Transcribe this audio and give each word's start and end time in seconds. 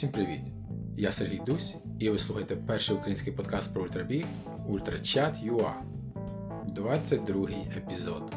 Усім 0.00 0.12
привіт! 0.12 0.40
Я 0.96 1.12
Сергій 1.12 1.40
Дусь, 1.46 1.76
і 1.98 2.10
ви 2.10 2.18
слухаєте 2.18 2.56
перший 2.56 2.96
український 2.96 3.32
подкаст 3.32 3.74
про 3.74 3.82
ультрабіг 3.82 4.24
UltraChat.ua 4.68 5.72
22 6.66 7.48
епізод. 7.76 8.32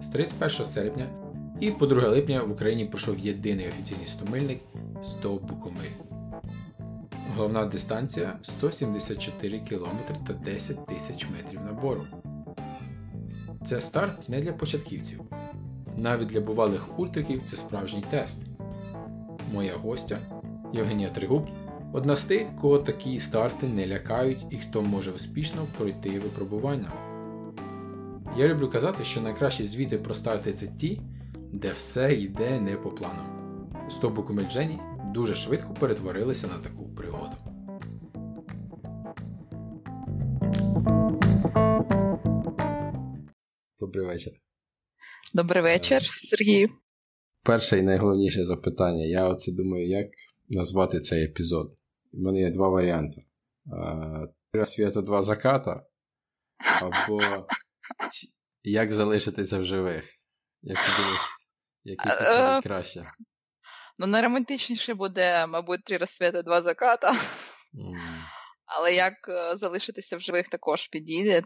З 0.00 0.08
31 0.08 0.66
серпня 0.66 1.06
і 1.60 1.70
по 1.70 1.86
2 1.86 2.08
липня 2.08 2.42
в 2.42 2.52
Україні 2.52 2.84
пройшов 2.84 3.18
єдиний 3.18 3.68
офіційний 3.68 4.06
стомильник 4.06 4.60
100 5.04 5.34
Букомиль. 5.34 5.96
Головна 7.36 7.64
дистанція 7.64 8.38
174 8.42 9.60
км 9.60 10.26
та 10.26 10.32
10 10.32 10.86
тисяч 10.86 11.26
метрів 11.30 11.60
набору. 11.60 12.06
Це 13.64 13.80
старт 13.80 14.28
не 14.28 14.40
для 14.40 14.52
початківців. 14.52 15.20
Навіть 15.96 16.28
для 16.28 16.40
бувалих 16.40 16.98
ультриків 16.98 17.42
це 17.42 17.56
справжній 17.56 18.04
тест. 18.10 18.46
Моя 19.52 19.76
гостя 19.76 20.18
Євгенія 20.72 21.10
Тригуб 21.10 21.50
одна 21.92 22.16
з 22.16 22.24
тих, 22.24 22.56
кого 22.60 22.78
такі 22.78 23.20
старти 23.20 23.66
не 23.66 23.86
лякають 23.86 24.46
і 24.50 24.56
хто 24.56 24.82
може 24.82 25.10
успішно 25.12 25.66
пройти 25.78 26.20
випробування. 26.20 26.92
Я 28.38 28.48
люблю 28.48 28.68
казати, 28.68 29.04
що 29.04 29.20
найкращі 29.20 29.64
звіти 29.64 29.98
про 29.98 30.14
старти 30.14 30.52
це 30.52 30.66
ті, 30.66 31.00
де 31.52 31.72
все 31.72 32.14
йде 32.14 32.60
не 32.60 32.76
по 32.76 32.90
плану. 32.90 33.22
Сто 33.90 34.26
Жені 34.50 34.78
дуже 35.14 35.34
швидко 35.34 35.74
перетворилися 35.74 36.46
на 36.46 36.58
таку 36.58 36.88
пригоду. 36.88 37.36
Добрий 43.80 44.06
вечір. 44.06 44.32
Добрий 45.34 45.62
вечір, 45.62 46.02
Сергій. 46.02 46.66
Перше 47.42 47.78
і 47.78 47.82
найголовніше 47.82 48.44
запитання. 48.44 49.04
Я 49.04 49.28
оце 49.28 49.52
думаю, 49.52 49.88
як 49.88 50.06
назвати 50.52 51.00
цей 51.00 51.24
епізод. 51.24 51.76
У 52.12 52.18
мене 52.18 52.40
є 52.40 52.50
два 52.50 52.68
варіанти: 52.68 53.24
Три 54.52 54.64
свята, 54.64 55.00
два 55.00 55.22
заката, 55.22 55.86
або 56.82 57.20
Як 58.62 58.92
залишитися 58.92 59.58
в 59.58 59.64
живих. 59.64 60.04
Як 60.62 60.78
ти 60.78 61.02
думаєш, 61.02 61.20
який 61.84 62.12
підходить 62.12 62.58
е, 62.58 62.62
краще? 62.62 63.06
Ну, 63.98 64.06
найромантичніше 64.06 64.94
буде, 64.94 65.46
мабуть, 65.46 65.84
три 65.84 65.96
розсвіти, 65.96 66.42
два 66.42 66.62
заката. 66.62 67.12
Mm. 67.12 67.96
Але 68.66 68.94
як 68.94 69.14
е, 69.28 69.56
залишитися 69.56 70.16
в 70.16 70.20
живих 70.20 70.48
також 70.48 70.88
підійде. 70.88 71.42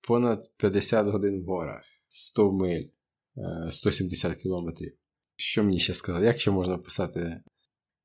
Понад 0.00 0.50
50 0.56 1.06
годин 1.06 1.42
в 1.42 1.46
горах, 1.46 1.84
100 2.08 2.52
миль, 2.52 2.84
170 3.72 4.32
е, 4.32 4.34
кілометрів. 4.34 4.96
Що 5.36 5.64
мені 5.64 5.80
ще 5.80 5.94
сказати? 5.94 6.26
Як 6.26 6.40
ще 6.40 6.50
можна 6.50 6.74
описати 6.74 7.42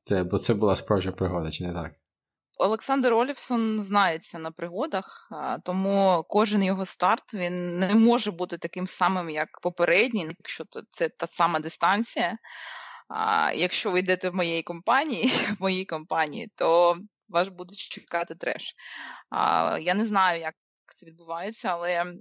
це? 0.03 0.23
Бо 0.23 0.39
це 0.39 0.53
була 0.53 0.75
справжня 0.75 1.11
пригода, 1.11 1.51
чи 1.51 1.67
не 1.67 1.73
так? 1.73 1.91
Олександр 2.57 3.13
Олівсон 3.13 3.79
знається 3.79 4.39
на 4.39 4.51
пригодах, 4.51 5.29
тому 5.63 6.25
кожен 6.29 6.63
його 6.63 6.85
старт 6.85 7.33
він 7.33 7.79
не 7.79 7.95
може 7.95 8.31
бути 8.31 8.57
таким 8.57 8.87
самим, 8.87 9.29
як 9.29 9.59
попередній, 9.61 10.27
якщо 10.39 10.63
це 10.91 11.09
та 11.09 11.27
сама 11.27 11.59
дистанція. 11.59 12.37
Якщо 13.55 13.91
ви 13.91 13.99
йдете 13.99 14.29
в 14.29 14.35
моїй 14.35 14.63
компанії, 14.63 15.27
в 15.59 15.61
моїй 15.61 15.85
компанії, 15.85 16.51
то 16.55 16.97
вас 17.29 17.49
буде 17.49 17.75
чекати 17.75 18.35
треш. 18.35 18.75
Я 19.81 19.93
не 19.93 20.05
знаю, 20.05 20.41
як 20.41 20.55
це 20.95 21.05
відбувається, 21.05 21.69
але 21.69 22.13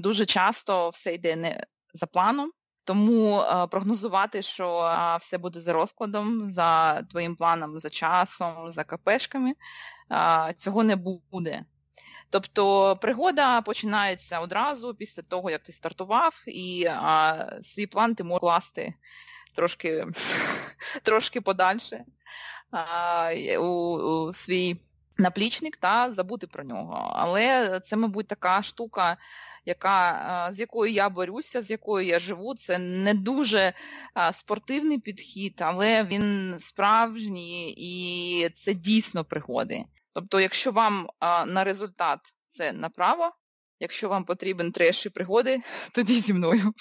дуже 0.00 0.26
часто 0.26 0.90
все 0.90 1.14
йде 1.14 1.36
не 1.36 1.64
за 1.94 2.06
планом. 2.06 2.52
Тому 2.86 3.40
е, 3.40 3.66
прогнозувати, 3.66 4.42
що 4.42 4.96
все 5.20 5.38
буде 5.38 5.60
за 5.60 5.72
розкладом, 5.72 6.48
за 6.48 7.02
твоїм 7.02 7.36
планом, 7.36 7.80
за 7.80 7.90
часом, 7.90 8.70
за 8.70 8.84
КПшками, 8.84 9.54
е, 10.12 10.54
цього 10.56 10.84
не 10.84 10.96
буде. 10.96 11.64
Тобто 12.30 12.96
пригода 12.96 13.60
починається 13.60 14.40
одразу 14.40 14.94
після 14.94 15.22
того, 15.22 15.50
як 15.50 15.62
ти 15.62 15.72
стартував, 15.72 16.42
і 16.46 16.86
а, 16.90 17.48
свій 17.62 17.86
план 17.86 18.14
ти 18.14 18.24
можеш 18.24 18.40
класти 18.40 18.94
трошки 19.54 20.06
трошки 21.02 21.40
подальше 21.40 22.04
а, 22.70 23.30
у, 23.58 23.62
у 23.62 24.32
свій 24.32 24.76
наплічник 25.18 25.76
та 25.76 26.12
забути 26.12 26.46
про 26.46 26.64
нього. 26.64 27.12
Але 27.16 27.80
це, 27.80 27.96
мабуть, 27.96 28.28
така 28.28 28.62
штука, 28.62 29.16
яка, 29.66 30.48
з 30.52 30.60
якою 30.60 30.92
я 30.92 31.08
борюся, 31.08 31.62
з 31.62 31.70
якою 31.70 32.06
я 32.06 32.18
живу. 32.18 32.54
Це 32.54 32.78
не 32.78 33.14
дуже 33.14 33.72
спортивний 34.32 34.98
підхід, 34.98 35.54
але 35.58 36.04
він 36.04 36.54
справжній 36.58 37.74
і 37.78 38.48
це 38.48 38.74
дійсно 38.74 39.24
пригоди. 39.24 39.84
Тобто, 40.14 40.40
якщо 40.40 40.70
вам 40.70 41.08
на 41.46 41.64
результат 41.64 42.20
це 42.46 42.72
направо, 42.72 43.30
якщо 43.80 44.08
вам 44.08 44.24
потрібен 44.24 44.72
треш 44.72 45.06
і 45.06 45.10
пригоди, 45.10 45.62
тоді 45.92 46.20
зі 46.20 46.34
мною. 46.34 46.72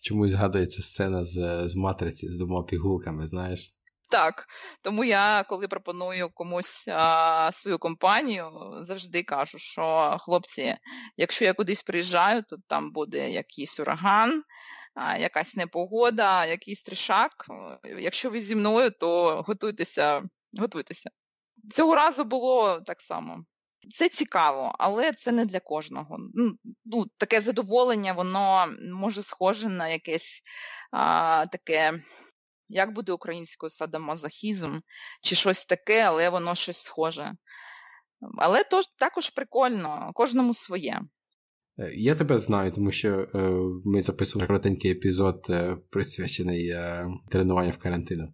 Чомусь 0.00 0.30
згадується 0.30 0.82
сцена 0.82 1.24
з 1.24 1.68
з 1.68 1.74
матриці 1.74 2.30
з 2.30 2.36
двома 2.36 2.62
пігулками, 2.62 3.26
знаєш? 3.26 3.72
Так, 4.08 4.46
тому 4.82 5.04
я, 5.04 5.44
коли 5.48 5.68
пропоную 5.68 6.30
комусь 6.30 6.88
а, 6.88 7.50
свою 7.52 7.78
компанію, 7.78 8.50
завжди 8.80 9.22
кажу, 9.22 9.58
що 9.58 10.16
хлопці, 10.20 10.76
якщо 11.16 11.44
я 11.44 11.52
кудись 11.52 11.82
приїжджаю, 11.82 12.42
то 12.42 12.56
там 12.66 12.92
буде 12.92 13.30
якийсь 13.30 13.80
ураган, 13.80 14.42
а, 14.94 15.16
якась 15.16 15.56
непогода, 15.56 16.44
якийсь 16.44 16.82
трішак. 16.82 17.32
Якщо 17.98 18.30
ви 18.30 18.40
зі 18.40 18.56
мною, 18.56 18.90
то 18.90 19.42
готуйтеся, 19.46 20.22
готуйтеся. 20.58 21.10
Цього 21.70 21.94
разу 21.94 22.24
було 22.24 22.80
так 22.80 23.00
само. 23.00 23.44
Це 23.90 24.08
цікаво, 24.08 24.74
але 24.78 25.12
це 25.12 25.32
не 25.32 25.44
для 25.44 25.60
кожного. 25.60 26.18
Ну, 26.84 27.06
Таке 27.18 27.40
задоволення, 27.40 28.12
воно 28.12 28.66
може 28.92 29.22
схоже 29.22 29.68
на 29.68 29.88
якесь 29.88 30.42
а, 30.92 31.46
таке 31.52 32.00
як 32.68 32.92
буде 32.92 33.12
українською 33.12 33.70
садомазохізм, 33.70 34.78
чи 35.22 35.34
щось 35.34 35.66
таке, 35.66 36.02
але 36.02 36.28
воно 36.28 36.54
щось 36.54 36.82
схоже. 36.82 37.32
Але 38.38 38.64
то 38.64 38.82
також 38.98 39.30
прикольно, 39.30 40.10
кожному 40.14 40.54
своє. 40.54 41.00
Е, 41.78 41.92
я 41.94 42.14
тебе 42.14 42.38
знаю, 42.38 42.72
тому 42.72 42.90
що 42.90 43.08
е, 43.08 43.50
ми 43.84 44.02
записували 44.02 44.46
коротенький 44.46 44.90
епізод, 44.90 45.46
е, 45.50 45.76
присвячений 45.90 46.68
е, 46.68 47.06
тренуванню 47.30 47.70
в 47.70 47.78
карантину. 47.78 48.32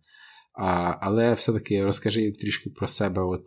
А, 0.53 0.97
Але 1.01 1.35
все-таки 1.35 1.85
розкажи 1.85 2.33
трішки 2.33 2.71
про 2.71 2.89
себе, 2.89 3.23
от 3.23 3.47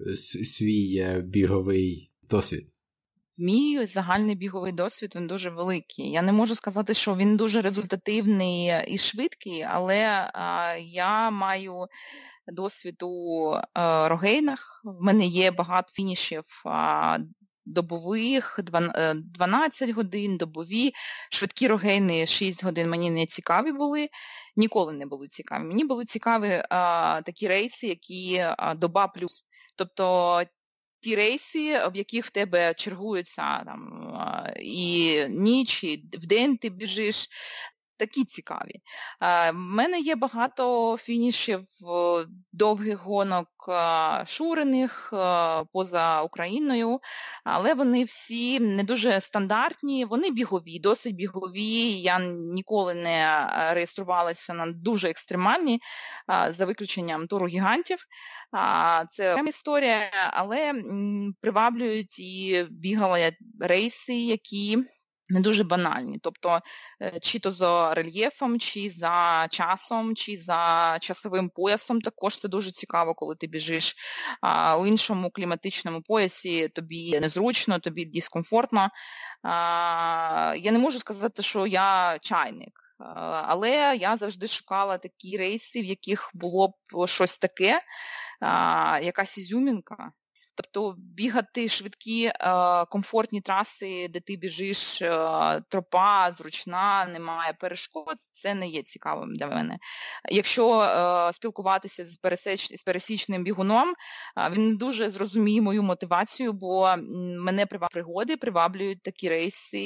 е, 0.00 0.16
свій 0.46 0.96
е, 0.98 1.20
біговий 1.20 2.12
досвід. 2.30 2.73
Мій 3.36 3.86
загальний 3.86 4.34
біговий 4.34 4.72
досвід 4.72 5.12
він 5.16 5.26
дуже 5.26 5.50
великий. 5.50 6.10
Я 6.10 6.22
не 6.22 6.32
можу 6.32 6.54
сказати, 6.54 6.94
що 6.94 7.16
він 7.16 7.36
дуже 7.36 7.62
результативний 7.62 8.72
і 8.88 8.98
швидкий, 8.98 9.62
але 9.62 10.30
а, 10.34 10.74
я 10.80 11.30
маю 11.30 11.86
досвід 12.46 13.02
у 13.02 13.50
а, 13.72 14.08
рогейнах. 14.08 14.80
В 14.84 15.02
мене 15.02 15.26
є 15.26 15.50
багато 15.50 15.92
фінішів 15.92 16.44
а, 16.64 17.18
добових, 17.66 18.60
12 19.14 19.88
е, 19.88 19.92
годин, 19.92 20.36
добові, 20.36 20.92
швидкі 21.30 21.68
рогейни 21.68 22.26
6 22.26 22.64
годин 22.64 22.90
мені 22.90 23.10
не 23.10 23.26
цікаві 23.26 23.72
були, 23.72 24.08
ніколи 24.56 24.92
не 24.92 25.06
були 25.06 25.28
цікаві. 25.28 25.64
Мені 25.64 25.84
були 25.84 26.04
цікаві 26.04 26.62
такі 27.24 27.48
рейси, 27.48 27.86
які 27.86 28.46
доба 28.76 29.08
плюс. 29.08 29.44
Тобто 29.76 30.42
ті 31.04 31.16
рейси, 31.16 31.88
в 31.88 31.96
яких 31.96 32.26
в 32.26 32.30
тебе 32.30 32.74
чергуються 32.74 33.62
там 33.64 34.10
і 34.60 35.18
ніч, 35.28 35.84
і 35.84 36.04
в 36.12 36.26
день 36.26 36.56
ти 36.56 36.70
біжиш. 36.70 37.28
Такі 38.04 38.24
цікаві. 38.24 38.80
У 39.50 39.54
мене 39.54 40.00
є 40.00 40.16
багато 40.16 40.96
фінішів 40.96 41.64
довгих 42.52 42.98
гонок 42.98 43.48
шурених 44.26 45.14
поза 45.72 46.22
Україною, 46.22 47.00
але 47.44 47.74
вони 47.74 48.04
всі 48.04 48.60
не 48.60 48.84
дуже 48.84 49.20
стандартні, 49.20 50.04
вони 50.04 50.30
бігові, 50.30 50.78
досить 50.78 51.14
бігові. 51.14 52.00
Я 52.00 52.18
ніколи 52.54 52.94
не 52.94 53.48
реєструвалася 53.72 54.54
на 54.54 54.66
дуже 54.66 55.10
екстремальні, 55.10 55.80
за 56.48 56.66
виключенням 56.66 57.26
туру 57.26 57.46
гігантів. 57.46 57.98
Це 59.10 59.32
окрема 59.32 59.48
історія, 59.48 60.00
але 60.30 60.74
приваблюють 61.40 62.18
і 62.18 62.66
бігали 62.70 63.32
рейси, 63.60 64.14
які 64.14 64.78
не 65.28 65.40
дуже 65.40 65.64
банальні. 65.64 66.18
Тобто, 66.22 66.60
е, 67.02 67.18
чи 67.20 67.38
то 67.38 67.50
за 67.50 67.94
рельєфом, 67.94 68.60
чи 68.60 68.90
за 68.90 69.46
часом, 69.50 70.16
чи 70.16 70.36
за 70.36 70.96
часовим 71.00 71.48
поясом 71.48 72.00
також 72.00 72.40
це 72.40 72.48
дуже 72.48 72.70
цікаво, 72.70 73.14
коли 73.14 73.36
ти 73.36 73.46
біжиш 73.46 73.96
а, 74.40 74.78
у 74.78 74.86
іншому 74.86 75.30
кліматичному 75.30 76.02
поясі, 76.02 76.68
тобі 76.68 77.20
незручно, 77.20 77.78
тобі 77.78 78.04
дискомфортно. 78.04 78.88
А, 79.42 80.54
Я 80.58 80.72
не 80.72 80.78
можу 80.78 80.98
сказати, 80.98 81.42
що 81.42 81.66
я 81.66 82.18
чайник. 82.20 82.80
Але 82.98 83.96
я 83.96 84.16
завжди 84.16 84.46
шукала 84.46 84.98
такі 84.98 85.36
рейси, 85.36 85.80
в 85.80 85.84
яких 85.84 86.30
було 86.34 86.68
б 86.68 87.06
щось 87.06 87.38
таке, 87.38 87.80
якась 89.02 89.38
ізюмінка. 89.38 90.12
Тобто 90.56 90.94
бігати 90.98 91.68
швидкі, 91.68 92.32
комфортні 92.88 93.40
траси, 93.40 94.08
де 94.08 94.20
ти 94.20 94.36
біжиш, 94.36 95.02
тропа, 95.68 96.32
зручна, 96.32 97.06
немає 97.06 97.52
перешкод, 97.52 98.14
це 98.32 98.54
не 98.54 98.68
є 98.68 98.82
цікавим 98.82 99.34
для 99.34 99.46
мене. 99.46 99.78
Якщо 100.30 100.88
спілкуватися 101.32 102.04
з 102.04 102.16
пересіч... 102.16 102.78
з 102.78 102.82
пересічним 102.82 103.44
бігуном, 103.44 103.94
він 104.50 104.68
не 104.68 104.74
дуже 104.74 105.10
зрозуміє 105.10 105.62
мою 105.62 105.82
мотивацію, 105.82 106.52
бо 106.52 106.94
мене 107.38 107.66
пригоди 107.66 108.36
приваблюють 108.36 109.02
такі 109.02 109.28
рейси, 109.28 109.84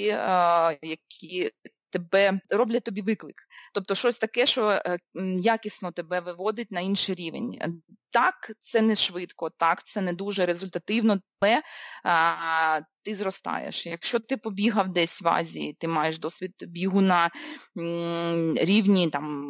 які 0.83 1.51
тебе 1.91 2.41
роблять 2.51 2.85
тобі 2.85 3.03
виклик. 3.03 3.48
Тобто 3.75 3.95
щось 3.95 4.19
таке, 4.19 4.47
що 4.47 4.71
е, 4.71 4.99
якісно 5.39 5.93
тебе 5.93 6.21
виводить 6.21 6.71
на 6.73 6.81
інший 6.81 7.15
рівень. 7.15 7.59
Е, 7.61 7.69
так, 8.11 8.53
це 8.61 8.83
не 8.83 8.95
швидко, 8.95 9.51
так, 9.51 9.85
це 9.85 10.01
не 10.01 10.13
дуже 10.13 10.47
результативно, 10.47 11.21
але 11.41 11.63
а, 12.05 12.81
ти 13.03 13.15
зростаєш. 13.15 13.87
Якщо 13.87 14.19
ти 14.19 14.37
побігав 14.37 14.89
десь 14.89 15.23
в 15.23 15.29
Азії, 15.29 15.77
ти 15.81 15.89
маєш 15.89 16.19
досвід 16.19 16.53
бігу 16.61 17.01
на 17.01 17.31
м, 17.79 18.55
рівні 18.57 19.11
там 19.11 19.49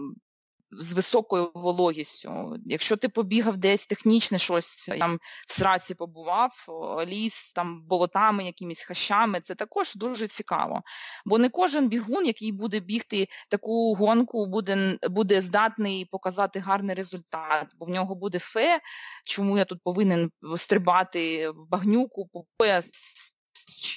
з 0.70 0.92
високою 0.92 1.50
вологістю. 1.54 2.56
Якщо 2.66 2.96
ти 2.96 3.08
побігав 3.08 3.56
десь 3.56 3.86
технічне 3.86 4.38
щось, 4.38 4.90
там 4.98 5.18
в 5.48 5.52
сраці 5.52 5.94
побував, 5.94 6.66
ліс 7.06 7.52
там 7.52 7.82
болотами, 7.82 8.44
якимись 8.44 8.82
хащами, 8.82 9.40
це 9.40 9.54
також 9.54 9.94
дуже 9.94 10.26
цікаво. 10.26 10.82
Бо 11.24 11.38
не 11.38 11.48
кожен 11.48 11.88
бігун, 11.88 12.26
який 12.26 12.52
буде 12.52 12.80
бігти 12.80 13.28
таку 13.48 13.94
гонку, 13.94 14.46
буде 14.46 14.98
буде 15.02 15.40
здатний 15.40 16.04
показати 16.04 16.58
гарний 16.58 16.96
результат, 16.96 17.66
бо 17.78 17.86
в 17.86 17.88
нього 17.88 18.14
буде 18.14 18.38
фе, 18.38 18.80
чому 19.24 19.58
я 19.58 19.64
тут 19.64 19.82
повинен 19.82 20.30
стрибати 20.56 21.50
в 21.50 21.68
багнюку 21.68 22.28
по 22.32 22.44
пояс 22.56 22.90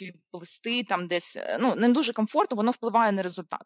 чи 0.02 0.14
плести 0.32 0.84
там 0.84 1.08
десь, 1.08 1.36
е, 1.36 1.58
ну, 1.62 1.76
не 1.76 1.90
дуже 1.90 2.14
комфортно, 2.14 2.58
воно 2.58 2.72
впливає 2.72 3.12
на 3.12 3.22
результат. 3.24 3.62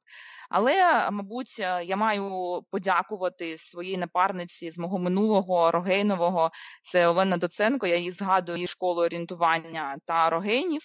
Але, 0.50 1.08
мабуть, 1.12 1.56
е, 1.60 1.84
я 1.86 1.96
маю 1.96 2.62
подякувати 2.72 3.58
своїй 3.58 3.98
напарниці 3.98 4.72
з 4.72 4.78
мого 4.78 5.00
минулого 5.00 5.72
рогейнового, 5.72 6.52
це 6.82 7.08
Олена 7.08 7.38
Доценко, 7.38 7.88
я 7.88 7.96
її 7.96 8.12
згадую 8.12 8.58
її 8.58 8.68
школу 8.68 9.02
орієнтування 9.02 9.98
та 10.06 10.30
рогейнів, 10.30 10.82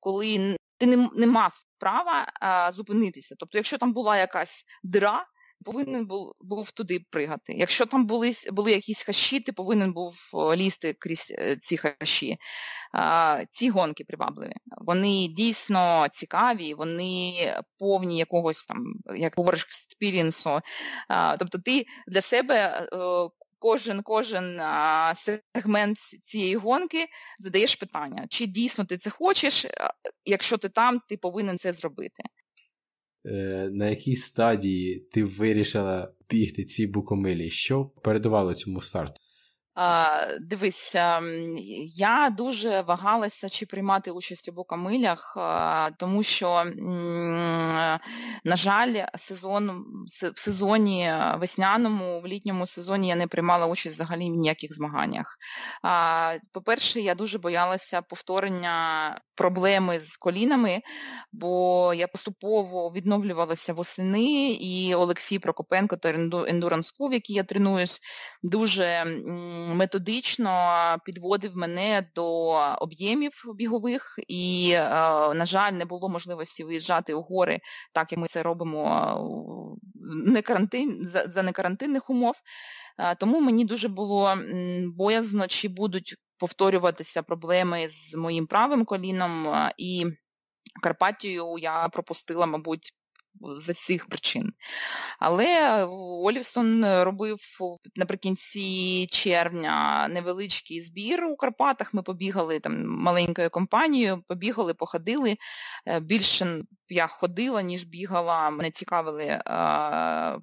коли 0.00 0.56
ти 0.78 0.86
не, 0.86 1.08
не 1.14 1.26
мав 1.26 1.54
права 1.78 2.26
а, 2.40 2.72
зупинитися. 2.72 3.34
Тобто, 3.38 3.58
якщо 3.58 3.78
там 3.78 3.92
була 3.92 4.16
якась 4.16 4.64
дира, 4.82 5.26
повинен 5.64 6.06
був 6.06 6.32
був 6.40 6.70
туди 6.70 7.00
пригати. 7.10 7.52
Якщо 7.52 7.86
там 7.86 8.06
були 8.06 8.32
були 8.52 8.72
якісь 8.72 9.02
хащі, 9.02 9.40
ти 9.40 9.52
повинен 9.52 9.92
був 9.92 10.14
лізти 10.34 10.92
крізь 10.98 11.32
е, 11.38 11.56
ці 11.56 11.76
хащі. 11.76 12.36
Ці 13.50 13.70
гонки 13.70 14.04
привабливі. 14.04 14.52
Вони 14.78 15.28
дійсно 15.28 16.06
цікаві, 16.10 16.74
вони 16.74 17.32
повні 17.78 18.18
якогось 18.18 18.66
там, 18.66 18.84
як 19.16 19.34
говориш, 19.36 19.64
експірінсу. 19.64 20.60
Тобто 21.38 21.58
ти 21.58 21.86
для 22.06 22.20
себе. 22.20 22.88
Е, 22.92 23.28
кожен 23.60 24.02
кожен 24.02 24.60
сегмент 25.14 25.98
цієї 25.98 26.56
гонки 26.56 27.06
задаєш 27.38 27.76
питання, 27.76 28.26
чи 28.30 28.46
дійсно 28.46 28.84
ти 28.84 28.96
це 28.96 29.10
хочеш, 29.10 29.66
якщо 30.24 30.58
ти 30.58 30.68
там, 30.68 31.00
ти 31.08 31.16
повинен 31.16 31.58
це 31.58 31.72
зробити. 31.72 32.22
Е, 33.26 33.68
на 33.72 33.88
якій 33.88 34.16
стадії 34.16 35.06
ти 35.12 35.24
вирішила 35.24 36.12
бігти 36.30 36.64
ці 36.64 36.86
букомилі? 36.86 37.50
Що 37.50 37.84
передувало 37.84 38.54
цьому 38.54 38.82
старту? 38.82 39.14
Дивись, 40.40 40.94
я 41.94 42.30
дуже 42.36 42.80
вагалася, 42.80 43.48
чи 43.48 43.66
приймати 43.66 44.10
участь 44.10 44.48
у 44.48 44.52
бокамилях, 44.52 45.36
тому 45.96 46.22
що, 46.22 46.64
на 48.44 48.56
жаль, 48.56 48.94
сезон, 49.18 49.84
в 50.34 50.38
сезоні 50.38 51.12
весняному, 51.36 52.20
в 52.20 52.26
літньому 52.26 52.66
сезоні 52.66 53.08
я 53.08 53.14
не 53.14 53.26
приймала 53.26 53.66
участь 53.66 53.94
взагалі 53.94 54.30
в 54.30 54.34
ніяких 54.34 54.74
змаганнях. 54.74 55.36
По-перше, 56.52 57.00
я 57.00 57.14
дуже 57.14 57.38
боялася 57.38 58.02
повторення 58.02 59.16
проблеми 59.34 60.00
з 60.00 60.16
колінами, 60.16 60.80
бо 61.32 61.94
я 61.94 62.06
поступово 62.06 62.92
відновлювалася 62.96 63.72
восени, 63.72 64.50
і 64.52 64.94
Олексій 64.94 65.38
Прокопенко 65.38 65.96
та 65.96 66.08
Endurance 66.12 66.92
School, 66.92 67.08
в 67.08 67.12
якій 67.12 67.32
я 67.32 67.44
тренуюсь, 67.44 68.00
дуже 68.42 69.04
методично 69.74 70.50
підводив 71.04 71.56
мене 71.56 72.08
до 72.14 72.26
об'ємів 72.80 73.42
бігових, 73.54 74.18
і, 74.28 74.72
е, 74.74 74.80
на 75.34 75.44
жаль, 75.44 75.72
не 75.72 75.84
було 75.84 76.08
можливості 76.08 76.64
виїжджати 76.64 77.14
у 77.14 77.22
гори, 77.22 77.60
так 77.92 78.12
як 78.12 78.18
ми 78.20 78.26
це 78.26 78.42
робимо 78.42 79.78
не 80.24 80.42
карантин, 80.42 81.00
за, 81.04 81.42
некарантинних 81.42 82.10
умов. 82.10 82.34
Е, 82.98 83.14
тому 83.14 83.40
мені 83.40 83.64
дуже 83.64 83.88
було 83.88 84.38
боязно, 84.96 85.46
чи 85.46 85.68
будуть 85.68 86.14
повторюватися 86.38 87.22
проблеми 87.22 87.86
з 87.88 88.14
моїм 88.14 88.46
правим 88.46 88.84
коліном, 88.84 89.48
е, 89.48 89.72
і 89.76 90.06
Карпатію 90.82 91.58
я 91.58 91.88
пропустила, 91.88 92.46
мабуть, 92.46 92.92
з 93.56 93.72
цих 93.72 94.06
причин. 94.06 94.52
Але 95.18 95.84
Олівсон 96.24 96.84
робив 97.02 97.38
наприкінці 97.96 99.06
червня 99.10 100.08
невеличкий 100.08 100.80
збір 100.80 101.24
у 101.24 101.36
Карпатах. 101.36 101.94
Ми 101.94 102.02
побігали 102.02 102.60
там 102.60 102.86
маленькою 102.86 103.50
компанією, 103.50 104.22
побігали, 104.28 104.74
походили. 104.74 105.36
Е, 105.86 106.00
більше 106.00 106.62
я 106.88 107.06
ходила, 107.06 107.62
ніж 107.62 107.84
бігала. 107.84 108.50
Мене 108.50 108.70
цікавили 108.70 109.24
е, 109.24 109.40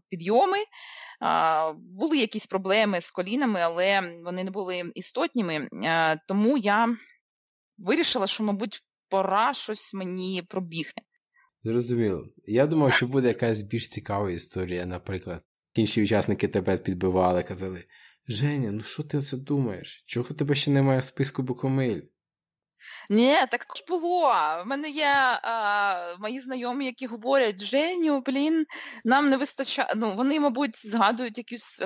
підйоми. 0.10 0.58
Е, 0.58 1.74
були 1.78 2.18
якісь 2.18 2.46
проблеми 2.46 3.02
з 3.02 3.12
колінами, 3.12 3.60
але 3.60 4.20
вони 4.26 4.44
не 4.44 4.52
були 4.52 4.92
істотніми. 4.96 5.68
Е, 5.84 6.20
тому 6.28 6.58
я 6.58 6.98
вирішила, 7.78 8.28
що, 8.28 8.44
мабуть, 8.44 8.84
пора 9.10 9.54
щось 9.54 9.94
мені 9.94 10.44
пробігти. 10.50 11.02
Зрозуміло. 11.68 12.26
Я 12.46 12.68
думав, 12.68 12.94
що 12.94 13.08
буде 13.08 13.28
якась 13.28 13.62
більш 13.62 13.88
цікава 13.88 14.32
історія, 14.32 14.86
наприклад. 14.86 15.42
Інші 15.76 16.04
учасники 16.04 16.48
тебе 16.48 16.78
підбивали, 16.78 17.44
казали: 17.44 17.84
Женя, 18.28 18.72
ну 18.72 18.84
що 18.84 19.04
ти 19.04 19.18
оце 19.18 19.38
думаєш? 19.38 20.04
Чого 20.06 20.36
тебе 20.36 20.56
ще 20.56 20.72
немає 20.72 21.00
в 21.00 21.04
списку 21.04 21.42
Букомиль? 21.42 22.02
Ні, 23.10 23.36
так 23.52 23.62
ж 23.76 23.84
було. 23.88 24.34
В 24.64 24.64
мене 24.66 24.90
є 24.90 25.14
а, 25.44 26.16
мої 26.20 26.40
знайомі, 26.40 26.86
які 26.86 27.08
говорять, 27.08 27.64
Женю, 27.64 28.22
блін, 28.26 28.66
нам 29.06 29.30
не 29.30 29.38
вистачає. 29.38 29.94
Ну, 29.96 30.16
вони, 30.16 30.40
мабуть, 30.40 30.88
згадують 30.88 31.38
якісь, 31.38 31.82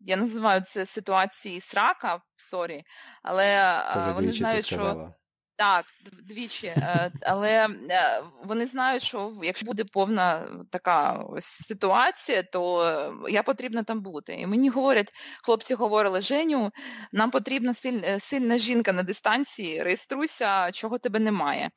я 0.00 0.16
називаю 0.16 0.60
це 0.60 0.86
ситуації 0.86 1.60
срака, 1.60 2.20
sorry, 2.36 2.82
але 3.22 3.56
а, 3.62 4.12
вони 4.12 4.32
знають, 4.32 4.66
що. 4.66 5.14
Так, 5.60 5.84
двічі. 6.28 6.66
Е, 6.66 7.10
але 7.22 7.68
е, 7.90 8.22
вони 8.44 8.66
знають, 8.66 9.02
що 9.02 9.32
якщо 9.42 9.66
буде 9.66 9.84
повна 9.84 10.46
така 10.70 11.12
ось 11.12 11.44
ситуація, 11.44 12.42
то 12.42 13.22
я 13.28 13.42
потрібна 13.42 13.82
там 13.82 14.00
бути. 14.00 14.34
І 14.34 14.46
мені 14.46 14.68
говорять, 14.68 15.12
хлопці 15.42 15.74
говорили, 15.74 16.20
Женю, 16.20 16.70
нам 17.12 17.30
потрібна 17.30 17.74
сильна, 18.18 18.58
жінка 18.58 18.92
на 18.92 19.02
дистанції, 19.02 19.82
реєструйся, 19.82 20.70
чого 20.72 20.98
тебе 20.98 21.18
немає. 21.18 21.70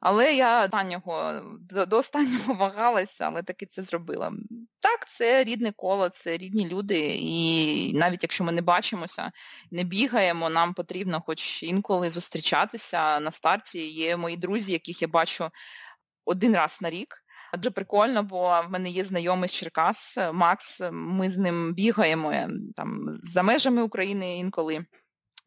Але 0.00 0.34
я 0.34 0.64
останнього, 0.64 1.42
до 1.88 1.96
останнього 1.96 2.54
вагалася, 2.54 3.24
але 3.24 3.42
таки 3.42 3.66
це 3.66 3.82
зробила. 3.82 4.32
Так, 4.80 5.08
це 5.08 5.44
рідне 5.44 5.72
коло, 5.76 6.08
це 6.08 6.36
рідні 6.36 6.68
люди, 6.68 7.16
і 7.20 7.92
навіть 7.94 8.22
якщо 8.22 8.44
ми 8.44 8.52
не 8.52 8.62
бачимося, 8.62 9.32
не 9.70 9.84
бігаємо, 9.84 10.50
нам 10.50 10.74
потрібно 10.74 11.22
хоч 11.26 11.62
інколи 11.62 12.10
зустрічатися 12.10 13.20
на 13.30 13.34
старті. 13.34 13.90
Є 13.90 14.16
мої 14.16 14.36
друзі, 14.36 14.72
яких 14.72 15.02
я 15.02 15.08
бачу 15.08 15.50
один 16.24 16.54
раз 16.54 16.78
на 16.82 16.90
рік. 16.90 17.16
Адже 17.52 17.70
прикольно, 17.70 18.22
бо 18.22 18.62
в 18.66 18.70
мене 18.70 18.90
є 18.90 19.04
знайомий 19.04 19.48
з 19.48 19.52
Черкас, 19.52 20.18
Макс, 20.32 20.80
ми 20.92 21.30
з 21.30 21.38
ним 21.38 21.74
бігаємо 21.74 22.32
ем, 22.32 22.72
там 22.76 23.06
за 23.08 23.42
межами 23.42 23.82
України 23.82 24.38
інколи 24.38 24.84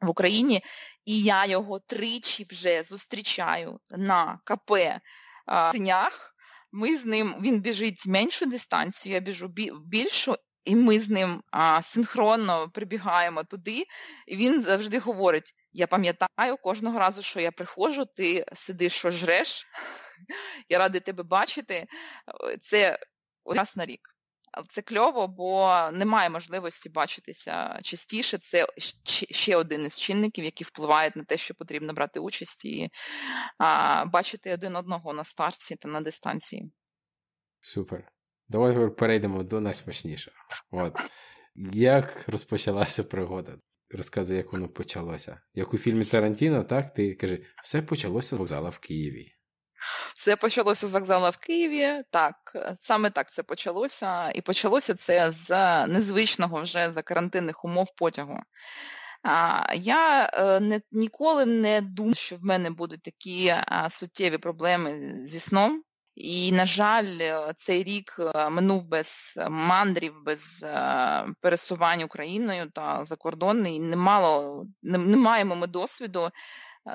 в 0.02 0.10
Україні, 0.10 0.64
і 1.06 1.22
я 1.22 1.46
його 1.46 1.80
тричі 1.80 2.48
вже 2.50 2.84
зустрічаю 2.84 3.80
на 3.92 4.40
КП 4.44 4.72
Синях. 5.72 6.36
Ми 6.72 6.98
з 6.98 7.06
ним, 7.06 7.36
він 7.42 7.62
біжить 7.62 8.08
меншу 8.08 8.46
дистанцію, 8.46 9.14
я 9.14 9.20
біжу 9.20 9.48
більшу, 9.86 10.36
і 10.66 10.76
ми 10.76 11.00
з 11.00 11.10
ним 11.10 11.44
а, 11.52 11.82
синхронно 11.82 12.70
прибігаємо 12.70 13.44
туди, 13.44 13.84
і 14.28 14.36
він 14.36 14.62
завжди 14.62 15.00
говорить: 15.00 15.54
я 15.74 15.88
пам'ятаю 15.88 16.58
кожного 16.64 17.00
разу, 17.00 17.22
що 17.22 17.40
я 17.40 17.52
приходжу, 17.52 18.06
ти 18.16 18.46
сидиш, 18.54 18.94
що 18.94 19.12
жреш, 19.12 19.68
я 20.70 20.80
радий 20.80 21.02
тебе 21.02 21.24
бачити. 21.24 21.86
Це 22.62 23.00
раз 23.46 23.78
на 23.78 23.86
рік. 23.86 24.10
Це 24.70 24.82
кльово, 24.82 25.28
бо 25.28 25.80
немає 25.94 26.30
можливості 26.30 26.90
бачитися 26.90 27.80
частіше. 27.84 28.38
Це 28.38 28.68
ще 29.32 29.56
один 29.56 29.86
із 29.86 30.00
чинників, 30.00 30.46
які 30.46 30.64
впливають 30.64 31.16
на 31.16 31.24
те, 31.24 31.38
що 31.38 31.54
потрібно 31.54 31.94
брати 31.94 32.20
участь 32.20 32.66
і 32.66 32.90
а, 33.58 34.06
бачити 34.06 34.54
один 34.54 34.76
одного 34.76 35.14
на 35.14 35.24
старті 35.24 35.76
та 35.76 35.90
на 35.90 36.02
дистанції. 36.02 36.72
Супер. 37.62 38.12
Давай 38.48 38.90
перейдемо 38.90 39.44
до 39.44 39.62
найсмачнішого. 39.62 40.38
От. 40.72 40.98
Як 41.74 42.24
розпочалася 42.28 43.04
пригода? 43.04 43.58
Розказуй, 43.94 44.38
як 44.38 44.54
воно 44.54 44.68
почалося. 44.68 45.42
Як 45.54 45.74
у 45.74 45.78
фільмі 45.78 46.06
Тарантіно, 46.06 46.64
так? 46.64 46.94
Ти 46.94 47.16
кажи, 47.16 47.46
все 47.64 47.82
почалося 47.82 48.36
з 48.36 48.40
вокзала 48.40 48.70
в 48.70 48.80
Києві. 48.80 49.32
Все 50.16 50.36
почалося 50.36 50.88
з 50.88 50.94
вокзала 50.94 51.30
в 51.30 51.38
Києві. 51.38 52.04
Так, 52.12 52.36
саме 52.80 53.10
так 53.10 53.32
це 53.32 53.44
почалося. 53.44 54.32
І 54.32 54.42
почалося 54.42 54.94
це 54.94 55.32
з 55.32 55.50
незвичного 55.88 56.62
вже 56.62 56.92
за 56.92 57.02
карантинних 57.02 57.66
умов 57.66 57.88
потягу. 57.98 58.40
А, 59.24 59.64
Я 59.74 60.30
е, 60.34 60.60
не, 60.60 60.82
ніколи 60.92 61.46
не 61.46 61.82
думав, 61.82 62.16
що 62.16 62.36
в 62.36 62.44
мене 62.44 62.70
будуть 62.70 63.04
такі 63.04 63.56
суттєві 63.90 64.38
проблеми 64.38 65.20
зі 65.24 65.40
сном. 65.40 65.84
І, 66.16 66.52
на 66.52 66.66
жаль, 66.66 67.18
е, 67.22 67.54
цей 67.56 67.84
рік 67.84 68.16
е, 68.20 68.50
минув 68.50 68.88
без 68.88 69.40
мандрів, 69.50 70.24
без 70.24 70.66
пересувань 71.42 72.04
Україною 72.04 72.70
та 72.70 73.06
за 73.06 73.16
кордон, 73.16 73.68
і 73.68 73.80
немало, 73.80 74.66
не, 74.82 74.98
не 74.98 75.18
маємо 75.18 75.56
ми 75.56 75.68
досвіду 75.68 76.30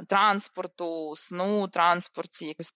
транспорту, 0.08 1.14
сну, 1.16 1.68
транспорті, 1.68 2.46
якихось 2.46 2.72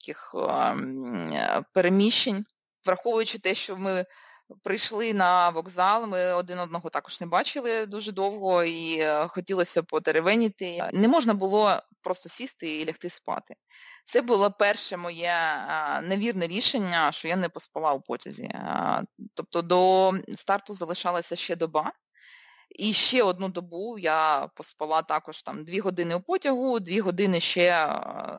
переміщень, 1.72 2.44
враховуючи 2.86 3.38
те, 3.38 3.54
що 3.54 3.76
ми 3.76 4.06
прийшли 4.62 5.14
на 5.14 5.50
вокзал, 5.50 6.06
ми 6.06 6.32
один 6.32 6.58
одного 6.58 6.90
також 6.90 7.20
не 7.20 7.26
бачили 7.26 7.86
дуже 7.86 8.12
довго 8.12 8.64
і 8.64 8.98
е, 8.98 9.28
хотілося 9.28 9.82
потеревеніти. 9.82 10.88
Не 10.92 11.08
можна 11.08 11.34
було 11.34 11.82
просто 12.02 12.28
сісти 12.28 12.76
і 12.76 12.86
лягти 12.86 13.08
спати. 13.08 13.54
Це 14.04 14.22
було 14.22 14.50
перше 14.50 14.96
моє 14.96 15.34
невірне 16.02 16.46
рішення, 16.46 17.12
що 17.12 17.28
я 17.28 17.36
не 17.36 17.48
поспала 17.48 17.92
у 17.92 18.00
потязі. 18.00 18.50
Тобто 19.34 19.62
до 19.62 20.12
старту 20.36 20.74
залишалася 20.74 21.36
ще 21.36 21.56
доба. 21.56 21.92
І 22.70 22.92
ще 22.92 23.22
одну 23.22 23.48
добу 23.48 23.98
я 23.98 24.48
поспала 24.54 25.02
також 25.02 25.42
там 25.42 25.64
дві 25.64 25.80
години 25.80 26.14
у 26.14 26.20
потягу, 26.20 26.80
дві 26.80 27.00
години 27.00 27.40
ще 27.40 27.86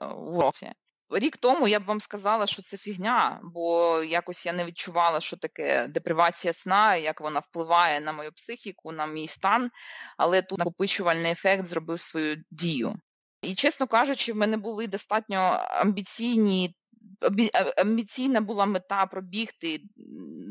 в 0.02 0.40
році. 0.42 0.72
Рік 1.10 1.38
тому 1.38 1.68
я 1.68 1.80
б 1.80 1.86
вам 1.86 2.02
сказала, 2.02 2.48
що 2.48 2.62
це 2.62 2.78
фігня, 2.78 3.40
бо 3.44 3.98
якось 4.04 4.46
я 4.46 4.54
не 4.54 4.66
відчувала, 4.66 5.20
що 5.20 5.38
таке 5.38 5.88
депривація 5.88 6.54
сна, 6.54 6.96
як 6.96 7.22
вона 7.22 7.40
впливає 7.40 8.00
на 8.00 8.14
мою 8.14 8.32
психіку, 8.32 8.92
на 8.92 9.06
мій 9.06 9.28
стан, 9.28 9.72
але 10.18 10.42
тут 10.42 10.60
накопичувальний 10.60 11.32
ефект 11.32 11.66
зробив 11.66 12.00
свою 12.00 12.44
дію. 12.52 12.96
І, 13.44 13.56
чесно 13.56 13.88
кажучи, 13.88 14.34
в 14.34 14.36
мене 14.36 14.58
були 14.58 14.88
достатньо 14.88 15.38
амбіційні 15.70 16.76
амбіційна 17.78 18.42
була 18.42 18.66
мета 18.66 19.06
пробігти 19.06 19.82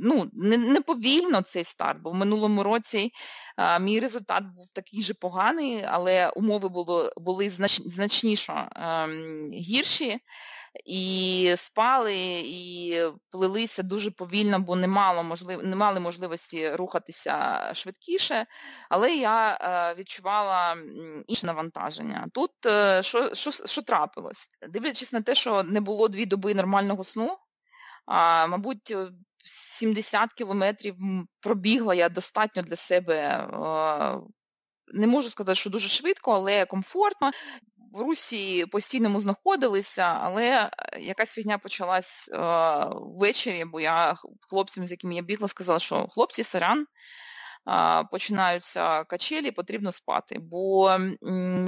ну, 0.02 0.30
не, 0.32 0.56
не 0.56 0.80
повільно 0.80 1.42
цей 1.42 1.64
старт, 1.64 1.98
бо 2.02 2.10
в 2.10 2.14
минулому 2.14 2.62
році 2.62 3.12
а, 3.56 3.78
мій 3.78 4.00
результат 4.00 4.44
був 4.56 4.72
такий 4.74 5.02
же 5.02 5.14
поганий, 5.14 5.84
але 5.88 6.28
умови 6.28 6.68
було, 6.68 7.12
були 7.16 7.50
знач, 7.50 7.82
значніше 7.84 8.68
ем, 8.76 9.50
гірші 9.52 10.18
і 10.84 11.54
спали, 11.56 12.42
і 12.44 13.00
плелися 13.30 13.82
дуже 13.82 14.10
повільно, 14.10 14.60
бо 14.60 14.76
не 14.76 14.88
мало 14.88 15.22
можлив... 15.22 15.66
не 15.66 15.76
мали 15.76 16.00
можливості 16.00 16.70
рухатися 16.70 17.70
швидкіше, 17.74 18.46
але 18.88 19.14
я 19.14 19.58
е, 19.60 19.94
відчувала 19.94 20.76
інше 21.26 21.46
навантаження. 21.46 22.26
Тут 22.34 22.50
е, 22.66 23.02
що, 23.02 23.34
що, 23.34 23.50
що 23.50 23.82
трапилось? 23.82 24.48
Дивлячись 24.68 25.12
на 25.12 25.22
те, 25.22 25.34
що 25.34 25.62
не 25.62 25.80
було 25.80 26.08
дві 26.08 26.26
доби 26.26 26.54
нормального 26.54 27.04
сну, 27.04 27.36
а, 28.06 28.46
мабуть, 28.46 28.94
70 29.44 30.32
кілометрів 30.32 30.96
пробігла 31.40 31.94
я 31.94 32.08
достатньо 32.08 32.62
для 32.62 32.76
себе. 32.76 33.16
Е, 33.16 34.20
не 34.94 35.06
можу 35.06 35.28
сказати, 35.28 35.54
що 35.54 35.70
дуже 35.70 35.88
швидко, 35.88 36.32
але 36.32 36.64
комфортно 36.64 37.30
в 37.92 38.00
Русі 38.00 38.66
постійно 38.66 39.20
знаходилися, 39.20 40.02
але 40.02 40.70
е, 40.92 41.00
якась 41.00 41.34
фігня 41.34 41.58
почалась 41.58 42.30
е, 42.32 42.38
ввечері, 42.92 43.64
бо 43.64 43.80
я 43.80 44.14
хлопцям, 44.48 44.86
з 44.86 44.90
якими 44.90 45.14
я 45.14 45.22
бігла, 45.22 45.48
сказала, 45.48 45.78
що 45.78 46.06
хлопці, 46.06 46.44
саран, 46.44 46.86
починаються 48.10 49.04
качелі, 49.04 49.50
потрібно 49.50 49.92
спати. 49.92 50.38
Бо 50.40 50.90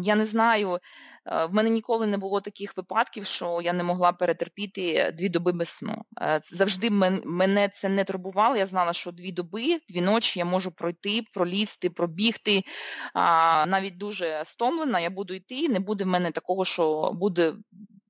я 0.02 0.14
не 0.14 0.24
знаю, 0.24 0.78
е, 1.26 1.46
в 1.46 1.54
мене 1.54 1.70
ніколи 1.70 2.06
не 2.06 2.18
було 2.18 2.40
таких 2.40 2.76
випадків, 2.76 3.26
що 3.26 3.60
я 3.62 3.72
не 3.72 3.84
могла 3.84 4.12
перетерпіти 4.12 5.12
дві 5.18 5.28
доби 5.28 5.52
без 5.52 5.68
сну. 5.68 6.04
Е, 6.20 6.40
завжди 6.42 6.90
мене 7.24 7.68
це 7.68 7.88
не 7.88 8.04
турбувало. 8.04 8.56
Я 8.56 8.66
знала, 8.66 8.92
що 8.92 9.12
дві 9.12 9.32
доби, 9.32 9.78
дві 9.88 10.00
ночі 10.00 10.38
я 10.38 10.44
можу 10.44 10.70
пройти, 10.70 11.22
пролізти, 11.34 11.90
пробігти. 11.90 12.62
Навіть 13.66 13.98
дуже 13.98 14.42
стомлена, 14.44 15.00
я 15.00 15.10
буду 15.10 15.34
йти, 15.34 15.68
не 15.68 15.80
буде 15.80 16.04
в 16.04 16.06
мене 16.06 16.30
такого, 16.30 16.64
що 16.64 17.10
буде 17.14 17.54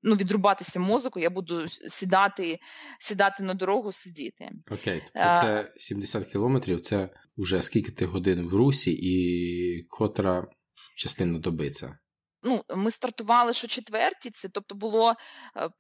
ну, 0.05 0.15
відрубатися 0.15 0.81
мозок, 0.81 1.17
я 1.17 1.31
буду 1.31 1.69
сідати 1.69 2.59
сідати 2.99 3.43
на 3.43 3.55
дорогу, 3.55 3.93
сидіти. 3.93 4.51
Окей, 4.71 5.03
тобто 5.05 5.39
це 5.41 5.73
70 5.77 6.27
кілометрів, 6.27 6.81
це 6.81 7.09
вже 7.37 7.63
скільки 7.63 7.93
ти 7.93 8.07
годин 8.07 8.49
в 8.49 8.55
русі 8.55 8.93
і 8.93 9.83
котра 9.83 10.47
частина 10.97 11.39
доби 11.39 11.71
це? 11.71 11.99
Ну, 12.43 12.65
Ми 12.77 12.91
стартували, 12.91 13.53
що 13.53 13.67
четверті, 13.67 14.31
це 14.31 14.49
тобто 14.49 14.75
було 14.75 15.15
е, 15.57 15.71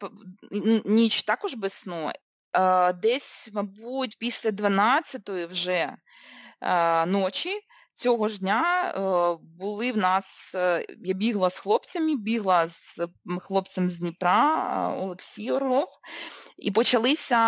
ніч 0.84 1.22
також 1.22 1.54
без 1.54 1.72
сну. 1.72 2.10
Е, 2.56 2.92
десь, 2.92 3.50
мабуть, 3.52 4.16
після 4.18 4.50
12-ї 4.50 5.46
вже 5.46 5.96
е, 6.60 7.06
ночі 7.06 7.50
Цього 7.94 8.28
ж 8.28 8.38
дня 8.38 8.62
е, 8.88 9.44
були 9.58 9.92
в 9.92 9.96
нас, 9.96 10.54
е, 10.54 10.86
я 11.00 11.14
бігла 11.14 11.50
з 11.50 11.58
хлопцями, 11.58 12.16
бігла 12.16 12.68
з 12.68 13.00
хлопцем 13.40 13.90
з 13.90 13.98
Дніпра, 13.98 14.92
е, 14.96 15.02
Олексій 15.02 15.50
Орлов, 15.50 15.88
і 16.58 16.70
почалися 16.70 17.38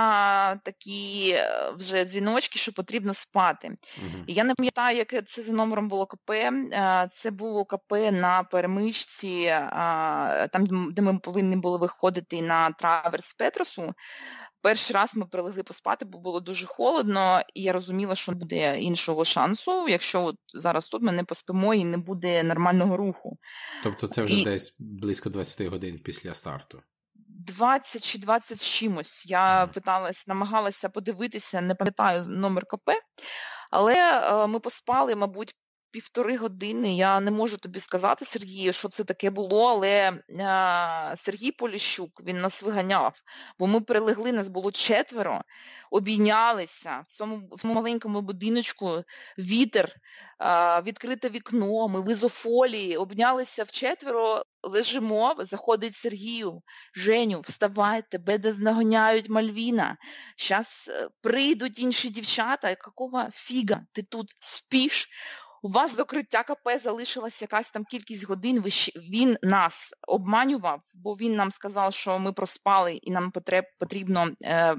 такі 0.55 1.37
вже 1.77 2.05
дзвіночки, 2.05 2.59
що 2.59 2.73
потрібно 2.73 3.15
спати. 3.15 3.77
Угу. 3.99 4.25
І 4.27 4.35
я 4.35 4.45
не 4.45 4.55
пам'ятаю, 4.55 4.97
яке 4.97 5.23
це 5.23 5.43
за 5.43 5.53
номером 5.53 5.89
було 5.89 6.07
КП. 6.07 6.31
Це 7.11 7.31
було 7.31 7.65
КП 7.65 7.93
на 8.13 8.43
перемичці, 8.43 9.55
там, 10.53 10.93
де 10.93 11.03
ми 11.03 11.19
повинні 11.19 11.57
були 11.57 11.79
виходити 11.79 12.43
на 12.43 12.71
траверс 12.71 13.35
Петросу. 13.35 13.95
Перший 14.67 14.95
раз 14.95 15.17
ми 15.17 15.27
прилегли 15.27 15.63
поспати, 15.63 16.05
бо 16.05 16.19
було 16.19 16.41
дуже 16.41 16.67
холодно, 16.67 17.43
і 17.55 17.63
я 17.63 17.73
розуміла, 17.73 18.15
що 18.15 18.33
не 18.33 18.39
буде 18.39 18.81
іншого 18.81 19.25
шансу, 19.25 19.89
якщо 19.89 20.25
от 20.25 20.37
зараз 20.55 20.89
тут 20.89 21.03
ми 21.03 21.13
не 21.13 21.25
поспимо 21.25 21.75
і 21.75 21.85
не 21.85 21.97
буде 21.97 22.43
нормального 22.43 22.97
руху. 22.97 23.39
Тобто 23.83 24.09
це 24.09 24.23
вже 24.23 24.35
і... 24.35 24.45
десь 24.45 24.77
близько 24.79 25.31
20 25.31 25.67
годин 25.67 26.01
після 26.05 26.35
старту. 26.35 26.83
20 27.29 28.05
чи 28.05 28.19
20 28.19 28.61
з 28.61 28.67
чимось. 28.67 29.27
Я 29.27 29.69
питалась, 29.75 30.27
намагалася 30.27 30.89
подивитися, 30.89 31.61
не 31.61 31.75
пам'ятаю 31.75 32.25
номер 32.29 32.67
КП, 32.67 32.91
але 33.71 33.95
е, 33.95 34.47
ми 34.47 34.61
поспали, 34.61 35.15
мабуть, 35.17 35.55
півтори 35.97 36.37
години. 36.37 36.97
Я 36.97 37.21
не 37.21 37.31
можу 37.31 37.57
тобі 37.57 37.81
сказати, 37.81 38.25
Сергію, 38.25 38.73
що 38.73 38.89
це 38.89 39.05
таке 39.05 39.31
було, 39.31 39.69
але 39.69 40.23
а, 40.41 41.13
Сергій 41.17 41.53
Поліщук 41.53 42.11
він 42.25 42.41
нас 42.41 42.63
виганяв, 42.63 43.21
бо 43.59 43.67
ми 43.67 43.81
прилегли, 43.81 44.33
нас 44.33 44.49
було 44.49 44.73
четверо, 44.73 45.43
обійнялися 45.91 47.03
в 47.05 47.07
цьому 47.07 47.49
в 47.53 47.61
цьому 47.63 47.75
маленькому 47.75 48.21
будиночку 48.21 49.03
вітер, 49.39 49.93
а, 50.39 50.83
відкрите 50.83 51.29
вікно, 51.29 51.89
ми 51.89 52.03
в 52.03 52.11
ізофолії, 52.11 52.97
обнялися 52.97 53.65
вчетверо, 53.65 54.43
лежимо, 54.63 55.35
заходить 55.39 55.95
Сергію, 55.95 56.63
Женю, 56.95 57.41
вставай, 57.41 58.03
тебе 58.11 58.39
де 58.39 58.53
знаганяють 58.53 59.29
Мальвіна. 59.29 59.97
Зараз 60.49 60.91
е, 60.93 61.09
прийдуть 61.23 61.79
інші 61.79 62.09
дівчата, 62.11 62.69
якого 62.69 63.29
фіга, 63.33 63.81
ти 63.93 64.03
тут 64.03 64.31
спіш 64.41 65.09
у 65.67 65.69
вас 65.69 65.97
до 65.97 66.05
криття 66.05 66.43
КП 66.43 66.79
залишилась 66.83 67.43
якась 67.43 67.71
там 67.71 67.85
кількість 67.85 68.27
годин, 68.27 68.63
він 68.97 69.37
нас 69.43 69.95
обманював, 70.09 70.81
бо 70.95 71.15
він 71.15 71.37
нам 71.37 71.51
сказав, 71.51 71.95
що 71.95 72.19
ми 72.19 72.33
проспали 72.33 72.95
і 72.95 73.11
нам 73.11 73.31
потреб, 73.31 73.65
потрібно 73.79 74.31
е, 74.43 74.77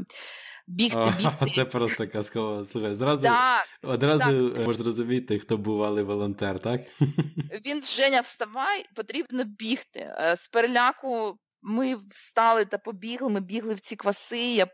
бігти, 0.67 1.13
бігти. 1.17 1.49
Це 1.55 1.65
просто 1.65 2.07
казково. 2.07 2.65
Слухай, 2.65 2.95
зразу 2.95 3.23
так, 3.23 3.67
одразу 3.83 4.49
так. 4.49 4.67
можна 4.67 4.83
зрозуміти, 4.83 5.39
хто 5.39 5.57
бувалий 5.57 6.03
волонтер, 6.03 6.59
так? 6.59 6.81
Він 7.65 7.81
Женя, 7.81 8.21
вставай, 8.21 8.85
потрібно 8.95 9.43
бігти. 9.43 9.99
Е, 9.99 10.35
з 10.35 10.47
переляку 10.47 11.37
ми 11.61 11.95
встали 11.95 12.65
та 12.65 12.77
побігли, 12.77 13.29
ми 13.29 13.39
бігли 13.39 13.73
в 13.73 13.79
ці 13.79 13.95
кваси. 13.95 14.53
Я 14.53 14.67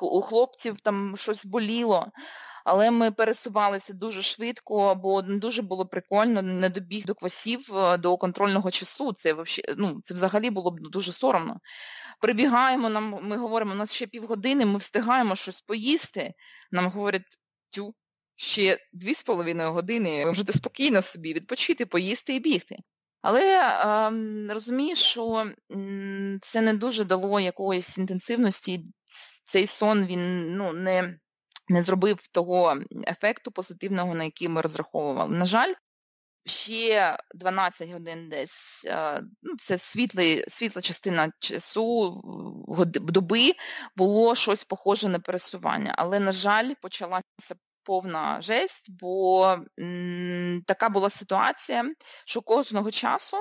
у 0.00 0.20
хлопців 0.20 0.80
там 0.80 1.16
щось 1.16 1.46
боліло. 1.46 2.06
Але 2.64 2.90
ми 2.90 3.10
пересувалися 3.10 3.92
дуже 3.92 4.22
швидко, 4.22 4.94
бо 4.94 5.22
дуже 5.22 5.62
було 5.62 5.86
прикольно, 5.86 6.42
не 6.42 6.68
добіг 6.68 7.04
до 7.04 7.14
квасів 7.14 7.76
е, 7.76 7.98
до 7.98 8.16
контрольного 8.16 8.70
часу. 8.70 9.12
Це 9.12 9.36
ну, 9.76 10.00
це 10.04 10.14
взагалі 10.14 10.50
було 10.50 10.70
б 10.70 10.80
дуже 10.80 11.12
соромно. 11.12 11.60
Прибігаємо, 12.20 12.88
нам 12.88 13.18
ми 13.22 13.36
говоримо, 13.36 13.72
у 13.72 13.76
нас 13.76 13.92
ще 13.92 14.06
півгодини, 14.06 14.66
ми 14.66 14.78
встигаємо 14.78 15.36
щось 15.36 15.60
поїсти. 15.60 16.32
Нам 16.70 16.86
говорять, 16.86 17.22
тю, 17.70 17.94
ще 18.36 18.78
дві 18.92 19.14
з 19.14 19.22
половиною 19.22 19.72
години, 19.72 20.18
ви 20.18 20.26
можете 20.26 20.52
спокійно 20.52 21.02
собі 21.02 21.34
відпочити, 21.34 21.86
поїсти 21.86 22.34
і 22.34 22.40
бігти. 22.40 22.76
Але 23.22 23.60
е, 23.60 24.54
розумієш, 24.54 24.98
що 24.98 25.52
це 26.40 26.60
не 26.60 26.74
дуже 26.74 27.04
дало 27.04 27.40
якоїсь 27.40 27.98
інтенсивності, 27.98 28.84
цей 29.44 29.66
сон 29.66 30.06
він 30.06 30.54
ну, 30.56 30.72
не 30.72 31.18
не 31.70 31.82
зробив 31.82 32.26
того 32.32 32.76
ефекту 33.06 33.52
позитивного, 33.52 34.14
на 34.14 34.24
який 34.24 34.48
ми 34.48 34.60
розраховували. 34.60 35.36
На 35.36 35.44
жаль, 35.44 35.74
ще 36.46 37.18
12 37.34 37.90
годин 37.90 38.28
десь, 38.28 38.86
ну, 39.42 39.56
це 39.58 39.78
світлий, 39.78 40.44
світла 40.48 40.82
частина 40.82 41.32
часу, 41.40 42.20
доби, 42.86 43.52
було 43.96 44.34
щось 44.34 44.64
похоже 44.64 45.08
на 45.08 45.18
пересування. 45.18 45.94
Але, 45.98 46.20
на 46.20 46.32
жаль, 46.32 46.72
почалася 46.82 47.54
повна 47.82 48.40
жесть, 48.40 48.90
бо 49.00 49.46
м, 49.80 50.62
така 50.66 50.88
була 50.88 51.10
ситуація, 51.10 51.84
що 52.26 52.40
кожного 52.40 52.90
часу 52.90 53.36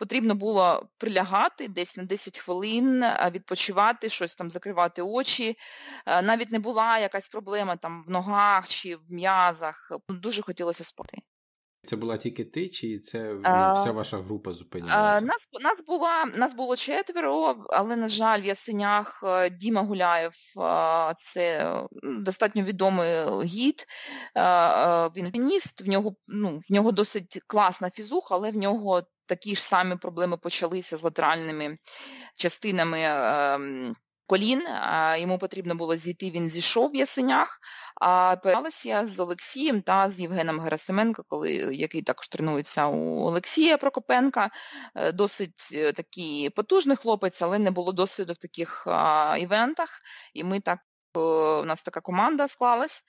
потрібно 0.00 0.34
було 0.34 0.88
прилягати 0.98 1.68
десь 1.68 1.96
на 1.96 2.04
10 2.04 2.38
хвилин, 2.38 3.04
відпочивати, 3.30 4.08
щось 4.08 4.34
там 4.34 4.50
закривати 4.50 5.02
очі. 5.02 5.58
Навіть 6.06 6.50
не 6.50 6.58
була 6.58 6.98
якась 6.98 7.28
проблема 7.28 7.76
там 7.76 8.04
в 8.06 8.10
ногах 8.10 8.68
чи 8.68 8.96
в 8.96 9.00
м'язах. 9.08 9.92
Дуже 10.08 10.42
хотілося 10.42 10.84
спати. 10.84 11.18
Це 11.84 11.96
була 11.96 12.16
тільки 12.16 12.44
ти, 12.44 12.68
чи 12.68 12.98
це 12.98 13.18
ну, 13.18 13.74
вся 13.74 13.92
ваша 13.92 14.18
група 14.18 14.52
зупинялася? 14.52 15.26
Нас 15.26 15.48
нас, 15.60 15.84
була, 15.86 16.24
нас 16.24 16.54
було 16.54 16.76
четверо, 16.76 17.64
але, 17.70 17.96
на 17.96 18.08
жаль, 18.08 18.40
в 18.40 18.44
Ясенях 18.44 19.20
е, 19.24 19.50
Діма 19.50 19.82
Гуляєв 19.82 20.32
це 21.16 21.74
достатньо 22.02 22.62
відомий 22.62 23.08
гід, 23.44 23.86
він 25.16 25.26
альпініст, 25.26 25.80
в 25.80 25.88
нього 25.88 26.14
ну, 26.26 26.58
в 26.58 26.72
нього 26.72 26.92
досить 26.92 27.42
класна 27.46 27.90
фізуха, 27.90 28.34
але 28.34 28.50
в 28.50 28.56
нього 28.56 29.02
такі 29.26 29.56
ж 29.56 29.62
самі 29.62 29.96
проблеми 29.96 30.36
почалися 30.36 30.96
з 30.96 31.02
латеральними 31.02 31.78
частинами 32.34 32.98
ем, 33.02 33.96
колін. 34.30 34.62
Йому 35.16 35.38
потрібно 35.38 35.74
було 35.74 35.96
зійти, 35.96 36.30
він 36.30 36.48
зійшов 36.48 36.90
в 36.90 36.96
ясенях. 36.96 37.60
А 38.00 38.36
я 38.84 39.06
з 39.06 39.20
Олексієм 39.20 39.82
та 39.82 40.10
з 40.10 40.20
Євгеном 40.20 40.60
Герасименко, 40.60 41.24
коли, 41.28 41.52
який 41.52 42.02
також 42.02 42.28
тренується 42.28 42.86
у 42.86 43.20
Олексія 43.20 43.78
Прокопенка. 43.78 44.50
Е, 44.94 45.12
досить 45.12 45.68
е, 45.72 45.92
такий 45.92 46.50
потужний 46.50 46.96
хлопець, 46.96 47.42
але 47.42 47.58
не 47.58 47.70
було 47.70 47.92
досвіду 47.92 48.32
в 48.32 48.36
таких 48.36 48.86
івентах. 49.38 50.00
І 50.34 50.44
ми 50.44 50.60
так 50.60 50.78
у 51.14 51.64
нас 51.64 51.82
така 51.82 52.00
команда 52.00 52.48
склалась, 52.48 53.02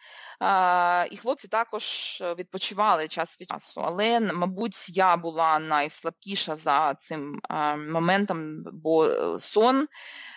і 1.11 1.17
хлопці 1.17 1.47
також 1.47 2.17
відпочивали 2.37 3.07
час 3.07 3.41
від 3.41 3.49
часу. 3.49 3.81
Але, 3.85 4.19
мабуть, 4.19 4.89
я 4.89 5.17
була 5.17 5.59
найслабкіша 5.59 6.55
за 6.55 6.93
цим 6.93 7.41
моментом, 7.89 8.63
бо 8.73 9.05
е, 9.05 9.39
сон, 9.39 9.87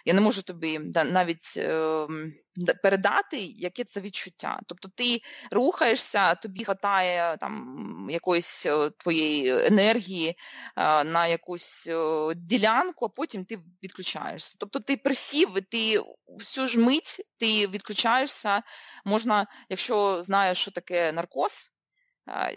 я 0.05 0.15
не 0.15 0.21
можу 0.21 0.43
тобі 0.43 0.79
навіть 0.95 1.55
ем, 1.57 2.35
передати, 2.83 3.39
яке 3.41 3.85
це 3.85 4.01
відчуття. 4.01 4.61
Тобто 4.67 4.89
ти 4.95 5.21
рухаєшся, 5.51 6.35
тобі 6.35 6.65
вистачає 6.65 7.37
там 7.37 8.09
якоїсь 8.11 8.67
е, 8.67 8.91
твоєї 8.91 9.67
енергії 9.67 10.29
е, 10.29 11.05
на 11.05 11.27
якусь 11.27 11.87
е, 11.87 12.33
ділянку, 12.37 13.05
а 13.05 13.09
потім 13.09 13.45
ти 13.45 13.59
відключаєшся. 13.83 14.57
Тобто 14.61 14.81
ти 14.81 14.97
присів, 14.97 15.49
ти 15.71 16.01
всю 16.27 16.67
ж 16.67 16.79
мить 16.79 17.21
ти 17.39 17.67
відключаєшся. 17.67 18.63
Можна, 19.05 19.47
якщо 19.69 20.23
знаєш, 20.23 20.59
що 20.59 20.71
таке 20.71 21.13
наркоз, 21.13 21.71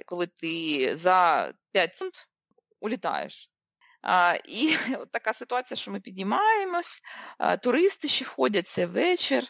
коли 0.06 0.28
ти 0.28 0.96
за 0.96 1.52
5 1.72 1.96
секунд 1.96 2.14
улітаєш. 2.80 3.52
І 4.46 4.76
от 5.00 5.12
така 5.12 5.34
ситуація, 5.34 5.78
що 5.78 5.92
ми 5.92 6.00
підіймаємось, 6.00 7.02
туристи 7.62 8.08
ще 8.08 8.26
ходять, 8.26 8.68
це 8.68 8.86
вечір. 8.86 9.44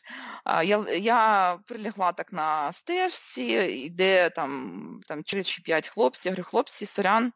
Я 0.64 0.86
я 0.90 1.60
прилягла 1.66 2.12
так 2.12 2.34
на 2.34 2.72
стежці, 2.72 3.44
йде 3.86 4.30
там 4.30 5.02
там 5.08 5.24
4 5.24 5.44
чи 5.44 5.62
5 5.62 5.88
хлопців. 5.88 6.30
Я 6.30 6.32
говорю, 6.32 6.50
хлопці, 6.50 6.86
сорян, 6.86 7.34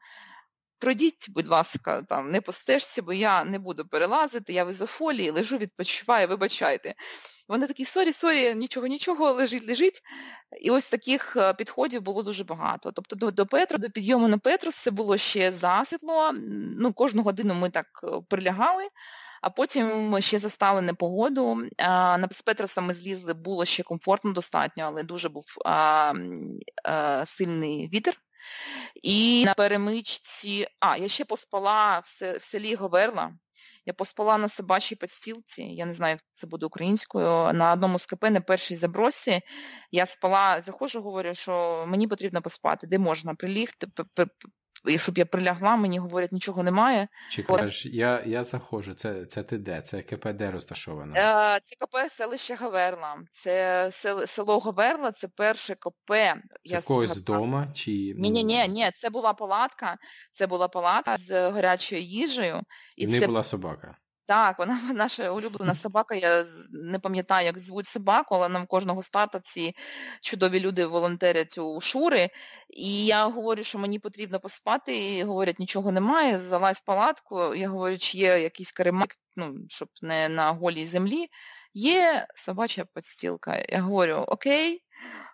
пройдіть, 0.82 1.30
будь 1.30 1.48
ласка, 1.48 2.02
там 2.02 2.32
не 2.32 2.42
по 2.42 2.52
стежці, 2.52 3.02
бо 3.02 3.14
я 3.14 3.44
не 3.44 3.60
буду 3.60 3.88
перелазити, 3.88 4.54
я 4.54 4.66
в 4.66 4.70
ізофолії, 4.70 5.30
лежу, 5.30 5.58
відпочиваю, 5.58 6.28
вибачайте. 6.28 6.94
Вони 7.48 7.68
такі, 7.68 7.86
sorry, 7.86 8.14
sorry, 8.14 8.56
нічого, 8.56 8.88
нічого, 8.88 9.32
лежить, 9.32 9.68
лежить. 9.68 10.02
І 10.62 10.72
ось 10.72 10.90
таких 10.90 11.36
е, 11.38 11.54
підходів 11.54 12.02
було 12.02 12.24
дуже 12.24 12.44
багато. 12.44 12.92
Тобто 12.92 13.16
до 13.16 13.32
до 13.32 13.46
Петра, 13.46 13.78
до 13.78 13.90
підйому 13.90 14.28
на 14.28 14.38
Петрус 14.38 14.76
це 14.76 14.92
було 14.92 15.18
ще 15.18 15.52
засвітло. 15.52 16.32
Ну, 16.80 16.94
Кожну 16.94 17.24
годину 17.24 17.54
ми 17.54 17.70
так 17.70 17.86
е, 18.04 18.08
прилягали, 18.30 18.84
а 19.42 19.50
потім 19.50 20.10
ми 20.10 20.22
ще 20.22 20.40
застали 20.40 20.82
непогоду. 20.82 21.62
З 22.32 22.42
Петроса 22.46 22.82
ми 22.82 22.94
злізли, 22.94 23.34
було 23.34 23.66
ще 23.66 23.84
комфортно 23.84 24.32
достатньо, 24.32 24.84
але 24.88 25.04
дуже 25.04 25.30
був 25.30 25.46
а, 25.66 26.14
а, 26.84 27.26
сильний 27.26 27.90
вітер. 27.94 28.18
І 29.04 29.46
на 29.46 29.54
перемичці, 29.54 30.68
а, 30.80 30.98
я 30.98 31.08
ще 31.08 31.26
поспала 31.26 32.00
в 32.00 32.40
селі 32.42 32.76
Говерла. 32.76 33.34
Я 33.86 33.94
поспала 33.94 34.38
на 34.38 34.48
собачій 34.48 34.96
підстілці, 34.96 35.64
я 35.64 35.86
не 35.86 35.94
знаю, 35.94 36.12
як 36.12 36.22
це 36.34 36.48
буде 36.48 36.66
українською. 36.66 37.54
На 37.54 37.74
одному 37.74 38.00
з 38.00 38.06
КП 38.06 38.24
на 38.24 38.42
першій 38.42 38.76
забросі 38.76 39.42
я 39.92 40.06
спала, 40.06 40.62
заходжу, 40.62 41.02
говорю, 41.02 41.34
що 41.34 41.86
мені 41.88 42.08
потрібно 42.08 42.42
поспати, 42.42 42.88
де 42.88 43.00
можна 43.00 43.36
прилігти, 43.36 43.88
і 43.88 44.24
щоб 44.98 45.18
я 45.18 45.26
прилягла, 45.26 45.76
мені 45.76 46.00
говорять, 46.00 46.32
нічого 46.32 46.64
немає. 46.64 47.08
Чи 47.30 47.44
кажеш, 47.44 47.86
я 47.86 48.24
я 48.26 48.44
заходжу, 48.44 48.94
це 48.94 49.26
це 49.26 49.44
ти 49.44 49.58
де? 49.58 49.82
Це 49.82 50.02
КП 50.02 50.28
де 50.34 50.52
розташовано? 50.52 51.14
Е, 51.16 51.60
Це 51.64 51.76
КП 51.76 52.12
селище 52.12 52.56
Гаверла. 52.56 53.18
Це 53.32 53.90
село 54.28 54.60
Гаверла, 54.60 55.12
це 55.12 55.28
перше 55.28 55.76
КП. 55.76 56.10
Це 56.10 56.36
я 56.64 56.80
в 56.80 56.86
когось 56.86 57.18
вдома? 57.18 57.68
чи... 57.74 57.92
Ні, 57.92 58.32
ні, 58.32 58.44
ні, 58.44 58.68
ні, 58.68 58.92
це 58.94 59.10
була 59.10 59.34
палатка, 59.34 59.98
це 60.32 60.48
була 60.48 60.68
палатка 60.68 61.18
з 61.18 61.50
гарячою 61.50 62.02
їжею. 62.02 62.62
І, 62.96 63.04
і 63.04 63.08
це... 63.08 63.20
не 63.20 63.28
була 63.28 63.44
собака. 63.44 63.98
Так, 64.32 64.60
вона 64.60 64.80
наша 64.94 65.32
улюблена 65.32 65.76
собака. 65.76 66.16
Я 66.16 66.46
не 66.72 67.00
пам'ятаю, 67.00 67.46
як 67.46 67.60
звуть 67.60 67.86
собаку, 67.86 68.36
але 68.36 68.50
нам 68.50 68.66
кожного 68.66 69.04
старта 69.04 69.40
ці 69.40 69.76
чудові 70.22 70.60
люди 70.60 70.86
волонтерять 70.86 71.58
у 71.58 71.80
шури. 71.82 72.30
І 72.70 73.06
я 73.06 73.28
говорю, 73.28 73.64
що 73.64 73.80
мені 73.80 74.00
потрібно 74.00 74.40
поспати. 74.40 75.18
І 75.18 75.24
говорять, 75.24 75.60
нічого 75.60 75.92
немає, 75.92 76.40
залазь 76.40 76.78
в 76.78 76.86
палатку. 76.86 77.56
Я 77.56 77.70
говорю, 77.70 77.98
чи 77.98 78.18
є 78.18 78.40
якийсь 78.40 78.72
керемак, 78.72 79.10
ну, 79.36 79.56
щоб 79.70 79.90
не 80.02 80.30
на 80.30 80.52
голій 80.52 80.86
землі. 80.86 81.28
Є 81.74 82.28
собача 82.36 82.86
підстілка. 82.96 83.66
Я 83.70 83.82
говорю, 83.82 84.16
окей, 84.28 84.84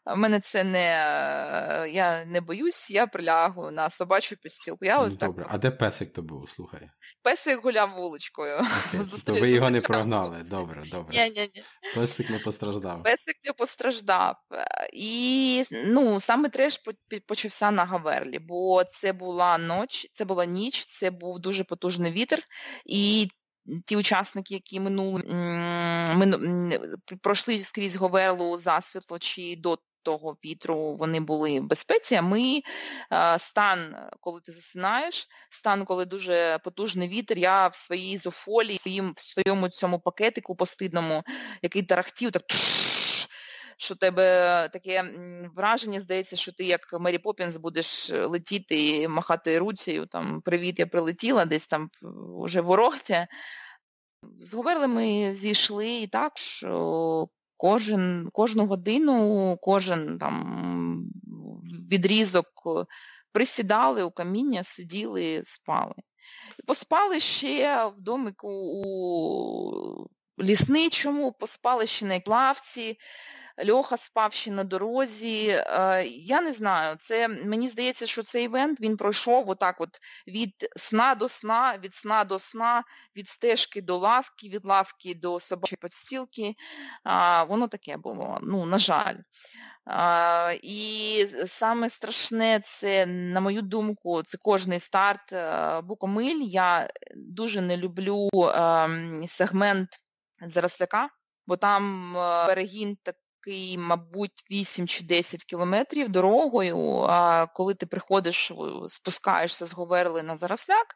в 0.05 0.15
мене 0.15 0.39
це 0.39 0.63
не 0.63 0.87
я 1.91 2.25
не 2.25 2.41
боюсь, 2.41 2.91
я 2.91 3.07
прилягу 3.07 3.71
на 3.71 3.89
собачу 3.89 4.35
підстілку. 4.35 4.85
Я 4.85 4.97
ну, 4.97 5.03
от 5.03 5.17
Добре, 5.17 5.43
так... 5.43 5.53
а 5.55 5.57
де 5.57 5.71
песик 5.71 6.13
то 6.13 6.21
був, 6.21 6.49
слухай? 6.49 6.89
Песик 7.23 7.63
гуляв 7.63 7.95
вуличкою. 7.95 8.57
Okay. 8.87 9.25
То 9.25 9.33
ви 9.33 9.51
його 9.51 9.69
не 9.69 9.81
прогнали. 9.81 10.37
Добре, 10.49 10.83
добре. 10.91 11.17
Ні, 11.17 11.29
ні, 11.29 11.49
ні. 11.55 11.63
Песик 11.95 12.29
не 12.29 12.39
постраждав. 12.39 13.03
Песик 13.03 13.35
не 13.45 13.53
постраждав. 13.53 14.35
І 14.93 15.63
ну, 15.71 16.19
саме 16.19 16.49
треш 16.49 16.81
почався 17.27 17.71
на 17.71 17.85
Гаверлі, 17.85 18.39
бо 18.39 18.83
це 18.83 19.13
була 19.13 19.57
ніч, 19.57 20.09
це 20.13 20.25
була 20.25 20.45
ніч, 20.45 20.85
це 20.85 21.11
був 21.11 21.39
дуже 21.39 21.63
потужний 21.63 22.11
вітер. 22.11 22.43
І 22.85 23.27
ті 23.85 23.97
учасники, 23.97 24.53
які 24.53 24.79
минули 24.79 25.23
мину, 26.15 26.69
пройшли 27.21 27.59
скрізь 27.59 27.95
Говерлу 27.95 28.57
засвітло 28.57 29.19
чи 29.19 29.55
до 29.57 29.79
того 30.03 30.37
вітру, 30.45 30.95
вони 30.95 31.19
були 31.19 31.59
в 31.59 31.63
безпеці. 31.63 32.15
А 32.15 32.21
ми 32.21 32.61
стан, 33.37 33.95
коли 34.19 34.41
ти 34.41 34.51
засинаєш, 34.51 35.27
стан, 35.49 35.85
коли 35.85 36.05
дуже 36.05 36.59
потужний 36.63 37.07
вітер, 37.07 37.37
я 37.37 37.67
в 37.67 37.75
своїй 37.75 38.17
зофолі, 38.17 38.75
в 39.15 39.19
своєму 39.19 39.69
цьому 39.69 39.99
пакетику 39.99 40.55
постидному, 40.55 41.23
який 41.61 41.83
тарахтів, 41.83 42.31
так 42.31 42.43
що 43.77 43.95
тебе 43.95 44.23
таке 44.73 45.03
враження 45.55 45.99
здається, 45.99 46.35
що 46.35 46.51
ти 46.51 46.63
як 46.63 46.99
Мері 46.99 47.17
Поппінс 47.17 47.57
будеш 47.57 48.09
летіти 48.09 48.87
і 48.87 49.07
махати 49.07 49.59
руцею, 49.59 50.05
там 50.05 50.41
Привіт, 50.41 50.79
я 50.79 50.87
прилетіла, 50.87 51.45
десь 51.45 51.67
там 51.67 51.89
уже 52.37 52.61
ворогтя. 52.61 53.27
З 54.41 54.53
Говерли 54.53 54.87
ми 54.87 55.35
зійшли 55.35 55.89
і 55.89 56.07
так, 56.07 56.37
що 56.37 57.27
кожен, 57.57 58.29
кожну 58.33 58.67
годину, 58.67 59.57
кожен 59.61 60.17
там 60.17 61.09
відрізок 61.91 62.47
присідали 63.31 64.03
у 64.03 64.11
каміння, 64.11 64.63
сиділи, 64.63 65.41
спали. 65.43 65.93
Поспали 66.67 67.19
ще 67.19 67.85
в 67.85 68.01
домику 68.01 68.49
у 68.49 70.43
лісничому, 70.43 71.31
поспали 71.31 71.85
ще 71.85 72.05
на 72.05 72.21
лавці, 72.27 72.97
Льоха 73.65 73.97
спав 73.97 74.33
ще 74.33 74.51
на 74.51 74.63
дорозі. 74.63 75.47
Е, 75.47 76.03
я 76.07 76.41
не 76.41 76.53
знаю, 76.53 76.95
це 76.95 77.27
мені 77.27 77.69
здається, 77.69 78.07
що 78.07 78.23
цей 78.23 78.45
івент 78.45 78.81
він 78.81 78.97
пройшов 78.97 79.49
отак 79.49 79.81
от 79.81 79.99
від 80.27 80.53
сна 80.75 81.15
до 81.15 81.29
сна, 81.29 81.77
від 81.83 81.93
сна 81.93 82.23
до 82.23 82.39
сна, 82.39 82.83
від 83.15 83.27
стежки 83.27 83.81
до 83.81 83.97
лавки, 83.97 84.49
від 84.49 84.65
лавки 84.65 85.15
до 85.15 85.39
собачої 85.39 85.77
подстілки. 85.81 86.55
Воно 87.47 87.67
таке 87.67 87.97
було, 87.97 88.39
ну, 88.41 88.65
на 88.65 88.77
жаль. 88.77 89.17
І 90.63 91.27
саме 91.45 91.89
страшне 91.89 92.59
це, 92.63 93.05
на 93.05 93.39
мою 93.39 93.61
думку, 93.61 94.23
це 94.23 94.37
кожний 94.37 94.79
старт 94.79 95.33
е, 95.33 95.81
Букомиль. 95.81 96.41
Я 96.41 96.89
дуже 97.15 97.61
не 97.61 97.77
люблю 97.77 98.29
ем, 98.33 99.27
сегмент 99.27 99.89
заросляка, 100.41 101.09
бо 101.47 101.57
там 101.57 102.17
е, 102.17 102.45
перегін 102.45 102.97
так 103.03 103.15
такий, 103.41 103.77
мабуть, 103.77 104.45
8 104.51 104.87
чи 104.87 105.03
10 105.03 105.43
кілометрів 105.45 106.09
дорогою. 106.09 107.07
Коли 107.53 107.73
ти 107.73 107.85
приходиш, 107.85 108.51
спускаєшся 108.87 109.65
з 109.65 109.73
Говерли 109.73 110.23
на 110.23 110.37
Заросляк, 110.37 110.95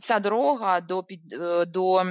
ця 0.00 0.18
дорога 0.18 0.80
до 0.80 1.02
під, 1.02 1.32
е, 1.32 1.64
до 1.64 2.04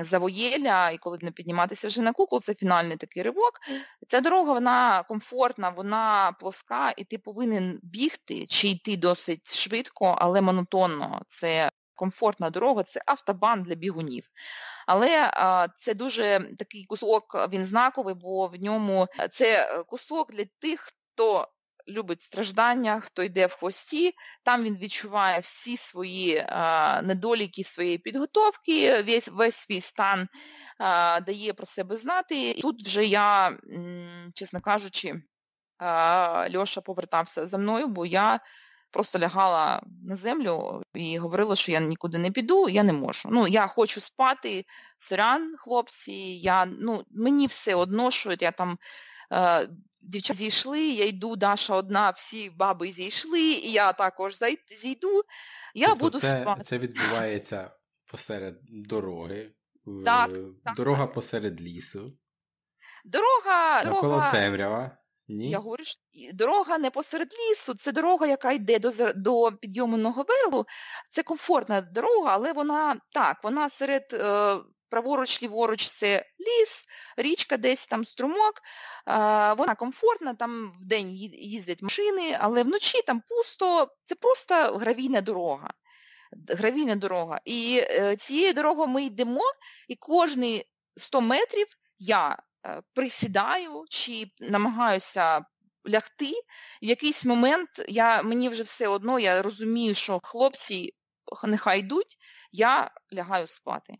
Завоєля, 0.00 0.90
і 0.90 0.98
коли 0.98 1.18
не 1.22 1.30
підніматися 1.30 1.88
вже 1.88 2.02
на 2.02 2.12
кукол, 2.12 2.40
це 2.40 2.54
фінальний 2.54 2.96
такий 2.96 3.22
ривок. 3.22 3.60
Ця 4.08 4.20
дорога 4.20 4.52
вона 4.52 5.02
комфортна, 5.02 5.68
вона 5.68 6.32
плоска, 6.40 6.92
і 6.96 7.04
ти 7.04 7.18
повинен 7.18 7.80
бігти 7.82 8.46
чи 8.46 8.68
йти 8.68 8.96
досить 8.96 9.54
швидко, 9.54 10.16
але 10.18 10.40
монотонно. 10.40 11.22
Це 11.26 11.70
комфортна 11.94 12.50
дорога, 12.50 12.82
це 12.82 13.00
автобан 13.06 13.62
для 13.62 13.74
бігунів. 13.74 14.28
Але 14.86 15.30
а, 15.32 15.68
це 15.76 15.94
дуже 15.94 16.50
такий 16.58 16.84
кусок, 16.84 17.48
він 17.52 17.64
знаковий, 17.64 18.14
бо 18.14 18.46
в 18.46 18.54
ньому 18.62 19.08
це 19.30 19.68
е, 19.70 19.82
кусок 19.82 20.32
для 20.32 20.44
тих, 20.60 20.80
хто 20.80 21.48
любить 21.88 22.22
страждання, 22.22 23.00
хто 23.00 23.22
йде 23.22 23.46
в 23.46 23.52
хвості, 23.52 24.14
там 24.42 24.64
він 24.64 24.76
відчуває 24.76 25.40
всі 25.40 25.76
свої 25.76 26.44
а, 26.48 27.02
недоліки 27.02 27.64
своєї 27.64 27.98
підготовки, 27.98 29.02
весь 29.02 29.28
весь 29.28 29.56
свій 29.56 29.80
стан 29.80 30.28
а, 30.78 31.20
дає 31.20 31.52
про 31.52 31.66
себе 31.66 31.96
знати. 31.96 32.50
І 32.50 32.60
тут 32.60 32.82
вже 32.82 33.04
я, 33.04 33.58
чесно 34.34 34.60
кажучи, 34.60 35.22
а, 35.78 36.48
Льоша 36.54 36.80
повертався 36.80 37.46
за 37.46 37.58
мною, 37.58 37.86
бо 37.86 38.06
я 38.06 38.40
просто 38.94 39.18
лягала 39.18 39.82
на 40.02 40.14
землю 40.14 40.82
і 40.94 41.18
говорила, 41.18 41.56
що 41.56 41.72
я 41.72 41.80
нікуди 41.80 42.18
не 42.18 42.30
піду, 42.30 42.68
я 42.68 42.82
не 42.82 42.92
можу. 42.92 43.28
Ну, 43.32 43.48
я 43.48 43.66
хочу 43.66 44.00
спати, 44.00 44.64
сорян, 44.98 45.54
хлопці, 45.58 46.12
я, 46.12 46.66
ну, 46.66 47.04
мені 47.10 47.46
все 47.46 47.74
одно, 47.74 48.10
що 48.10 48.34
я 48.40 48.50
там. 48.50 48.78
Е, 49.32 49.68
Дівчата 50.06 50.36
зійшли, 50.36 50.80
я 50.80 51.06
йду, 51.06 51.36
Даша 51.36 51.74
одна, 51.74 52.10
всі 52.10 52.50
баби 52.50 52.92
зійшли, 52.92 53.40
і 53.40 53.72
я 53.72 53.92
також 53.92 54.38
зійду. 54.66 55.22
Я 55.74 55.88
тобто 55.88 56.04
буду 56.04 56.18
це, 56.18 56.40
спати. 56.42 56.62
Це 56.62 56.78
відбувається 56.78 57.70
посеред 58.10 58.58
дороги, 58.62 59.50
так, 60.04 60.30
так, 60.64 60.74
дорога 60.76 61.06
посеред 61.06 61.60
лісу. 61.60 62.12
Дорога, 63.04 63.84
Навколо 63.84 64.02
дорога... 64.02 64.32
темрява. 64.32 65.03
Ні? 65.28 65.50
Я 65.50 65.58
говорю, 65.58 65.84
що 65.84 66.00
дорога 66.32 66.78
не 66.78 66.90
посеред 66.90 67.32
лісу, 67.32 67.74
це 67.74 67.92
дорога, 67.92 68.26
яка 68.26 68.52
йде 68.52 68.78
до 68.78 68.90
до 69.14 69.52
підйому 69.60 69.96
Новобелу. 69.96 70.66
Це 71.10 71.22
комфортна 71.22 71.80
дорога, 71.80 72.34
але 72.34 72.52
вона 72.52 73.00
так, 73.12 73.44
вона 73.44 73.68
серед 73.68 74.02
е, 74.12 74.56
праворуч, 74.88 75.42
ліворуч 75.42 75.88
це 75.88 76.26
ліс, 76.40 76.86
річка 77.16 77.56
десь 77.56 77.86
там 77.86 78.04
струмок. 78.04 78.54
Е, 79.08 79.12
вона 79.52 79.74
комфортна, 79.74 80.34
там 80.34 80.72
в 80.80 80.86
день 80.86 81.10
їздять 81.32 81.82
машини, 81.82 82.38
але 82.40 82.62
вночі 82.62 83.02
там 83.02 83.22
пусто, 83.28 83.88
це 84.04 84.14
просто 84.14 84.54
гравійна 84.54 85.20
дорога. 85.20 85.70
Гравійна 86.48 86.96
дорога. 86.96 87.40
І 87.44 87.82
е, 87.82 88.16
цією 88.16 88.52
дорогою 88.52 88.88
ми 88.88 89.04
йдемо, 89.04 89.42
і 89.88 89.96
кожні 89.96 90.64
100 90.96 91.20
метрів 91.20 91.66
я 91.98 92.38
присідаю 92.94 93.84
чи 93.90 94.30
намагаюся 94.40 95.44
лягти. 95.88 96.32
В 96.82 96.84
якийсь 96.84 97.24
момент 97.24 97.68
я, 97.88 98.22
мені 98.22 98.48
вже 98.48 98.62
все 98.62 98.88
одно, 98.88 99.18
я 99.18 99.42
розумію, 99.42 99.94
що 99.94 100.20
хлопці 100.22 100.94
нехай 101.44 101.80
йдуть, 101.80 102.18
я 102.52 102.90
лягаю 103.14 103.46
спати. 103.46 103.94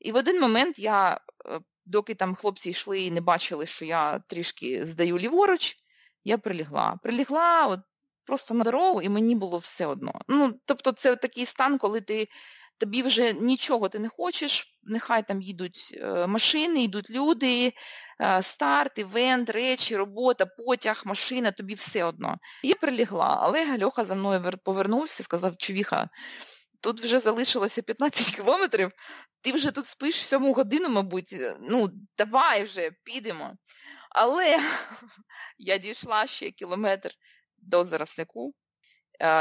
І 0.00 0.12
в 0.12 0.16
один 0.16 0.40
момент 0.40 0.78
я, 0.78 1.20
е, 1.46 1.60
доки 1.84 2.14
там 2.14 2.34
хлопці 2.34 2.70
йшли 2.70 3.00
і 3.00 3.10
не 3.10 3.20
бачили, 3.20 3.66
що 3.66 3.84
я 3.84 4.18
трішки 4.18 4.86
здаю 4.86 5.18
ліворуч, 5.18 5.76
я 6.24 6.38
прилягла. 6.38 6.98
Прилягла 7.02 7.66
от 7.66 7.80
просто 8.24 8.54
на 8.54 8.64
дорогу, 8.64 9.02
і 9.02 9.08
мені 9.08 9.34
було 9.34 9.58
все 9.58 9.86
одно. 9.86 10.20
Ну, 10.28 10.60
Тобто 10.64 10.92
це 10.92 11.16
такий 11.16 11.46
стан, 11.46 11.78
коли 11.78 12.00
ти 12.00 12.28
тобі 12.82 13.02
вже 13.02 13.32
нічого 13.32 13.88
ти 13.88 13.98
не 13.98 14.08
хочеш, 14.08 14.78
нехай 14.82 15.26
там 15.26 15.42
їдуть 15.42 15.98
е, 16.00 16.26
машини, 16.26 16.82
йдуть 16.82 17.10
люди, 17.10 17.72
е, 18.20 18.42
старт, 18.42 18.98
івент, 18.98 19.50
речі, 19.50 19.96
робота, 19.96 20.46
потяг, 20.46 21.02
машина, 21.06 21.52
тобі 21.52 21.74
все 21.74 22.04
одно. 22.04 22.38
Я 22.62 22.74
прилягла, 22.74 23.38
але 23.40 23.66
Гальоха 23.66 24.04
за 24.04 24.14
мною 24.14 24.52
повернувся 24.64 25.22
сказав, 25.22 25.56
Чувіха, 25.56 26.08
тут 26.80 27.00
вже 27.00 27.20
залишилося 27.20 27.82
15 27.82 28.36
кілометрів, 28.36 28.92
ти 29.40 29.52
вже 29.52 29.70
тут 29.70 29.86
спиш 29.86 30.16
сьому 30.16 30.52
годину, 30.52 30.88
мабуть, 30.88 31.32
е, 31.32 31.56
ну, 31.60 31.88
давай 32.18 32.64
вже, 32.64 32.90
підемо. 33.04 33.56
Але 34.10 34.58
я 35.58 35.78
дійшла 35.78 36.26
ще 36.26 36.50
кілометр 36.50 37.10
до 37.58 37.84
Заросляку, 37.84 38.54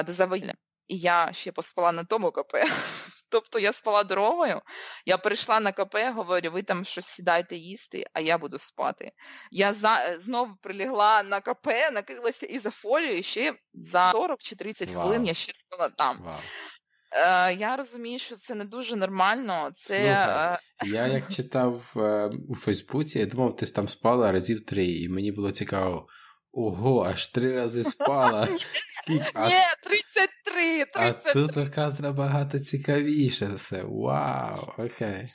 до 0.05 0.13
Завиля, 0.13 0.53
і 0.87 0.97
я 0.97 1.29
ще 1.33 1.51
поспала 1.51 1.91
на 1.91 2.03
тому 2.03 2.31
КП. 2.31 2.53
Тобто 3.31 3.59
я 3.59 3.73
спала 3.73 4.03
дорогою, 4.03 4.61
я 5.05 5.17
прийшла 5.17 5.59
на 5.59 5.71
КП, 5.71 5.95
говорю, 6.15 6.51
ви 6.51 6.63
там 6.63 6.85
щось 6.85 7.05
сідайте 7.05 7.55
їсти, 7.55 8.05
а 8.13 8.19
я 8.19 8.37
буду 8.37 8.57
спати. 8.57 9.11
Я 9.51 9.73
за, 9.73 10.15
знову 10.19 10.51
прилягла 10.61 11.23
на 11.23 11.41
КП, 11.41 11.67
накрилася 11.93 12.45
і 12.45 12.59
за 12.59 12.71
фолію, 12.71 13.17
і 13.17 13.23
ще 13.23 13.53
за 13.73 14.11
40 14.11 14.39
чи 14.43 14.55
30 14.55 14.89
Вау. 14.89 15.03
хвилин 15.03 15.25
я 15.25 15.33
ще 15.33 15.53
спала 15.53 15.89
там. 15.89 16.21
Вау. 16.23 16.33
Е, 17.11 17.53
Я 17.53 17.75
розумію, 17.75 18.19
що 18.19 18.35
це 18.35 18.55
не 18.55 18.65
дуже 18.65 18.95
нормально. 18.95 19.69
Це, 19.73 19.97
Слухай, 19.97 20.57
е... 20.85 20.85
Я 20.85 21.07
як 21.07 21.27
читав 21.35 21.93
е, 21.95 22.31
у 22.49 22.55
Фейсбуці, 22.55 23.19
я 23.19 23.25
думав, 23.25 23.55
ти 23.55 23.65
там 23.65 23.89
спала 23.89 24.31
разів 24.31 24.65
три, 24.65 24.85
і 24.85 25.09
мені 25.09 25.31
було 25.31 25.51
цікаво. 25.51 26.07
Ого, 26.53 27.03
аж 27.03 27.27
три 27.27 27.55
рази 27.55 27.83
спала. 27.89 28.47
Скільки? 29.03 29.31
Ні, 29.35 29.63
33, 29.83 30.85
33. 30.85 30.91
А 30.93 31.11
тут, 31.33 31.57
оказується, 31.57 32.03
набагато 32.03 32.59
цікавіше 32.59 33.45
все. 33.55 33.83
Вау, 33.83 34.73
окей. 34.77 35.27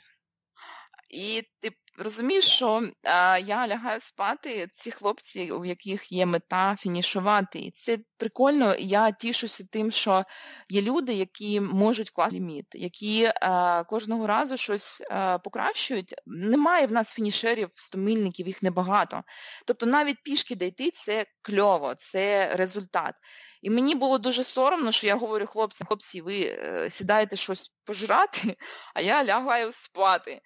І 1.09 1.41
ти 1.59 1.71
розумієш, 1.97 2.45
що 2.45 2.89
а, 3.03 3.37
я 3.37 3.67
лягаю 3.67 3.99
спати, 3.99 4.67
ці 4.73 4.91
хлопці, 4.91 5.51
у 5.51 5.65
яких 5.65 6.11
є 6.11 6.25
мета 6.25 6.75
фінішувати. 6.79 7.59
І 7.59 7.71
це 7.71 7.97
прикольно, 8.17 8.75
я 8.79 9.11
тішуся 9.11 9.63
тим, 9.71 9.91
що 9.91 10.23
є 10.69 10.81
люди, 10.81 11.13
які 11.13 11.61
можуть 11.61 12.09
вкласти 12.09 12.35
ліміт, 12.35 12.65
які 12.73 13.31
а, 13.41 13.83
кожного 13.83 14.27
разу 14.27 14.57
щось 14.57 15.03
а, 15.11 15.37
покращують. 15.37 16.15
Немає 16.25 16.87
в 16.87 16.91
нас 16.91 17.13
фінішерів, 17.13 17.69
стомильників, 17.75 18.47
їх 18.47 18.63
небагато. 18.63 19.23
Тобто 19.65 19.85
навіть 19.85 20.23
пішки 20.23 20.55
дійти 20.55 20.91
це 20.91 21.25
кльово, 21.41 21.95
це 21.97 22.55
результат. 22.55 23.15
І 23.61 23.69
мені 23.69 23.95
було 23.95 24.17
дуже 24.17 24.43
соромно, 24.43 24.91
що 24.91 25.07
я 25.07 25.15
говорю 25.15 25.45
хлопцям, 25.47 25.87
хлопці, 25.87 26.21
ви 26.21 26.39
е, 26.39 26.89
сідаєте 26.89 27.35
щось 27.35 27.71
пожрати, 27.85 28.57
а 28.95 29.01
я 29.01 29.25
лягаю 29.25 29.71
спати. 29.71 30.41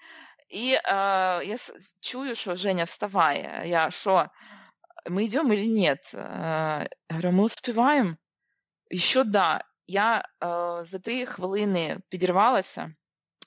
И 0.51 0.75
э, 0.75 1.41
я 1.45 1.57
чую, 2.01 2.35
что 2.35 2.57
Женя, 2.57 2.87
вставай. 2.87 3.69
Я, 3.69 3.91
что, 3.91 4.31
мы 5.09 5.25
идем 5.27 5.53
или 5.53 5.67
нет? 5.67 6.11
Э, 6.15 6.87
говорю, 7.09 7.33
мы 7.33 7.45
успеваем? 7.45 8.19
Еще 8.91 9.25
да. 9.25 9.65
Я 9.87 10.19
е, 10.19 10.85
за 10.85 10.99
три 10.99 11.27
хвилини 11.27 11.99
підірвалася. 12.09 12.95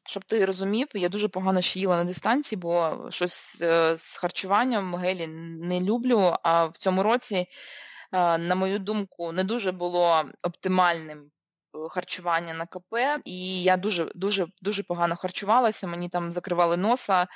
Щоб 0.06 0.26
ти 0.26 0.46
розумів, 0.46 0.88
я 0.94 1.10
дуже 1.10 1.28
погано 1.28 1.62
ще 1.62 1.80
їла 1.80 1.98
на 1.98 2.04
дистанції, 2.04 2.60
бо 2.60 3.08
щось 3.10 3.62
е, 3.62 3.98
з 3.98 4.18
харчуванням 4.18 4.86
в 4.86 4.88
Могилі 4.88 5.28
не 5.28 5.82
люблю. 5.82 6.36
А 6.44 6.66
в 6.66 6.78
цьому 6.78 7.04
році, 7.04 7.36
е, 7.36 7.48
на 8.38 8.56
мою 8.56 8.80
думку, 8.80 9.32
не 9.32 9.44
дуже 9.44 9.72
було 9.72 10.24
оптимальним 10.44 11.32
харчування 11.91 12.55
на 12.55 12.67
КП, 12.67 13.21
і 13.25 13.63
я 13.63 13.77
дуже 13.77 14.11
дуже 14.15 14.47
дуже 14.63 14.83
погано 14.83 15.17
харчувалася. 15.17 15.87
Мені 15.87 16.09
там 16.09 16.33
закривали 16.33 16.77
носа, 16.77 17.27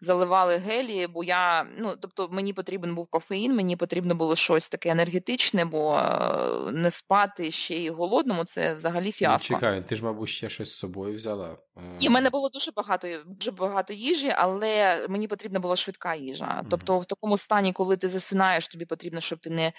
заливали 0.00 0.56
гелі, 0.56 1.06
бо 1.06 1.24
я 1.24 1.66
ну 1.78 1.96
тобто 2.00 2.28
мені 2.30 2.52
потрібен 2.52 2.94
був 2.94 3.06
кофеїн, 3.06 3.56
мені 3.56 3.76
потрібно 3.76 4.14
було 4.14 4.36
щось 4.36 4.68
таке 4.68 4.90
енергетичне, 4.90 5.64
бо 5.64 5.94
е, 5.96 6.72
не 6.72 6.90
спати 6.90 7.50
ще 7.50 7.74
й 7.74 7.90
голодному 7.90 8.44
це 8.44 8.74
взагалі 8.74 9.06
Ну, 9.06 9.12
фіаско. 9.12 9.54
чекай, 9.54 9.82
ти 9.88 9.96
ж, 9.96 10.04
мабуть, 10.04 10.28
ще 10.28 10.48
щось 10.48 10.72
з 10.72 10.78
собою 10.78 11.14
взяла. 11.14 11.56
І 12.00 12.08
в 12.08 12.10
мене 12.10 12.30
було 12.30 12.48
дуже 12.48 12.70
багато 12.70 13.08
дуже 13.26 13.50
багато 13.50 13.92
їжі, 13.92 14.34
але 14.36 15.06
мені 15.08 15.28
потрібна 15.28 15.60
була 15.60 15.76
швидка 15.76 16.14
їжа. 16.14 16.64
Тобто, 16.70 16.98
в 16.98 17.06
такому 17.06 17.38
стані, 17.38 17.72
коли 17.72 17.96
ти 17.96 18.08
засинаєш, 18.08 18.68
тобі 18.68 18.84
потрібно, 18.84 19.20
щоб 19.20 19.38
ти 19.38 19.50
не 19.50 19.72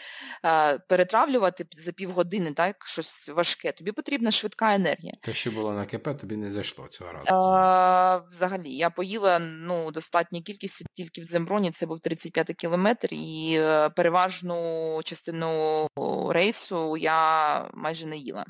е, 0.46 0.78
перетравлювати 0.78 1.66
за 1.72 1.92
півгодини, 1.92 2.52
так 2.52 2.88
щось 2.88 3.30
важке. 3.30 3.72
Тобі 3.72 3.92
потрібна 4.04 4.32
швидка 4.32 4.76
енергія. 4.76 5.14
Те, 5.22 5.34
що 5.34 5.52
було 5.52 5.74
на 5.74 5.86
КП, 5.86 6.08
тобі 6.20 6.38
не 6.38 6.52
зайшло 6.52 6.88
цього 6.88 7.12
разу. 7.12 7.26
А, 7.30 8.22
взагалі, 8.32 8.72
я 8.72 8.90
поїла 8.90 9.40
ну, 9.40 9.92
достатню 9.92 10.42
кількість 10.42 10.84
тільки 10.94 11.22
в 11.22 11.26
Земброні, 11.26 11.72
це 11.72 11.86
був 11.86 12.00
35 12.00 12.48
кілометр, 12.48 13.08
і 13.12 13.56
е, 13.60 13.90
переважну 13.90 15.00
частину 15.06 15.88
рейсу 16.30 16.98
я 16.98 17.70
майже 17.74 18.06
не 18.06 18.18
їла. 18.18 18.46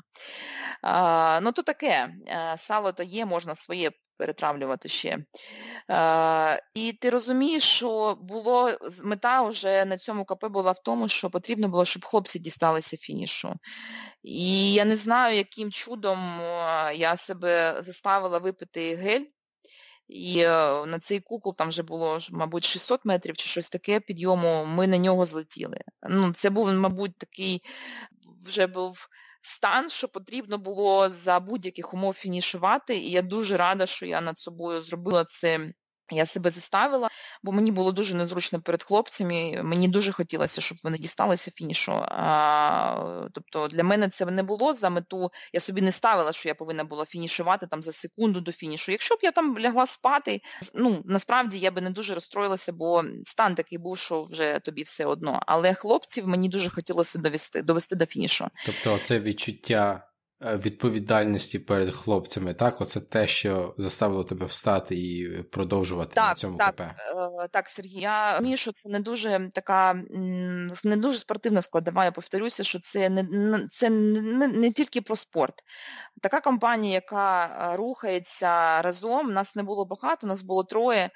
А, 0.82 1.40
ну, 1.42 1.52
то 1.52 1.62
таке, 1.62 2.08
е, 2.28 2.54
сало 2.58 2.92
то 2.92 3.02
є, 3.02 3.26
можна 3.26 3.54
своє 3.54 3.90
перетравлювати 4.16 4.88
ще. 4.88 5.18
Е, 5.90 6.62
і 6.74 6.92
ти 6.92 7.10
розумієш, 7.10 7.62
що 7.62 8.18
було 8.20 8.70
мета 9.04 9.42
вже 9.42 9.84
на 9.84 9.98
цьому 9.98 10.24
КП 10.24 10.44
була 10.44 10.72
в 10.72 10.82
тому, 10.82 11.08
що 11.08 11.30
потрібно 11.30 11.68
було, 11.68 11.84
щоб 11.84 12.04
хлопці 12.04 12.38
дісталися 12.38 12.96
фінішу. 12.96 13.54
І 14.22 14.72
я 14.72 14.84
не 14.84 14.96
знаю, 14.96 15.36
яким 15.36 15.70
чудом 15.70 16.40
е, 16.40 16.92
я 16.94 17.16
себе 17.16 17.76
заставила 17.82 18.38
випити 18.38 18.96
гель. 18.96 19.24
І 20.08 20.40
е, 20.40 20.86
на 20.86 20.98
цей 20.98 21.20
кукол 21.20 21.56
там 21.56 21.68
вже 21.68 21.82
було, 21.82 22.18
мабуть, 22.30 22.64
600 22.64 23.04
метрів 23.04 23.36
чи 23.36 23.48
щось 23.48 23.70
таке 23.70 24.00
підйому, 24.00 24.64
ми 24.64 24.86
на 24.86 24.98
нього 24.98 25.26
злетіли. 25.26 25.78
Ну, 26.08 26.32
це 26.32 26.50
був, 26.50 26.72
мабуть, 26.72 27.18
такий 27.18 27.62
вже 28.46 28.66
був 28.66 29.08
стан, 29.46 29.88
що 29.88 30.08
потрібно 30.08 30.58
було 30.58 31.10
за 31.10 31.40
будь-яких 31.40 31.94
умов 31.94 32.14
фінішувати. 32.14 32.96
І 32.96 33.10
я 33.10 33.22
дуже 33.22 33.56
рада, 33.56 33.86
що 33.86 34.06
я 34.06 34.20
над 34.20 34.38
собою 34.38 34.82
зробила 34.82 35.24
це. 35.24 35.72
Я 36.10 36.26
себе 36.26 36.50
заставила, 36.50 37.08
бо 37.42 37.52
мені 37.52 37.72
було 37.72 37.92
дуже 37.92 38.14
незручно 38.14 38.60
перед 38.60 38.82
хлопцями. 38.82 39.62
Мені 39.62 39.88
дуже 39.88 40.12
хотілося, 40.12 40.60
щоб 40.60 40.78
вони 40.82 40.98
дісталися 40.98 41.50
фінішу. 41.50 41.92
А, 42.08 43.28
тобто 43.32 43.68
для 43.68 43.84
мене 43.84 44.08
це 44.08 44.26
не 44.26 44.42
було 44.42 44.74
за 44.74 44.90
мету. 44.90 45.30
Я 45.52 45.60
собі 45.60 45.80
не 45.80 45.92
ставила, 45.92 46.32
що 46.32 46.48
я 46.48 46.54
повинна 46.54 46.84
була 46.84 47.04
фінішувати 47.04 47.66
там 47.66 47.82
за 47.82 47.92
секунду 47.92 48.40
до 48.40 48.52
фінішу. 48.52 48.92
Якщо 48.92 49.14
б 49.14 49.18
я 49.22 49.30
там 49.30 49.58
лягла 49.58 49.86
спати, 49.86 50.40
ну 50.74 51.02
насправді 51.04 51.58
я 51.58 51.70
би 51.70 51.80
не 51.80 51.90
дуже 51.90 52.14
розстроїлася, 52.14 52.72
бо 52.72 53.04
стан 53.24 53.54
такий 53.54 53.78
був, 53.78 53.98
що 53.98 54.24
вже 54.24 54.58
тобі 54.58 54.82
все 54.82 55.06
одно. 55.06 55.40
Але 55.46 55.74
хлопців 55.74 56.28
мені 56.28 56.48
дуже 56.48 56.70
хотілося 56.70 57.18
довести, 57.18 57.62
довести 57.62 57.96
до 57.96 58.06
фінішу. 58.06 58.48
Тобто, 58.66 58.98
це 58.98 59.20
відчуття 59.20 60.13
відповідальності 60.40 61.58
перед 61.58 61.94
хлопцями, 61.94 62.54
так? 62.54 62.80
Оце 62.80 63.00
те, 63.00 63.26
що 63.26 63.74
заставило 63.78 64.24
тебе 64.24 64.46
встати 64.46 64.94
і 64.96 65.42
продовжувати 65.42 66.20
на 66.20 66.26
Так, 66.28 66.38
цьому 66.38 66.58
так, 66.58 66.74
КП. 66.74 66.80
е, 66.80 66.94
так, 67.50 67.68
Сергій, 67.68 68.00
я 68.00 68.32
розумію, 68.32 68.56
що 68.56 68.72
це 68.72 68.88
не 68.88 69.00
дуже 69.00 69.50
така 69.54 69.94
не 70.84 70.96
дуже 70.96 71.18
спортивна 71.18 71.62
складова. 71.62 72.04
Я 72.04 72.12
повторюся, 72.12 72.64
що 72.64 72.80
це 72.80 73.08
не 73.10 73.22
не- 73.22 73.66
це 73.68 73.90
не, 73.90 74.48
не 74.48 74.72
тільки 74.72 75.00
про 75.00 75.16
спорт. 75.16 75.54
Така 76.22 76.40
компанія, 76.40 76.94
яка 76.94 77.46
е, 77.72 77.76
рухається 77.76 78.82
разом, 78.82 79.32
нас 79.32 79.56
не 79.56 79.62
було 79.62 79.84
багато, 79.84 80.26
нас 80.26 80.42
було 80.42 80.64
троє. 80.64 81.10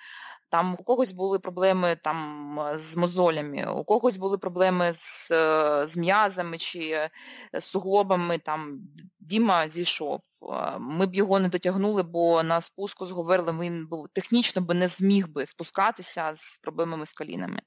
Там 0.51 0.77
у 0.79 0.83
когось 0.83 1.13
були 1.13 1.39
проблеми 1.39 1.97
там 2.03 2.61
е, 2.61 2.79
з 2.79 2.97
мозолями, 2.97 3.73
у 3.77 3.85
когось 3.85 4.17
були 4.17 4.39
проблеми 4.39 4.93
з, 4.93 5.31
е, 5.31 5.87
з 5.87 5.97
м'язами 5.97 6.59
чи 6.59 6.81
е, 6.81 7.11
з 7.61 7.65
суглобами. 7.65 8.39
Там 8.39 8.81
Діма 9.21 9.69
зійшов. 9.69 10.21
Ми 10.79 11.07
б 11.07 11.15
його 11.15 11.41
не 11.41 11.49
дотягнули, 11.49 12.03
бо 12.03 12.43
на 12.43 12.61
спуску 12.61 13.07
з 13.07 13.13
він 13.13 13.87
був 13.87 14.09
технічно 14.13 14.63
би 14.63 14.75
не 14.75 14.89
зміг 14.89 15.29
би 15.29 15.47
спускатися 15.47 16.35
з 16.35 16.59
проблемами 16.59 17.07
з 17.07 17.13
колінами. 17.13 17.61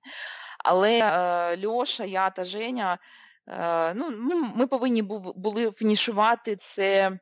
Але 0.63 0.99
е, 0.99 1.67
Льоша, 1.67 2.05
я 2.05 2.29
та 2.29 2.43
Женя, 2.43 2.97
е, 3.47 3.93
ну, 3.93 4.09
ми, 4.55 4.67
повинні 4.67 5.01
були 5.35 5.71
фінішувати 5.71 6.55
це. 6.55 7.19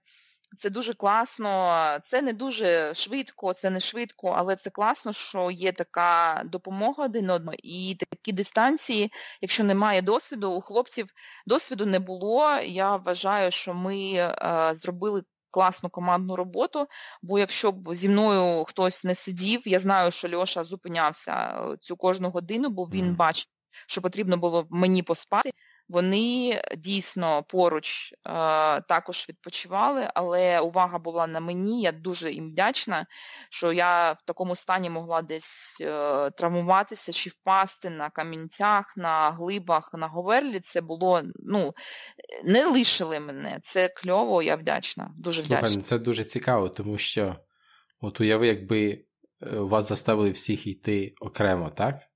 Це 0.58 0.70
дуже 0.70 0.94
класно, 0.94 1.76
це 2.04 2.22
не 2.22 2.34
дуже 2.34 2.94
швидко, 2.94 3.54
це 3.54 3.70
не 3.70 3.80
швидко, 3.80 4.34
але 4.38 4.56
це 4.56 4.70
класно, 4.70 5.14
що 5.14 5.52
є 5.52 5.72
така 5.72 6.42
допомога 6.46 7.06
один 7.06 7.30
одному. 7.30 7.58
І 7.64 7.96
такі 7.96 8.32
дистанції, 8.32 9.12
якщо 9.42 9.64
немає 9.64 10.02
досвіду, 10.02 10.52
у 10.52 10.62
хлопців 10.62 11.08
досвіду 11.48 11.86
не 11.86 12.00
було. 12.00 12.50
Я 12.66 12.96
вважаю, 12.96 13.52
що 13.52 13.74
ми 13.74 14.14
е, 14.14 14.36
зробили 14.74 15.24
класну 15.52 15.90
командну 15.90 16.36
роботу, 16.36 16.88
бо 17.22 17.40
якщо 17.40 17.72
б 17.72 17.96
зі 17.96 18.10
мною 18.10 18.64
хтось 18.64 19.04
не 19.04 19.16
сидів, 19.16 19.62
я 19.66 19.80
знаю, 19.80 20.12
що 20.12 20.38
Льоша 20.38 20.64
зупинявся 20.64 21.34
е, 21.34 21.78
цю 21.78 21.98
кожну 21.98 22.30
годину, 22.30 22.70
бо 22.70 22.84
він 22.84 23.16
бачив, 23.16 23.48
що 23.88 24.02
потрібно 24.02 24.38
було 24.38 24.68
мені 24.70 25.04
поспати. 25.04 25.52
Вони 25.90 26.62
дійсно 26.78 27.44
поруч 27.44 28.14
е, 28.14 28.18
також 28.82 29.26
відпочивали, 29.30 30.10
але 30.14 30.60
увага 30.60 31.00
була 31.00 31.28
на 31.28 31.40
мені. 31.40 31.82
Я 31.82 31.92
дуже 31.92 32.32
їм 32.32 32.50
вдячна, 32.50 33.06
що 33.50 33.74
я 33.74 34.12
в 34.12 34.22
такому 34.26 34.56
стані 34.56 34.90
могла 34.90 35.22
десь 35.22 35.78
е, 35.82 36.30
травмуватися 36.30 37.12
чи 37.12 37.30
впасти 37.30 37.90
на 37.90 38.10
камінцях, 38.10 38.94
на 38.98 39.32
глибах, 39.32 39.94
на 39.94 40.08
говерлі. 40.08 40.60
Це 40.60 40.82
було, 40.82 41.22
ну, 41.36 41.74
не 42.44 42.66
лишили 42.66 43.20
мене. 43.20 43.60
Це 43.62 43.88
кльово, 43.88 44.42
я 44.42 44.56
вдячна. 44.56 45.12
Дуже 45.18 45.42
Слухай, 45.42 45.58
вдячна. 45.58 45.78
ну 45.78 45.84
це 45.84 45.98
дуже 45.98 46.26
цікаво, 46.26 46.70
тому 46.70 46.98
що 46.98 47.36
от 48.02 48.22
уяви, 48.22 48.48
якби 48.48 48.92
е, 48.92 49.06
вас 49.60 49.90
заставили 49.90 50.32
всіх 50.32 50.68
йти 50.68 51.14
окремо, 51.22 51.70
так? 51.70 52.09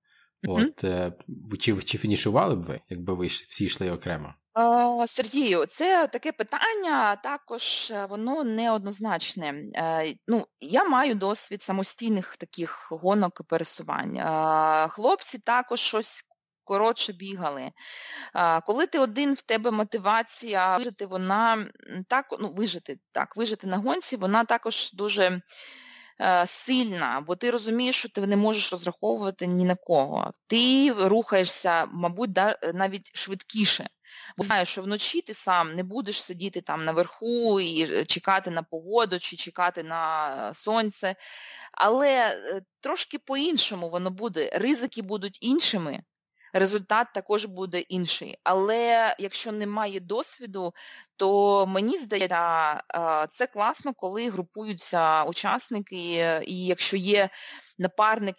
От, 0.47 0.83
е, 0.83 1.13
чи, 1.59 1.81
чи 1.81 1.97
фінішували 1.97 2.55
б 2.55 2.63
ви, 2.63 2.81
якби 2.89 3.13
ви 3.13 3.27
всі 3.27 3.65
йшли 3.65 3.91
окремо? 3.91 4.33
Сергію, 5.07 5.65
це 5.65 6.07
таке 6.07 6.31
питання, 6.31 7.15
також 7.15 7.91
е, 7.91 8.05
воно 8.05 8.43
неоднозначне. 8.43 9.53
Е, 9.75 10.15
Ну, 10.27 10.47
я 10.59 10.83
маю 10.83 11.15
досвід 11.15 11.61
самостійних 11.61 12.37
таких 12.37 12.87
гонок 12.91 13.37
і 13.39 13.43
пересувань. 13.43 14.17
Е, 14.17 14.87
Хлопці 14.87 15.39
також 15.39 15.79
щось 15.79 16.23
коротше 16.63 17.13
бігали. 17.13 17.71
А, 18.33 18.61
Коли 18.61 18.87
ти 18.87 18.99
один, 18.99 19.33
в 19.33 19.41
тебе 19.41 19.71
мотивація 19.71 20.77
вижити, 20.77 21.05
вона 21.05 21.67
так, 22.07 22.25
ну, 22.39 22.53
вижити, 22.53 22.99
так, 23.11 23.37
вижити 23.37 23.67
на 23.67 23.77
гонці, 23.77 24.15
вона 24.15 24.43
також 24.43 24.93
дуже 24.93 25.23
е, 25.23 25.41
сильна, 26.45 27.23
бо 27.27 27.35
ти 27.35 27.51
розумієш, 27.51 27.95
що 27.95 28.09
ти 28.09 28.27
не 28.27 28.37
можеш 28.37 28.71
розраховувати 28.71 29.47
ні 29.47 29.65
на 29.65 29.75
кого. 29.75 30.31
Ти 30.47 30.93
рухаєшся, 30.93 31.85
мабуть, 31.85 32.31
да- 32.31 32.57
навіть 32.73 33.17
швидкіше. 33.17 33.89
Бо 34.37 34.43
знаєш, 34.43 34.69
що 34.69 34.81
вночі 34.81 35.21
ти 35.21 35.33
сам 35.33 35.75
не 35.75 35.83
будеш 35.83 36.23
сидіти 36.23 36.61
там 36.61 36.85
наверху 36.85 37.59
і 37.59 37.93
е, 37.93 38.05
чекати 38.05 38.51
на 38.51 38.63
погоду 38.63 39.19
чи 39.19 39.35
чекати 39.35 39.83
на 39.83 40.27
е, 40.49 40.53
сонце. 40.53 41.15
Але 41.71 42.09
е, 42.09 42.61
трошки 42.79 43.19
по-іншому 43.19 43.89
воно 43.89 44.11
буде. 44.11 44.49
Ризики 44.53 45.01
будуть 45.01 45.37
іншими, 45.41 46.03
результат 46.53 47.07
також 47.13 47.45
буде 47.45 47.79
інший. 47.79 48.37
Але 48.43 49.15
якщо 49.19 49.51
немає 49.51 49.99
досвіду, 49.99 50.73
то 51.17 51.65
мені 51.67 51.97
здається, 51.97 52.81
це 53.29 53.47
класно, 53.47 53.93
коли 53.93 54.29
групуються 54.29 55.23
учасники, 55.23 56.15
е, 56.17 56.43
і 56.45 56.65
якщо 56.65 56.97
є 56.97 57.29
напарник, 57.77 58.35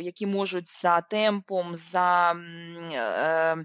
які 0.00 0.26
можуть 0.26 0.68
за 0.68 1.00
темпом, 1.00 1.76
за 1.76 2.32
е, 2.92 3.56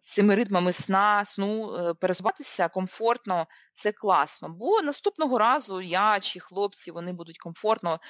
цими 0.00 0.34
ритмами 0.34 0.72
сна, 0.72 1.24
сну 1.24 1.74
е, 1.74 1.94
пересуватися 1.94 2.68
комфортно, 2.68 3.46
це 3.72 3.92
класно. 3.92 4.48
Бо 4.48 4.82
наступного 4.82 5.38
разу 5.38 5.80
я 5.80 6.20
чи 6.20 6.40
хлопці 6.40 6.90
вони 6.90 7.12
будуть 7.12 7.38
комфортно 7.38 8.00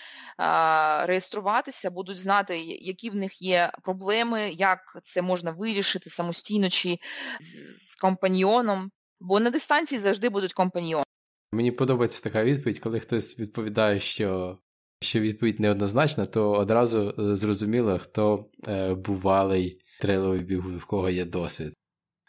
реєструватися, 1.05 1.91
будуть 1.91 2.19
знати, 2.19 2.59
які 2.61 3.11
в 3.11 3.15
них 3.15 3.43
є 3.43 3.73
проблеми, 3.83 4.51
як 4.51 4.99
це 5.03 5.23
можна 5.23 5.51
вирішити 5.51 6.11
самостійно 6.11 6.69
чи 6.69 6.99
з, 7.41 7.91
з 7.91 7.95
компаньйоном. 7.95 8.91
Бо 9.21 9.41
на 9.41 9.51
дистанції 9.51 9.99
завжди 9.99 10.29
будуть 10.29 10.53
компаньйони. 10.53 11.05
Мені 11.53 11.73
подобається 11.73 12.23
така 12.23 12.45
відповідь, 12.45 12.79
коли 12.79 13.01
хтось 13.01 13.39
відповідає, 13.39 14.01
що, 14.01 14.59
що 15.03 15.21
відповідь 15.21 15.61
неоднозначна, 15.61 16.27
то 16.27 16.53
одразу 16.53 17.15
е, 17.19 17.37
зрозуміло, 17.37 17.99
хто 17.99 18.51
е, 18.69 18.95
бувалий 18.95 19.81
трейловий 20.01 20.41
бігун, 20.41 20.79
в 20.79 20.85
кого 20.85 21.11
є 21.11 21.25
досвід. 21.25 21.75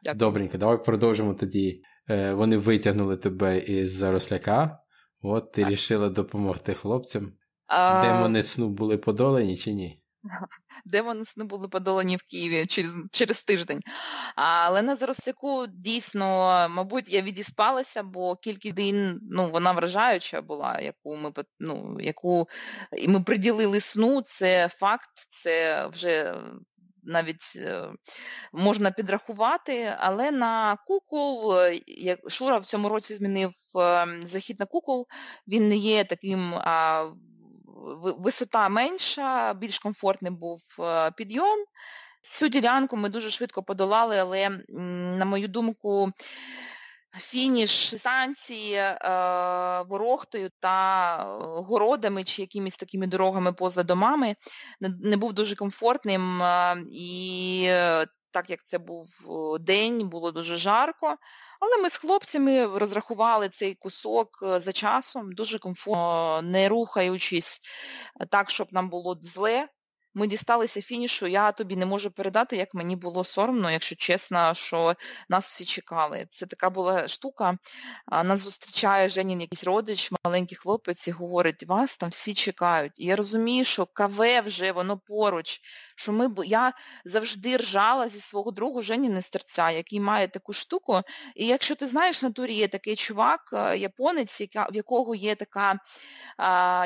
Дякую. 0.03 0.19
Добренько, 0.19 0.57
давай 0.57 0.83
продовжимо 0.83 1.33
тоді 1.33 1.81
е, 2.09 2.33
вони 2.33 2.57
витягнули 2.57 3.17
тебе 3.17 3.59
із 3.59 3.91
заросляка, 3.91 4.79
от 5.21 5.51
ти 5.51 5.63
вирішила 5.63 6.09
допомогти 6.09 6.73
хлопцям. 6.73 7.33
А... 7.67 8.01
Демони 8.01 8.43
сну 8.43 8.69
були 8.69 8.97
подолані 8.97 9.57
чи 9.57 9.73
ні? 9.73 10.03
Демони 10.85 11.25
сну 11.25 11.45
були 11.45 11.67
подолані 11.67 12.17
в 12.17 12.23
Києві 12.23 12.65
через 12.65 12.91
через 13.11 13.43
тиждень. 13.43 13.81
Але 14.35 14.81
на 14.81 14.95
Заросляку 14.95 15.67
дійсно, 15.67 16.25
мабуть, 16.69 17.09
я 17.09 17.21
відіспалася, 17.21 18.03
бо 18.03 18.35
кількість 18.35 18.75
день 18.75 19.19
ну, 19.31 19.49
вона 19.49 19.71
вражаюча 19.71 20.41
була, 20.41 20.79
яку 20.79 21.15
ми 21.15 21.31
ну, 21.59 21.97
яку 21.99 22.47
ми 23.07 23.21
приділили 23.21 23.79
сну, 23.79 24.21
це 24.21 24.67
факт, 24.67 25.09
це 25.29 25.87
вже 25.87 26.35
навіть 27.09 27.53
е, 27.55 27.89
можна 28.53 28.91
підрахувати, 28.91 29.93
але 29.99 30.31
на 30.31 30.77
кукол, 30.87 31.57
е, 31.57 31.79
як 31.87 32.19
Шура 32.27 32.57
в 32.57 32.65
цьому 32.65 32.89
році 32.89 33.13
змінив 33.13 33.51
е, 33.75 34.07
захід 34.25 34.59
на 34.59 34.65
кукол, 34.65 35.07
він 35.47 35.69
не 35.69 35.75
є 35.75 36.03
таким. 36.03 36.53
Висота 38.17 38.69
менша, 38.69 39.53
більш 39.53 39.79
комфортний 39.79 40.31
був 40.31 40.61
підйом. 41.17 41.65
Цю 42.21 42.47
ділянку 42.47 42.97
ми 42.97 43.09
дуже 43.09 43.29
швидко 43.29 43.63
подолали, 43.63 44.17
але, 44.17 44.49
на 44.69 45.25
мою 45.25 45.47
думку, 45.47 46.11
фініш 47.17 48.01
санкції 48.01 48.73
е, 48.73 48.97
ворохтою 49.87 50.49
та 50.59 51.17
е, 51.17 51.25
городами 51.61 52.23
чи 52.23 52.41
якимись 52.41 52.77
такими 52.77 53.07
дорогами 53.07 53.53
поза 53.53 53.83
домами 53.83 54.35
не 54.79 55.17
був 55.17 55.33
дуже 55.33 55.55
комфортним. 55.55 56.43
Е, 56.43 56.83
і 56.91 57.69
так 58.31 58.49
як 58.49 58.63
це 58.63 58.77
був 58.77 59.07
день, 59.59 60.09
було 60.09 60.31
дуже 60.31 60.57
жарко. 60.57 61.15
Але 61.59 61.77
ми 61.83 61.89
з 61.89 61.97
хлопцями 61.97 62.77
розрахували 62.77 63.49
цей 63.49 63.75
кусок 63.75 64.29
за 64.41 64.71
часом, 64.71 65.31
дуже 65.31 65.59
комфортно, 65.59 66.41
не 66.41 66.69
рухаючись 66.69 67.61
так, 68.29 68.49
щоб 68.49 68.67
нам 68.71 68.89
було 68.89 69.17
зле. 69.21 69.67
Ми 70.13 70.27
дісталися 70.27 70.81
фінішу, 70.81 71.27
я 71.27 71.51
тобі 71.51 71.75
не 71.75 71.85
можу 71.85 72.11
передати, 72.11 72.57
як 72.57 72.73
мені 72.73 72.95
було 72.95 73.23
соромно, 73.23 73.71
якщо 73.71 73.95
чесно, 73.95 74.53
що 74.53 74.95
нас 75.29 75.47
всі 75.47 75.65
чекали. 75.65 76.27
Це 76.29 76.45
така 76.45 76.69
була 76.69 77.07
штука. 77.07 77.57
Нас 78.23 78.39
зустрічає 78.39 79.09
Женін 79.09 79.41
якийсь 79.41 79.63
родич, 79.63 80.11
маленький 80.25 80.57
хлопець, 80.57 81.07
і 81.07 81.11
говорить, 81.11 81.63
вас 81.63 81.97
там 81.97 82.09
всі 82.09 82.33
чекають. 82.33 82.99
І 82.99 83.05
я 83.05 83.15
розумію, 83.15 83.63
що 83.63 83.85
КВ 83.85 84.41
вже 84.45 84.71
воно 84.71 84.97
поруч. 84.97 85.61
що 85.95 86.11
ми, 86.11 86.29
Я 86.45 86.73
завжди 87.05 87.57
ржала 87.57 88.09
зі 88.09 88.19
свого 88.19 88.51
другу 88.51 88.81
Жені 88.81 89.09
Нестерця, 89.09 89.71
який 89.71 89.99
має 89.99 90.27
таку 90.27 90.53
штуку. 90.53 91.01
І 91.35 91.47
якщо 91.47 91.75
ти 91.75 91.87
знаєш, 91.87 92.23
на 92.23 92.31
турі 92.31 92.53
є 92.53 92.67
такий 92.67 92.95
чувак, 92.95 93.49
е, 93.53 93.77
японець, 93.77 94.41
в 94.41 94.75
якого 94.75 95.15
є 95.15 95.35
така 95.35 95.79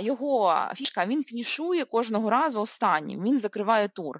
його 0.01 0.61
фішка, 0.75 1.05
він 1.05 1.23
фінішує 1.23 1.85
кожного 1.85 2.29
разу 2.29 2.61
останнім 3.13 3.23
він 3.23 3.39
закриває 3.39 3.87
тур. 3.87 4.19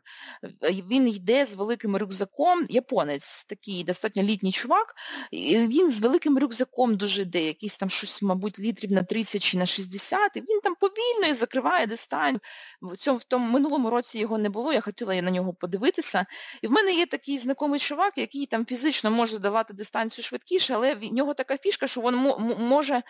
Він 0.61 1.07
йде 1.07 1.45
з 1.45 1.55
великим 1.55 1.97
рюкзаком, 1.97 2.65
японець, 2.69 3.45
такий 3.45 3.83
достатньо 3.83 4.23
літній 4.23 4.51
чувак, 4.51 4.95
він 5.31 5.91
з 5.91 6.01
великим 6.01 6.37
рюкзаком 6.37 6.97
дуже 6.97 7.21
йде, 7.21 7.43
якийсь 7.43 7.77
там 7.77 7.89
щось, 7.89 8.21
мабуть, 8.21 8.59
літрів 8.59 8.91
на 8.91 9.03
30 9.03 9.43
чи 9.43 9.57
на 9.57 9.65
60, 9.65 10.37
і 10.37 10.39
він 10.39 10.59
там 10.63 10.75
повільно 10.75 11.27
і 11.29 11.33
закриває 11.33 11.87
дистанцію. 11.87 12.39
В 12.81 12.97
цьому 12.97 13.17
в 13.17 13.23
тому 13.23 13.51
минулому 13.51 13.89
році 13.89 14.19
його 14.19 14.37
не 14.37 14.49
було, 14.49 14.73
я 14.73 14.81
хотіла 14.81 15.21
на 15.21 15.31
нього 15.31 15.53
подивитися. 15.53 16.25
І 16.61 16.67
в 16.67 16.71
мене 16.71 16.93
є 16.93 17.05
такий 17.05 17.37
знайомий 17.37 17.79
чувак, 17.79 18.17
який 18.17 18.45
там 18.45 18.65
фізично 18.65 19.11
може 19.11 19.39
давати 19.39 19.73
дистанцію 19.73 20.25
швидкіше, 20.25 20.73
але 20.73 20.95
в 20.95 21.13
нього 21.13 21.33
така 21.33 21.57
фішка, 21.57 21.87
що 21.87 22.01
він 22.01 22.15
може. 22.59 23.03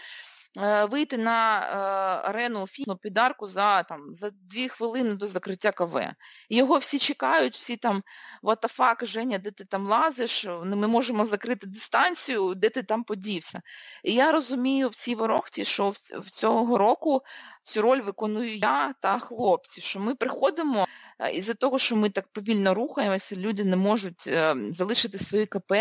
Е, 0.58 0.86
вийти 0.86 1.18
на 1.18 1.60
е, 1.60 2.30
арену 2.30 2.68
фіну 2.68 2.98
підарку 2.98 3.48
за 3.48 3.84
там, 3.84 4.14
за 4.14 4.30
дві 4.30 4.68
хвилини 4.68 5.14
до 5.14 5.28
закриття 5.28 5.72
КВ. 5.72 6.14
Його 6.50 6.78
всі 6.78 7.00
чекають, 7.00 7.56
всі 7.56 7.78
там 7.78 8.04
ватафак, 8.42 9.06
Женя, 9.06 9.38
де 9.38 9.52
ти 9.52 9.66
там 9.66 9.88
лазиш, 9.88 10.46
ми 10.64 10.88
можемо 10.88 11.26
закрити 11.26 11.68
дистанцію, 11.68 12.56
де 12.56 12.70
ти 12.70 12.84
там 12.84 13.04
подівся. 13.04 13.62
І 14.04 14.14
я 14.14 14.32
розумію 14.32 14.90
в 14.90 14.96
цій 14.96 15.16
ворогті, 15.16 15.66
що 15.66 15.90
в 16.20 16.30
цього 16.30 16.78
року 16.78 17.22
цю 17.64 17.82
роль 17.82 18.02
виконую 18.02 18.58
я 18.58 18.94
та 19.00 19.20
хлопці, 19.20 19.82
що 19.82 20.00
ми 20.00 20.16
приходимо 20.16 20.88
із-за 21.30 21.54
того, 21.54 21.80
що 21.80 21.96
ми 21.96 22.10
так 22.10 22.28
повільно 22.28 22.74
рухаємося, 22.74 23.36
люди 23.36 23.64
не 23.64 23.76
можуть 23.76 24.30
залишити 24.70 25.18
свої 25.18 25.46
КП, 25.46 25.74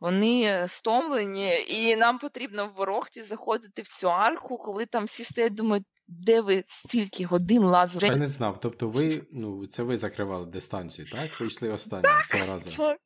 вони 0.00 0.64
стомлені, 0.68 1.64
і 1.68 1.96
нам 1.96 2.18
потрібно 2.18 2.66
в 2.66 2.78
ворогті 2.78 3.22
заходити 3.22 3.82
в 3.82 3.88
цю 3.88 4.10
арку, 4.10 4.58
коли 4.58 4.86
там 4.86 5.04
всі 5.04 5.24
стоять, 5.24 5.54
думають, 5.54 5.84
де 6.08 6.40
ви 6.40 6.62
стільки 6.66 7.24
годин 7.24 7.62
лазили. 7.62 8.06
Я 8.06 8.16
не 8.16 8.28
знав. 8.28 8.60
Тобто 8.60 8.86
ви, 8.86 9.26
ну, 9.32 9.66
це 9.66 9.82
ви 9.82 9.96
закривали 9.96 10.46
дистанцію, 10.46 11.08
так? 11.12 11.40
Ви 11.40 11.46
йшли 11.46 11.68
останнім 11.68 12.10
цього 12.28 12.46
разу. 12.46 12.96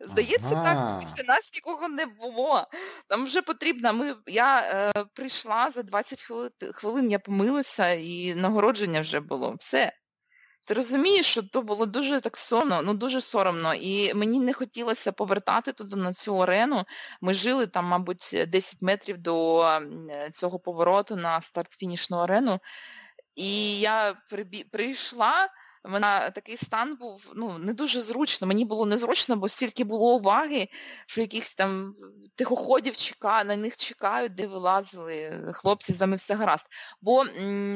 Здається, 0.00 0.50
ага. 0.52 0.74
так, 0.74 1.00
після 1.00 1.32
нас 1.32 1.50
нікого 1.54 1.88
не 1.88 2.06
було. 2.06 2.66
Там 3.08 3.24
вже 3.24 3.42
потрібно. 3.42 3.92
Ми, 3.92 4.16
Я 4.26 4.60
е, 4.60 5.04
прийшла 5.14 5.70
за 5.70 5.82
20 5.82 6.22
хвилин, 6.22 6.50
хвилин, 6.72 7.10
я 7.10 7.18
помилася, 7.18 7.88
і 7.90 8.34
нагородження 8.34 9.00
вже 9.00 9.20
було. 9.20 9.56
Все. 9.58 9.92
Ти 10.68 10.74
розумієш, 10.74 11.26
що 11.26 11.42
то 11.42 11.62
було 11.62 11.86
дуже 11.86 12.20
так 12.20 12.38
соромно, 12.38 12.82
ну 12.82 12.94
дуже 12.94 13.20
соромно. 13.20 13.74
І 13.74 14.14
мені 14.14 14.40
не 14.40 14.52
хотілося 14.52 15.12
повертати 15.12 15.72
туди 15.72 15.96
на 15.96 16.12
цю 16.12 16.42
арену. 16.42 16.84
Ми 17.20 17.34
жили 17.34 17.66
там, 17.66 17.84
мабуть, 17.84 18.44
10 18.48 18.82
метрів 18.82 19.18
до 19.18 19.80
цього 20.32 20.58
повороту 20.58 21.16
на 21.16 21.40
старт-фінішну 21.40 22.16
арену. 22.16 22.60
І 23.34 23.78
я 23.78 24.16
прийшла. 24.70 25.48
Мене 25.84 26.30
такий 26.34 26.56
стан 26.56 26.96
був 26.96 27.32
ну, 27.34 27.58
не 27.58 27.72
дуже 27.72 28.02
зручно. 28.02 28.46
Мені 28.46 28.64
було 28.64 28.86
незручно, 28.86 29.36
бо 29.36 29.48
стільки 29.48 29.84
було 29.84 30.14
уваги, 30.14 30.68
що 31.06 31.20
якихось 31.20 31.54
там 31.54 31.94
тихоходів 32.34 32.96
чека, 32.96 33.44
на 33.44 33.56
них 33.56 33.76
чекають, 33.76 34.34
де 34.34 34.46
вилазили 34.46 35.44
хлопці, 35.54 35.92
з 35.92 36.00
вами 36.00 36.16
все 36.16 36.34
гаразд. 36.34 36.66
Бо 37.00 37.24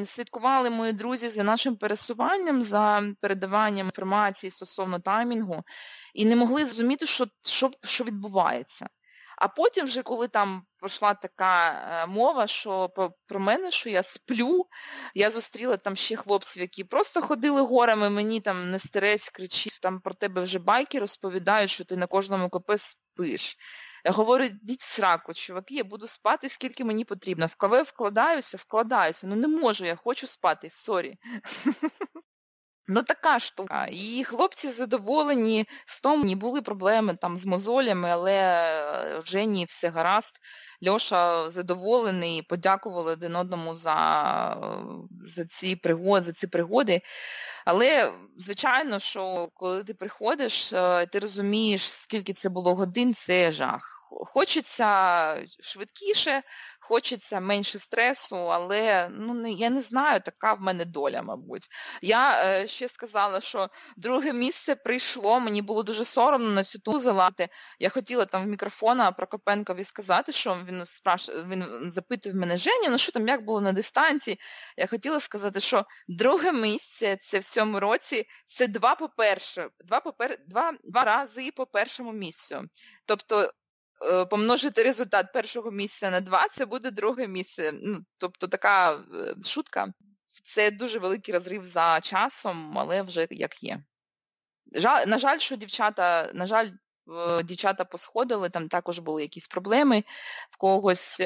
слідкували 0.07 0.71
мої 0.71 0.93
друзі 0.93 1.29
за 1.29 1.43
нашим 1.43 1.77
пересуванням, 1.77 2.63
за 2.63 3.03
передаванням 3.21 3.87
інформації 3.87 4.51
стосовно 4.51 4.99
таймінгу, 4.99 5.63
і 6.15 6.25
не 6.25 6.37
могли 6.37 6.67
зрозуміти, 6.67 7.07
що, 7.07 7.27
що, 7.43 7.71
що 7.85 8.05
відбувається. 8.05 8.89
А 9.43 9.49
потім, 9.49 9.85
вже, 9.85 10.03
коли 10.03 10.29
там 10.29 10.63
пішла 10.83 11.15
така 11.15 11.71
е, 11.71 12.07
мова, 12.07 12.47
що 12.47 12.91
про 13.27 13.41
мене, 13.41 13.71
що 13.71 13.91
я 13.91 14.03
сплю, 14.03 14.67
я 15.15 15.31
зустріла 15.31 15.77
там 15.77 15.97
ще 15.97 16.17
хлопців, 16.17 16.63
які 16.63 16.85
просто 16.85 17.21
ходили 17.21 17.63
горами, 17.63 18.11
мені 18.11 18.41
там 18.41 18.71
не 18.71 18.79
стерець 18.79 19.29
кричить, 19.29 19.79
там 19.83 20.01
про 20.01 20.15
тебе 20.15 20.43
вже 20.43 20.59
байки 20.59 20.99
розповідають, 20.99 21.71
що 21.71 21.85
ти 21.85 21.97
на 21.97 22.07
кожному 22.07 22.51
КП 22.51 22.73
спиш. 22.77 23.57
Я 24.05 24.11
говорю, 24.11 24.45
йдіть 24.45 24.81
в 24.81 24.95
сраку, 24.95 25.35
чуваки, 25.35 25.75
я 25.75 25.85
буду 25.85 26.07
спати, 26.07 26.49
скільки 26.49 26.85
мені 26.85 27.05
потрібно. 27.05 27.47
В 27.47 27.55
КЧ 27.55 27.83
вкладаюся, 27.83 28.57
вкладаюся. 28.57 29.27
Ну 29.27 29.37
не 29.37 29.49
можу, 29.49 29.85
я 29.85 29.97
хочу 29.97 30.27
спати, 30.27 30.71
сорі. 30.71 31.19
Ну, 32.89 33.03
така 33.03 33.41
штука. 33.41 33.87
І 33.91 34.25
хлопці 34.25 34.69
задоволені, 34.69 35.67
з 35.87 35.97
стомлені, 35.97 36.37
були 36.37 36.63
проблеми 36.63 37.17
там 37.21 37.37
з 37.37 37.47
мозолями, 37.47 38.09
але 38.11 38.35
е, 38.35 39.21
Жені 39.25 39.65
все 39.65 39.89
гаразд. 39.89 40.41
Льоша 40.89 41.51
задоволений, 41.51 42.43
подякували 42.43 43.13
один 43.13 43.37
одному 43.37 43.75
за 43.75 44.57
за, 45.21 45.45
ці 45.45 45.77
пригоди, 45.77 46.25
за 46.25 46.33
ці 46.33 46.47
пригоди. 46.47 47.01
Але, 47.65 48.13
звичайно, 48.37 48.99
що 48.99 49.49
коли 49.55 49.85
ти 49.85 49.95
приходиш, 49.95 50.73
е, 50.73 51.07
ти 51.07 51.19
розумієш, 51.19 51.93
скільки 51.93 52.33
це 52.33 52.49
було 52.49 52.75
годин, 52.75 53.15
це 53.15 53.53
жах. 53.53 53.99
Хочеться 54.11 54.87
швидкіше, 55.61 56.43
хочеться 56.83 57.41
менше 57.41 57.79
стресу, 57.79 58.37
але 58.37 59.09
ну 59.09 59.47
я 59.47 59.71
не 59.71 59.81
знаю, 59.81 60.21
така 60.21 60.55
в 60.55 60.61
мене 60.61 60.85
доля, 60.85 61.23
мабуть. 61.23 61.69
Я 62.03 62.45
е, 62.45 62.67
ще 62.69 62.89
сказала, 62.89 63.41
що 63.41 63.69
друге 63.97 64.33
місце 64.33 64.75
прийшло, 64.75 65.41
мені 65.41 65.63
було 65.63 65.83
дуже 65.83 66.05
соромно 66.05 66.51
на 66.51 66.65
цю 66.65 66.79
ту 66.79 67.01
залати. 67.01 67.49
Я 67.79 67.89
хотіла 67.89 68.25
там 68.25 68.45
в 68.45 68.47
мікрофона 68.47 69.13
Прокопенкові 69.13 69.85
сказати, 69.85 70.33
що 70.33 70.59
він 70.69 70.87
спраш... 70.87 71.29
він 71.29 71.91
запитує 71.91 72.35
в 72.35 72.39
мене 72.39 72.57
Женя, 72.57 72.89
ну 72.91 72.99
що 72.99 73.13
там, 73.13 73.29
як 73.29 73.45
було 73.45 73.61
на 73.61 73.73
дистанції. 73.73 74.39
Я 74.77 74.87
хотіла 74.87 75.21
сказати, 75.21 75.61
що 75.61 75.85
друге 76.09 76.53
місце 76.53 77.17
це 77.17 77.39
в 77.39 77.45
цьому 77.45 77.81
році 77.81 78.27
це 78.47 78.67
два 78.67 78.95
по 78.95 79.09
перше, 79.09 79.69
два 79.85 80.01
по 80.01 80.13
пер... 80.13 80.39
два, 80.49 80.73
два 80.85 81.05
рази 81.05 81.51
по 81.57 81.67
першому 81.67 82.13
місцю. 82.13 82.63
Тобто 83.07 83.53
помножити 84.31 84.83
результат 84.83 85.33
першого 85.33 85.71
місця 85.71 86.11
на 86.11 86.21
два, 86.21 86.49
це 86.49 86.67
буде 86.67 86.91
друге 86.91 87.29
місце. 87.29 87.73
Ну, 87.83 88.01
Тобто 88.19 88.49
така 88.49 88.93
е, 88.93 89.35
шутка. 89.45 89.93
Це 90.43 90.71
дуже 90.71 90.99
великий 90.99 91.35
розрив 91.35 91.65
за 91.65 92.01
часом, 92.01 92.79
але 92.79 93.03
вже 93.03 93.27
як 93.31 93.63
є. 93.63 93.83
Жаль, 94.75 95.07
На 95.07 95.19
жаль, 95.19 95.39
що 95.39 95.57
дівчата, 95.57 96.31
на 96.35 96.47
жаль, 96.47 96.71
дівчата 97.45 97.85
посходили, 97.85 98.51
там 98.51 98.69
також 98.69 98.99
були 98.99 99.23
якісь 99.23 99.49
проблеми 99.49 100.05
в 100.51 100.57
когось, 100.57 101.21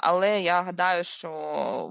але 0.00 0.42
я 0.42 0.62
гадаю, 0.62 1.04
що 1.04 1.90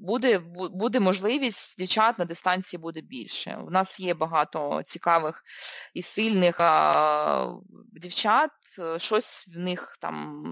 буде 0.00 0.38
буде 0.54 1.00
можливість 1.00 1.78
дівчат 1.78 2.18
на 2.18 2.24
дистанції 2.24 2.80
буде 2.80 3.00
більше. 3.00 3.58
У 3.66 3.70
нас 3.70 4.00
є 4.00 4.14
багато 4.14 4.82
цікавих 4.84 5.42
і 5.94 6.02
сильних 6.02 6.56
а, 6.60 7.54
дівчат, 7.92 8.50
щось 8.96 9.48
в 9.48 9.58
них 9.58 9.96
там 10.00 10.42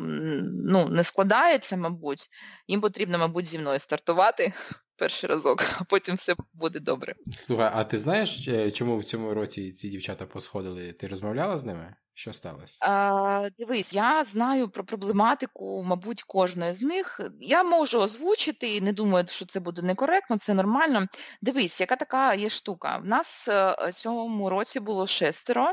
ну, 0.66 0.88
не 0.88 1.04
складається, 1.04 1.76
мабуть. 1.76 2.28
Їм 2.68 2.80
потрібно, 2.80 3.18
мабуть, 3.18 3.46
зі 3.46 3.58
мною 3.58 3.78
стартувати 3.78 4.52
перший 5.00 5.30
разок, 5.30 5.64
а 5.80 5.84
потім 5.84 6.14
все 6.14 6.34
буде 6.52 6.80
добре. 6.80 7.14
Слухай, 7.32 7.70
а 7.74 7.84
ти 7.84 7.98
знаєш, 7.98 8.48
е, 8.48 8.70
чому 8.70 8.98
в 8.98 9.04
цьому 9.04 9.34
році 9.34 9.72
ці 9.72 9.88
дівчата 9.88 10.26
посходили? 10.26 10.92
Ти 10.92 11.08
розмовляла 11.08 11.58
з 11.58 11.64
ними? 11.64 11.94
Що 12.14 12.32
сталося? 12.32 12.78
А, 12.80 13.48
Дивись, 13.58 13.92
я 13.92 14.24
знаю 14.24 14.68
про 14.68 14.84
проблематику, 14.84 15.82
мабуть, 15.86 16.22
кожної 16.22 16.74
з 16.74 16.82
них. 16.82 17.20
Я 17.40 17.62
можу 17.62 18.00
озвучити 18.00 18.76
і 18.76 18.80
не 18.80 18.92
думаю, 18.92 19.26
що 19.28 19.46
це 19.46 19.60
буде 19.60 19.82
некоректно, 19.82 20.38
це 20.38 20.54
нормально. 20.54 21.06
Дивись, 21.42 21.80
яка 21.80 21.96
така 21.96 22.34
є 22.34 22.48
штука. 22.48 22.96
В 22.96 23.06
нас 23.06 23.48
е, 23.48 23.92
цьому 23.92 24.50
році 24.50 24.80
було 24.80 25.06
шестеро. 25.06 25.72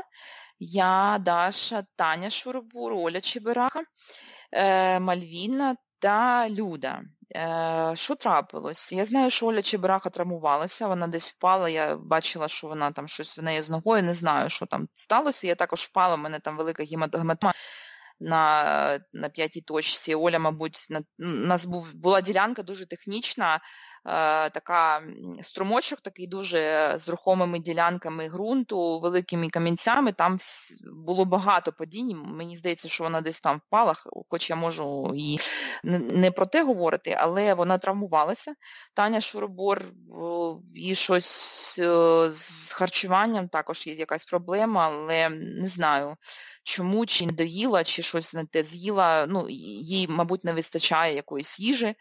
Я, 0.60 1.18
Даша, 1.20 1.84
Таня 1.96 2.30
Шурбур, 2.30 2.92
Оля 2.92 3.20
Чебираха, 3.20 3.82
е, 4.52 5.00
Мальвіна 5.00 5.76
та 5.98 6.48
Люда. 6.48 7.02
Е, 7.36 7.92
Що 7.94 8.14
трапилось? 8.14 8.92
Я 8.92 9.04
знаю, 9.04 9.30
що 9.30 9.46
Оля 9.46 9.62
Чебираха 9.62 10.10
травмувалася, 10.10 10.86
вона 10.86 11.06
десь 11.06 11.32
впала, 11.32 11.68
я 11.68 11.96
бачила, 11.96 12.48
що 12.48 12.66
вона 12.66 12.90
там 12.90 13.08
щось 13.08 13.38
в 13.38 13.42
неї 13.42 13.62
з 13.62 13.70
ногою, 13.70 14.02
не 14.02 14.14
знаю, 14.14 14.50
що 14.50 14.66
там 14.66 14.88
сталося. 14.94 15.46
Я 15.46 15.54
також 15.54 15.80
впала, 15.80 16.14
в 16.14 16.18
мене 16.18 16.40
там 16.40 16.56
велика 16.56 16.84
гематома 16.84 17.36
на 18.20 19.00
на 19.12 19.28
п'ятій 19.28 19.60
точці. 19.60 20.14
Оля, 20.14 20.38
мабуть, 20.38 20.86
на, 20.90 20.98
у 20.98 21.04
нас 21.46 21.66
був, 21.66 21.94
була 21.94 22.20
ділянка 22.20 22.62
дуже 22.62 22.86
технічна, 22.86 23.60
така 24.52 25.02
струмочок, 25.42 26.00
такий 26.00 26.26
дуже 26.26 26.92
з 26.98 27.08
рухомими 27.08 27.58
ділянками 27.58 28.28
ґрунту, 28.28 29.00
великими 29.00 29.48
камінцями. 29.48 30.12
Там 30.12 30.38
було 31.06 31.24
багато 31.24 31.72
падінь. 31.72 32.16
Мені 32.26 32.56
здається, 32.56 32.88
що 32.88 33.04
вона 33.04 33.20
десь 33.20 33.40
там 33.40 33.60
впала, 33.66 33.94
хоч 34.28 34.50
я 34.50 34.56
можу 34.56 35.12
і 35.16 35.38
не 35.82 36.30
про 36.30 36.46
те 36.46 36.64
говорити, 36.64 37.16
але 37.18 37.54
вона 37.54 37.78
травмувалася. 37.78 38.54
Таня 38.94 39.20
Шуробор, 39.20 39.84
і 40.74 40.94
щось 40.94 41.78
е, 41.78 42.30
з 42.30 42.72
харчуванням 42.72 43.48
також 43.48 43.86
є 43.86 43.94
якась 43.94 44.24
проблема, 44.24 44.88
але 44.92 45.28
не 45.28 45.66
знаю. 45.66 46.16
Чому, 46.64 47.06
чи 47.06 47.26
не 47.26 47.32
доїла, 47.32 47.84
чи 47.84 48.02
щось 48.02 48.34
не 48.34 48.44
те 48.44 48.62
з'їла, 48.62 49.26
ну, 49.28 49.46
їй, 49.48 50.08
мабуть, 50.08 50.44
не 50.44 50.52
вистачає 50.52 51.14
якоїсь 51.14 51.60
їжі. 51.60 51.94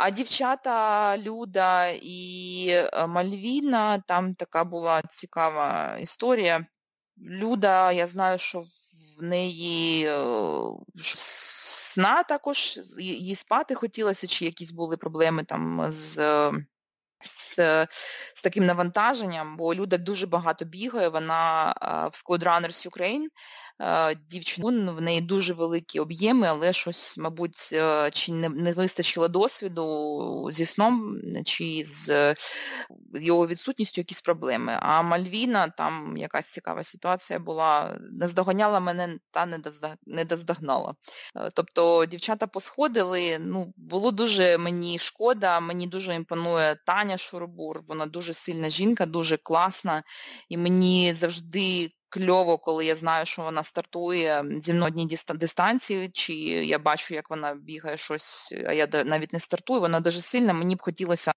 А 0.00 0.10
дівчата 0.10 1.18
Люда 1.18 1.86
і 2.02 2.66
е, 2.68 3.06
Мальвіна, 3.06 3.98
там 3.98 4.34
така 4.34 4.64
була 4.64 5.02
цікава 5.02 5.96
історія. 6.00 6.66
Люда, 7.18 7.92
я 7.92 8.06
знаю, 8.06 8.38
що 8.38 8.64
в 9.18 9.22
неї 9.22 10.06
е, 10.06 10.24
сна 11.14 12.22
також, 12.22 12.78
їй 12.98 13.34
спати 13.34 13.74
хотілося, 13.74 14.26
чи 14.26 14.44
якісь 14.44 14.72
були 14.72 14.96
проблеми 14.96 15.44
там 15.44 15.90
з 15.90 16.16
з, 17.20 17.56
з 18.34 18.42
таким 18.42 18.66
навантаженням, 18.66 19.56
бо 19.56 19.74
Люда 19.74 19.98
дуже 19.98 20.26
багато 20.26 20.64
бігає, 20.64 21.08
вона 21.08 21.74
в 22.12 22.16
Squad 22.16 22.42
Runners 22.44 22.88
Ukraine 22.88 23.26
дівчину, 24.30 24.94
в 24.94 25.00
неї 25.00 25.20
дуже 25.20 25.54
великі 25.54 26.00
об'єми, 26.00 26.46
але 26.46 26.72
щось, 26.72 27.18
мабуть, 27.18 27.70
е, 27.72 28.10
чи 28.10 28.32
не, 28.32 28.48
не 28.48 28.72
вистачило 28.72 29.28
досвіду 29.28 30.48
зі 30.52 30.66
сном, 30.66 31.16
чи 31.44 31.82
з 31.84 32.34
його 33.14 33.46
відсутністю 33.46 34.00
якісь 34.00 34.20
проблеми. 34.20 34.78
А 34.80 35.02
Мальвіна, 35.02 35.68
там 35.68 36.16
якась 36.16 36.52
цікава 36.52 36.84
ситуація 36.84 37.38
була, 37.38 37.98
наздоганяла 38.12 38.80
мене 38.80 39.18
та 39.30 39.60
не 40.06 40.24
доздогнала. 40.24 40.94
Е, 41.36 41.48
тобто 41.54 42.06
дівчата 42.06 42.46
посходили, 42.46 43.38
ну, 43.40 43.72
було 43.76 44.10
дуже 44.10 44.58
мені 44.58 44.98
шкода, 44.98 45.60
мені 45.60 45.86
дуже 45.86 46.14
імпонує 46.14 46.76
Таня 46.86 47.18
Шурубур, 47.18 47.80
вона 47.88 48.06
дуже 48.06 48.34
сильна 48.34 48.68
жінка, 48.68 49.06
дуже 49.06 49.36
класна, 49.36 50.02
і 50.48 50.56
мені 50.56 51.14
завжди 51.14 51.90
кльово, 52.08 52.58
коли 52.58 52.84
я 52.84 52.94
знаю, 52.94 53.26
що 53.26 53.42
вона 53.42 53.62
стартує 53.62 54.44
зі 54.62 54.72
мною 54.72 54.92
одній 54.92 55.16
дистанції, 55.34 56.08
чи 56.08 56.34
я 56.34 56.78
бачу, 56.78 57.14
як 57.14 57.30
вона 57.30 57.54
бігає 57.54 57.96
щось, 57.96 58.54
а 58.66 58.72
я 58.72 58.88
навіть 59.04 59.32
не 59.32 59.40
стартую, 59.40 59.80
вона 59.80 60.00
дуже 60.00 60.20
сильна, 60.20 60.52
мені 60.52 60.74
б 60.76 60.82
хотілося 60.82 61.32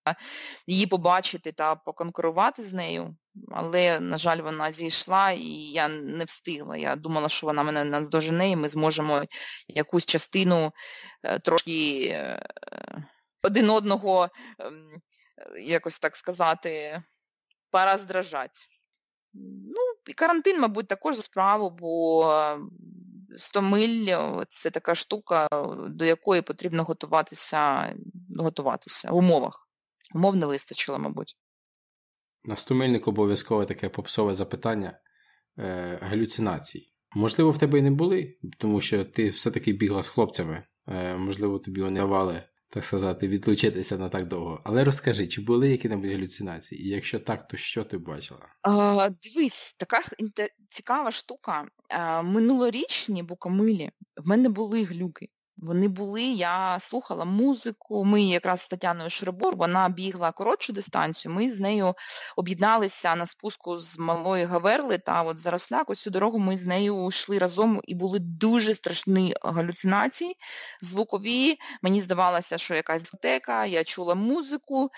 її 0.67 0.87
побачити 0.87 1.51
та 1.51 1.75
поконкурувати 1.75 2.61
з 2.61 2.73
нею. 2.73 3.15
Але, 3.51 3.99
на 3.99 4.17
жаль, 4.17 4.37
вона 4.37 4.71
зійшла 4.71 5.31
і 5.31 5.45
я 5.73 5.87
не 5.87 6.25
встигла. 6.25 6.77
Я 6.77 6.95
думала, 6.95 7.29
що 7.29 7.47
вона 7.47 7.63
мене 7.63 7.83
наздожене, 7.83 8.49
і 8.51 8.55
ми 8.55 8.69
зможемо 8.69 9.23
якусь 9.67 10.05
частину 10.05 10.71
е, 11.23 11.39
трошки 11.39 12.07
е, 12.11 12.47
один 13.43 13.69
одного, 13.69 14.29
ем, 14.59 15.01
якось 15.59 15.99
так 15.99 16.15
сказати, 16.15 17.01
пораздражати. 17.71 18.59
Ну, 19.33 19.81
і 20.07 20.13
карантин, 20.13 20.61
мабуть, 20.61 20.87
також 20.87 21.15
за 21.15 21.21
справу, 21.21 21.69
бо 21.69 22.33
100 23.37 23.61
миль 23.61 24.07
це 24.49 24.69
така 24.69 24.95
штука, 24.95 25.47
до 25.89 26.05
якої 26.05 26.41
потрібно 26.41 26.83
готуватися 26.83 27.93
готуватися 28.37 29.11
в 29.11 29.15
умовах. 29.15 29.67
Умов 30.15 30.35
не 30.35 30.45
вистачило, 30.45 30.99
мабуть. 30.99 31.37
На 32.43 32.55
100 32.55 32.75
мильнику 32.75 33.11
обов'язково 33.11 33.65
таке 33.65 33.89
попсове 33.89 34.33
запитання 34.33 34.99
е, 35.57 35.99
галюцинацій. 36.01 36.91
Можливо, 37.15 37.51
в 37.51 37.59
тебе 37.59 37.79
і 37.79 37.81
не 37.81 37.91
були, 37.91 38.37
тому 38.57 38.81
що 38.81 39.05
ти 39.05 39.29
все-таки 39.29 39.73
бігла 39.73 40.03
з 40.03 40.09
хлопцями. 40.09 40.63
Е, 40.87 41.17
Можливо, 41.17 41.59
тобі 41.59 41.81
вони 41.81 41.99
давали 41.99 42.43
так 42.73 42.85
сказати, 42.85 43.27
відлучитися 43.27 43.97
на 43.97 44.09
так 44.09 44.27
довго. 44.27 44.61
Але 44.63 44.83
розкажи, 44.83 45.27
чи 45.27 45.41
були 45.41 45.69
які-небудь 45.69 46.11
галюцинації? 46.11 46.85
І 46.85 46.89
якщо 46.89 47.19
так, 47.19 47.47
то 47.47 47.57
що 47.57 47.83
ти 47.83 47.97
бачила? 47.97 48.39
А, 48.61 49.09
Дивись, 49.23 49.73
така 49.73 50.01
цікава 50.69 51.11
штука. 51.11 51.67
Минулорічні 52.23 53.23
букамилі 53.23 53.91
в 54.17 54.27
мене 54.27 54.49
були 54.49 54.83
глюки. 54.83 55.29
Вони 55.61 55.87
були, 55.87 56.23
я 56.23 56.79
слухала 56.79 57.25
музику. 57.25 58.05
Ми 58.05 58.23
якраз 58.23 58.61
з 58.61 58.67
Тетяною 58.67 59.09
Шребор, 59.09 59.55
вона 59.55 59.89
бігла 59.89 60.31
коротшу 60.31 60.73
дистанцію. 60.73 61.33
Ми 61.33 61.51
з 61.51 61.59
нею 61.59 61.95
об'єдналися 62.35 63.15
на 63.15 63.25
спуску 63.25 63.79
з 63.79 63.97
малої 63.97 64.45
Гаверли 64.45 64.97
та 64.97 65.23
от 65.23 65.39
Заросляк. 65.39 65.89
Ось 65.89 66.01
цю 66.01 66.09
дорогу 66.09 66.39
ми 66.39 66.57
з 66.57 66.65
нею 66.65 67.07
йшли 67.07 67.37
разом 67.37 67.81
і 67.83 67.95
були 67.95 68.19
дуже 68.19 68.75
страшні 68.75 69.35
галюцинації 69.41 70.37
звукові. 70.81 71.57
Мені 71.81 72.01
здавалося, 72.01 72.57
що 72.57 72.75
якась 72.75 73.01
дискотека, 73.01 73.65
я 73.65 73.83
чула 73.83 74.15
музику, 74.15 74.89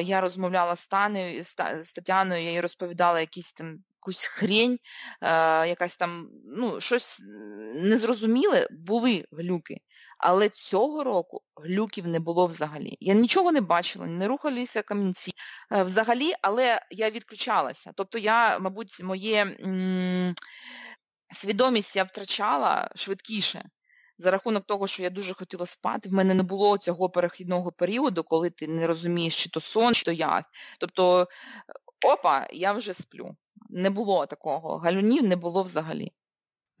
я 0.00 0.20
розмовляла 0.20 0.76
з 0.76 0.88
Танею, 0.88 1.44
з 1.80 1.92
Тетяною, 1.92 2.42
я 2.42 2.50
їй 2.50 2.60
розповідала 2.60 3.20
якісь 3.20 3.52
там 3.52 3.78
якусь 4.06 4.24
хрень, 4.24 4.78
якась 5.68 5.96
там, 5.96 6.28
ну, 6.44 6.80
щось 6.80 7.22
незрозуміле, 7.74 8.68
були 8.70 9.24
глюки. 9.32 9.78
Але 10.18 10.48
цього 10.48 11.04
року 11.04 11.42
глюків 11.56 12.08
не 12.08 12.20
було 12.20 12.46
взагалі. 12.46 12.96
Я 13.00 13.14
нічого 13.14 13.52
не 13.52 13.60
бачила, 13.60 14.06
не 14.06 14.28
рухалися 14.28 14.82
камінці 14.82 15.32
е, 15.72 15.82
взагалі, 15.82 16.32
але 16.42 16.80
я 16.90 17.10
відключалася. 17.10 17.92
Тобто 17.94 18.18
я, 18.18 18.58
мабуть, 18.58 19.02
моє 19.02 19.42
м- 19.42 20.34
свідомість 21.32 21.96
я 21.96 22.04
втрачала 22.04 22.90
швидкіше. 22.94 23.64
За 24.18 24.30
рахунок 24.30 24.64
того, 24.66 24.86
що 24.86 25.02
я 25.02 25.10
дуже 25.10 25.34
хотіла 25.34 25.66
спати, 25.66 26.08
в 26.08 26.12
мене 26.12 26.34
не 26.34 26.42
було 26.42 26.78
цього 26.78 27.10
перехідного 27.10 27.72
періоду, 27.72 28.22
коли 28.24 28.50
ти 28.50 28.66
не 28.66 28.86
розумієш, 28.86 29.42
чи 29.42 29.50
то 29.50 29.60
сон, 29.60 29.94
чи 29.94 30.04
то 30.04 30.12
як. 30.12 30.44
Тобто, 30.80 31.28
опа, 32.04 32.46
я 32.52 32.72
вже 32.72 32.94
сплю 32.94 33.36
не 33.70 33.90
було 33.90 34.26
такого. 34.26 34.76
Галюнів 34.76 35.24
не 35.24 35.36
було 35.36 35.62
взагалі. 35.62 36.12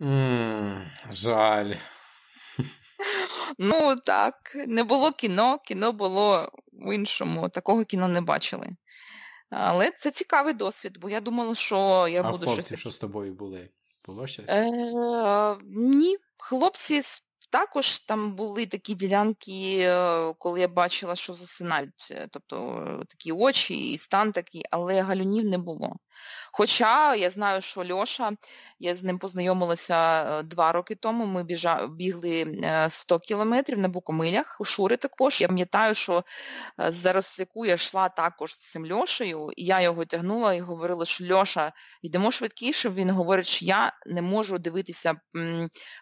Mm, 0.00 0.86
жаль. 1.10 1.74
Ну 3.58 3.96
так, 3.96 4.34
не 4.66 4.84
було 4.84 5.12
кіно, 5.12 5.58
кіно 5.58 5.92
було 5.92 6.52
в 6.72 6.94
іншому. 6.94 7.48
Такого 7.48 7.84
кіно 7.84 8.08
не 8.08 8.20
бачили. 8.20 8.70
Але 9.50 9.90
це 9.90 10.10
цікавий 10.10 10.54
досвід, 10.54 10.98
бо 10.98 11.10
я 11.10 11.20
думала, 11.20 11.54
що 11.54 12.08
я 12.08 12.22
а 12.22 12.30
буду 12.30 12.46
хлопці, 12.46 12.62
щось. 12.62 12.80
що 12.80 12.90
з 12.90 12.98
тобою 12.98 13.34
були? 13.34 13.70
Було 14.06 14.26
щось? 14.26 14.44
Е, 14.48 15.56
Ні, 15.74 16.16
хлопці 16.38 17.00
також 17.50 17.98
там 17.98 18.34
були 18.34 18.66
такі 18.66 18.94
ділянки, 18.94 19.78
е, 19.78 20.34
коли 20.38 20.60
я 20.60 20.68
бачила, 20.68 21.16
що 21.16 21.32
засинають, 21.34 22.14
тобто 22.30 23.00
такі 23.08 23.32
очі 23.32 23.92
і 23.92 23.98
стан 23.98 24.32
такий, 24.32 24.62
але 24.70 25.02
галюнів 25.02 25.44
не 25.44 25.58
було. 25.58 25.96
Хоча 26.52 27.14
я 27.14 27.30
знаю, 27.30 27.60
що 27.60 27.94
Льоша, 27.94 28.32
я 28.78 28.96
з 28.96 29.02
ним 29.02 29.18
познайомилася 29.18 30.22
е, 30.22 30.42
два 30.42 30.72
роки 30.72 30.94
тому, 30.94 31.26
ми 31.26 31.44
біжа, 31.44 31.86
бігли 31.86 32.56
100 32.88 33.18
кілометрів 33.18 33.78
на 33.78 33.88
Букомилях, 33.88 34.56
у 34.60 34.64
Шури 34.64 34.96
також. 34.96 35.40
Я 35.40 35.48
пам'ятаю, 35.48 35.94
що 35.94 36.24
е, 36.80 36.92
з 36.92 36.94
Заросляку 36.94 37.66
я 37.66 37.74
йшла 37.74 38.08
також 38.08 38.52
з 38.52 38.70
цим 38.70 38.92
Льошею, 38.92 39.50
і 39.56 39.64
я 39.64 39.80
його 39.80 40.04
тягнула 40.04 40.54
і 40.54 40.60
говорила, 40.60 41.04
що 41.04 41.34
Льоша, 41.34 41.72
йдемо 42.02 42.30
швидкіше. 42.30 42.90
Він 42.90 43.10
говорить, 43.10 43.46
що 43.46 43.64
я 43.64 43.92
не 44.06 44.22
можу 44.22 44.58
дивитися 44.58 45.14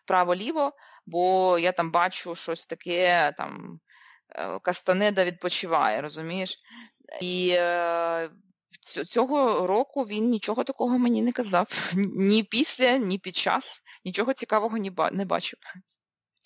право-ліво, 0.07 0.73
бо 1.07 1.59
я 1.59 1.73
там 1.73 1.91
бачу 1.91 2.35
щось 2.35 2.67
таке, 2.67 3.33
там 3.37 3.81
е, 4.31 4.59
Кастанеда 4.63 5.25
відпочиває, 5.25 6.01
розумієш? 6.01 6.59
І 7.21 7.57
цього 9.09 9.67
року 9.67 10.03
він 10.03 10.31
нічого 10.31 10.65
такого 10.65 10.99
мені 10.99 11.23
не 11.23 11.33
казав. 11.33 11.93
Ні 12.17 12.43
після, 12.43 12.97
ні 12.97 13.19
під 13.19 13.37
час. 13.37 13.83
Нічого 14.05 14.33
цікавого 14.33 14.79
не 15.13 15.25
бачив. 15.25 15.59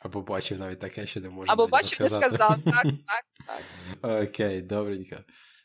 Або 0.00 0.22
бачив 0.22 0.58
навіть 0.58 0.80
таке, 0.80 1.06
що 1.06 1.20
не 1.20 1.30
можна 1.30 1.52
Або 1.52 1.66
бачив, 1.66 2.00
не 2.00 2.08
сказав. 2.08 2.62
Так, 2.64 2.84
так, 3.06 3.24
так. 3.46 4.28
Окей, 4.28 4.62
добренько. 4.62 5.16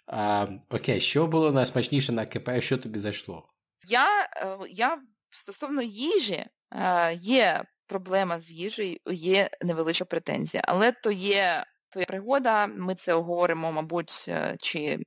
А, 0.07 0.47
Окей, 0.69 1.01
що 1.01 1.27
було 1.27 1.51
найсмачніше 1.51 2.11
на 2.11 2.25
КП, 2.25 2.49
що 2.59 2.77
тобі 2.77 2.99
зайшло? 2.99 3.49
Я 3.87 4.07
е, 4.37 4.57
я 4.69 5.01
стосовно 5.31 5.81
їжі, 5.81 6.45
е, 6.71 7.13
є 7.13 7.63
проблема 7.87 8.39
з 8.39 8.51
їжею, 8.51 8.97
є 9.11 9.49
невеличка 9.61 10.05
претензія, 10.05 10.63
але 10.67 10.91
то 10.91 11.11
є, 11.11 11.65
то 11.89 11.99
є 11.99 12.05
пригода, 12.05 12.67
ми 12.67 12.95
це 12.95 13.13
оговоримо, 13.13 13.71
мабуть, 13.71 14.25
е, 14.27 14.57
чи 14.61 14.99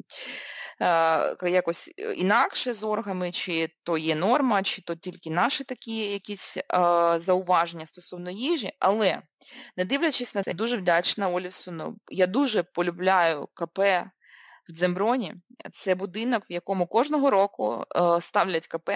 якось 1.43 1.95
е, 1.99 2.13
інакше 2.13 2.75
з 2.75 2.85
оргами, 2.85 3.33
чи 3.33 3.71
то 3.83 3.99
є 3.99 4.15
норма, 4.15 4.63
чи 4.63 4.83
то 4.83 4.95
тільки 4.95 5.31
наші 5.31 5.65
такі 5.65 5.99
якісь 5.99 6.57
е, 6.57 6.63
зауваження 7.17 7.87
стосовно 7.87 8.31
їжі. 8.31 8.73
Але 8.79 9.23
не 9.77 9.85
дивлячись 9.85 10.35
на 10.35 10.43
це, 10.43 10.51
я 10.51 10.55
дуже 10.55 10.77
вдячна 10.77 11.29
Олівсону. 11.29 11.97
Я 12.09 12.27
дуже 12.27 12.63
полюбляю 12.63 13.49
КП 13.55 13.79
в 14.69 14.73
Дземброні. 14.73 15.35
Це 15.73 15.95
будинок, 15.95 16.43
в 16.51 16.53
якому 16.53 16.87
кожного 16.87 17.31
року 17.31 17.85
ставлять 18.21 18.67
КП. 18.67 18.91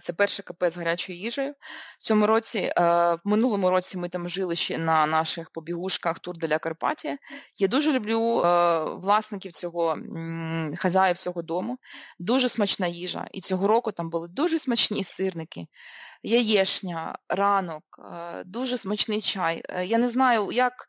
Це 0.00 0.12
перше 0.12 0.42
КП 0.42 0.64
з 0.70 0.78
гарячою 0.78 1.18
їжею. 1.18 1.54
В 1.98 2.02
цьому 2.02 2.26
році, 2.26 2.72
в 2.76 3.18
минулому 3.24 3.70
році 3.70 3.98
ми 3.98 4.08
там 4.08 4.28
жили 4.28 4.56
ще 4.56 4.78
на 4.78 5.06
наших 5.06 5.50
побігушках 5.50 6.18
Тур 6.18 6.36
для 6.36 6.58
Карпатія. 6.58 7.18
Я 7.58 7.68
дуже 7.68 7.92
люблю 7.92 8.20
власників 9.02 9.52
цього, 9.52 9.98
хазяїв 10.76 11.18
цього 11.18 11.42
дому. 11.42 11.78
Дуже 12.18 12.48
смачна 12.48 12.86
їжа. 12.86 13.28
І 13.32 13.40
цього 13.40 13.66
року 13.66 13.92
там 13.92 14.10
були 14.10 14.28
дуже 14.28 14.58
смачні 14.58 15.04
сирники 15.04 15.66
яєшня, 16.24 17.18
ранок, 17.28 17.84
е, 17.98 18.44
дуже 18.44 18.78
смачний 18.78 19.20
чай. 19.20 19.62
Е, 19.68 19.86
я 19.86 19.98
не 19.98 20.08
знаю, 20.08 20.52
як 20.52 20.86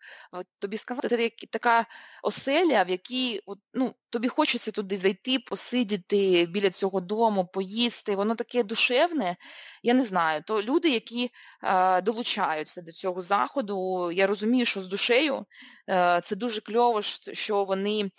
тобі 0.59 0.77
сказати, 0.77 1.09
це 1.09 1.29
така 1.49 1.85
оселя, 2.23 2.83
в 2.83 2.89
якій 2.89 3.41
ну, 3.73 3.95
тобі 4.09 4.27
хочеться 4.27 4.71
туди 4.71 4.97
зайти, 4.97 5.39
посидіти 5.39 6.45
біля 6.45 6.69
цього 6.69 7.01
дому, 7.01 7.47
поїсти. 7.53 8.15
Воно 8.15 8.35
таке 8.35 8.63
душевне. 8.63 9.35
Я 9.83 9.93
не 9.93 10.03
знаю. 10.03 10.43
То 10.47 10.61
люди, 10.61 10.89
які 10.89 11.31
е, 11.63 12.01
долучаються 12.01 12.81
до 12.81 12.91
цього 12.91 13.21
заходу, 13.21 14.11
я 14.11 14.27
розумію, 14.27 14.65
що 14.65 14.81
з 14.81 14.87
душею 14.87 15.45
це 16.21 16.35
дуже 16.35 16.61
кльово, 16.61 17.01
що 17.33 17.63
вони 17.63 18.11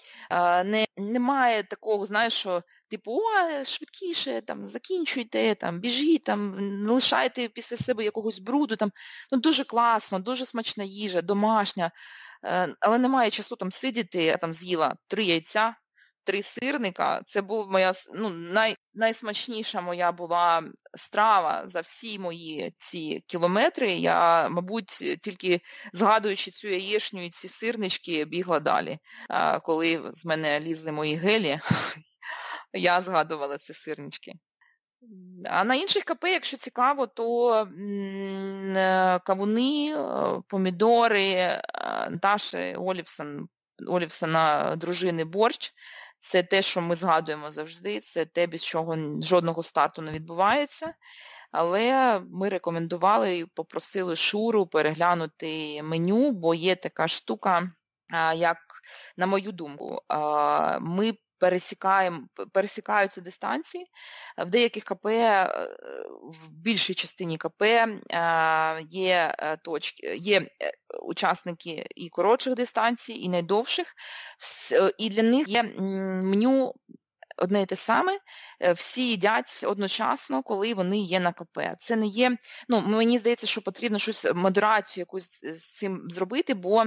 не 0.64 0.86
немає 0.96 1.62
такого, 1.62 2.06
знаєш, 2.06 2.32
що 2.32 2.62
типу, 2.88 3.12
о, 3.12 3.64
швидкіше, 3.64 4.40
там, 4.40 4.66
закінчуйте, 4.66 5.54
там, 5.54 5.80
біжіть, 5.80 6.24
там, 6.24 6.56
не 6.82 6.90
лишайте 6.90 7.48
після 7.48 7.76
себе 7.76 8.04
якогось 8.04 8.38
бруду. 8.38 8.76
Там. 8.76 8.92
Ну, 9.32 9.38
Дуже 9.38 9.64
класно, 9.64 10.18
дуже 10.18 10.46
смачна 10.46 10.84
їжа, 10.84 11.22
домашня, 11.22 11.90
е, 12.44 12.76
але 12.80 12.98
немає 12.98 13.30
часу 13.30 13.56
там 13.56 13.72
сидіти, 13.72 14.22
я 14.22 14.36
там 14.36 14.54
з'їла 14.54 14.96
три 15.08 15.24
яйця, 15.24 15.76
три 16.26 16.42
сирника. 16.42 17.22
Це 17.26 17.42
була 17.42 17.66
моя 17.66 17.92
ну, 18.14 18.30
най, 18.30 18.76
найсмачніша 18.94 19.80
моя 19.80 20.12
була 20.12 20.62
страва 20.94 21.62
за 21.66 21.80
всі 21.80 22.18
мої 22.18 22.74
ці 22.76 23.24
кілометри. 23.26 23.92
Я, 23.92 24.48
мабуть, 24.48 25.18
тільки 25.22 25.60
згадуючи 25.92 26.50
цю 26.50 26.68
яєшню 26.68 27.24
і 27.24 27.30
ці 27.30 27.48
сирнички, 27.48 28.24
бігла 28.24 28.60
далі. 28.60 28.98
Коли 29.62 30.10
з 30.14 30.24
мене 30.24 30.60
лізли 30.60 30.92
мої 30.92 31.16
гелі, 31.16 31.60
я 32.76 33.02
згадувала 33.02 33.58
ці 33.58 33.74
сирнички. 33.74 34.32
А 35.44 35.64
на 35.64 35.74
інших 35.74 36.04
КП, 36.04 36.24
якщо 36.24 36.56
цікаво, 36.56 37.06
то 37.06 37.54
е, 38.76 39.20
кавуни, 39.24 39.94
е, 39.96 40.42
помідори, 40.48 41.24
е, 41.24 41.62
Наташі 42.10 42.74
Олівсон, 42.74 43.48
Олівсона 43.88 44.76
дружини 44.76 45.24
борщ. 45.24 45.74
Це 46.18 46.42
те, 46.42 46.62
що 46.62 46.80
ми 46.80 46.94
згадуємо 46.94 47.50
завжди, 47.50 48.00
це 48.00 48.24
те, 48.24 48.46
без 48.46 48.64
чого 48.64 48.96
жодного 49.22 49.62
старту 49.62 50.02
не 50.02 50.12
відбувається. 50.12 50.94
Але 51.52 52.20
ми 52.30 52.48
рекомендували 52.48 53.38
і 53.38 53.46
попросили 53.46 54.16
Шуру 54.16 54.66
переглянути 54.66 55.82
меню, 55.82 56.32
бо 56.32 56.54
є 56.54 56.76
така 56.76 57.08
штука, 57.08 57.70
як, 58.36 58.58
на 59.16 59.26
мою 59.26 59.52
думку, 59.52 60.00
ми 60.80 61.14
пересікаємо, 61.38 62.20
пересікаються 62.52 63.20
дистанції. 63.20 63.86
В 64.38 64.50
деяких 64.50 64.84
КП, 64.84 65.06
е, 65.06 65.44
в 66.22 66.48
більшій 66.50 66.94
частині 66.94 67.36
КП 67.36 67.62
е, 67.62 67.88
є 68.90 69.34
е, 69.38 69.56
точки, 69.56 70.16
є 70.16 70.48
учасники 71.02 71.86
і 71.96 72.08
коротших 72.08 72.54
дистанцій, 72.54 73.12
і 73.12 73.28
найдовших, 73.28 73.94
і 74.98 75.10
для 75.10 75.22
них 75.22 75.48
є 75.48 75.62
меню 75.62 76.74
одне 77.36 77.62
і 77.62 77.66
те 77.66 77.76
саме, 77.76 78.18
е, 78.60 78.72
всі 78.72 79.08
їдять 79.08 79.64
одночасно, 79.66 80.42
коли 80.42 80.74
вони 80.74 80.98
є 80.98 81.20
на 81.20 81.32
КП. 81.32 81.58
Це 81.78 81.96
не 81.96 82.06
є, 82.06 82.36
ну 82.68 82.80
мені 82.80 83.18
здається, 83.18 83.46
що 83.46 83.62
потрібно 83.62 83.98
щось 83.98 84.24
е, 84.24 84.32
модерацію 84.32 85.02
якусь 85.02 85.40
з 85.44 85.74
цим 85.74 86.02
зробити, 86.08 86.54
бо 86.54 86.84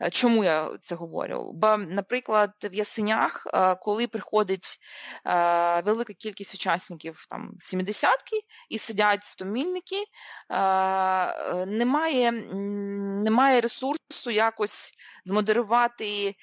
е, 0.00 0.10
чому 0.10 0.44
я 0.44 0.70
це 0.80 0.94
говорю? 0.94 1.50
Бо, 1.54 1.76
наприклад, 1.76 2.50
в 2.64 2.74
Ясенях, 2.74 3.46
коли 3.80 4.06
приходить 4.06 4.78
велика 5.84 6.12
кількість 6.12 6.54
учасників 6.54 7.26
там 7.30 7.52
70-ки 7.58 8.40
і 8.68 8.78
сидять 8.78 9.24
стомільники, 9.24 10.04
немає, 11.66 12.32
немає 12.32 13.60
ресурсу 13.60 14.30
якось 14.30 14.92
змодерувати. 15.24 16.34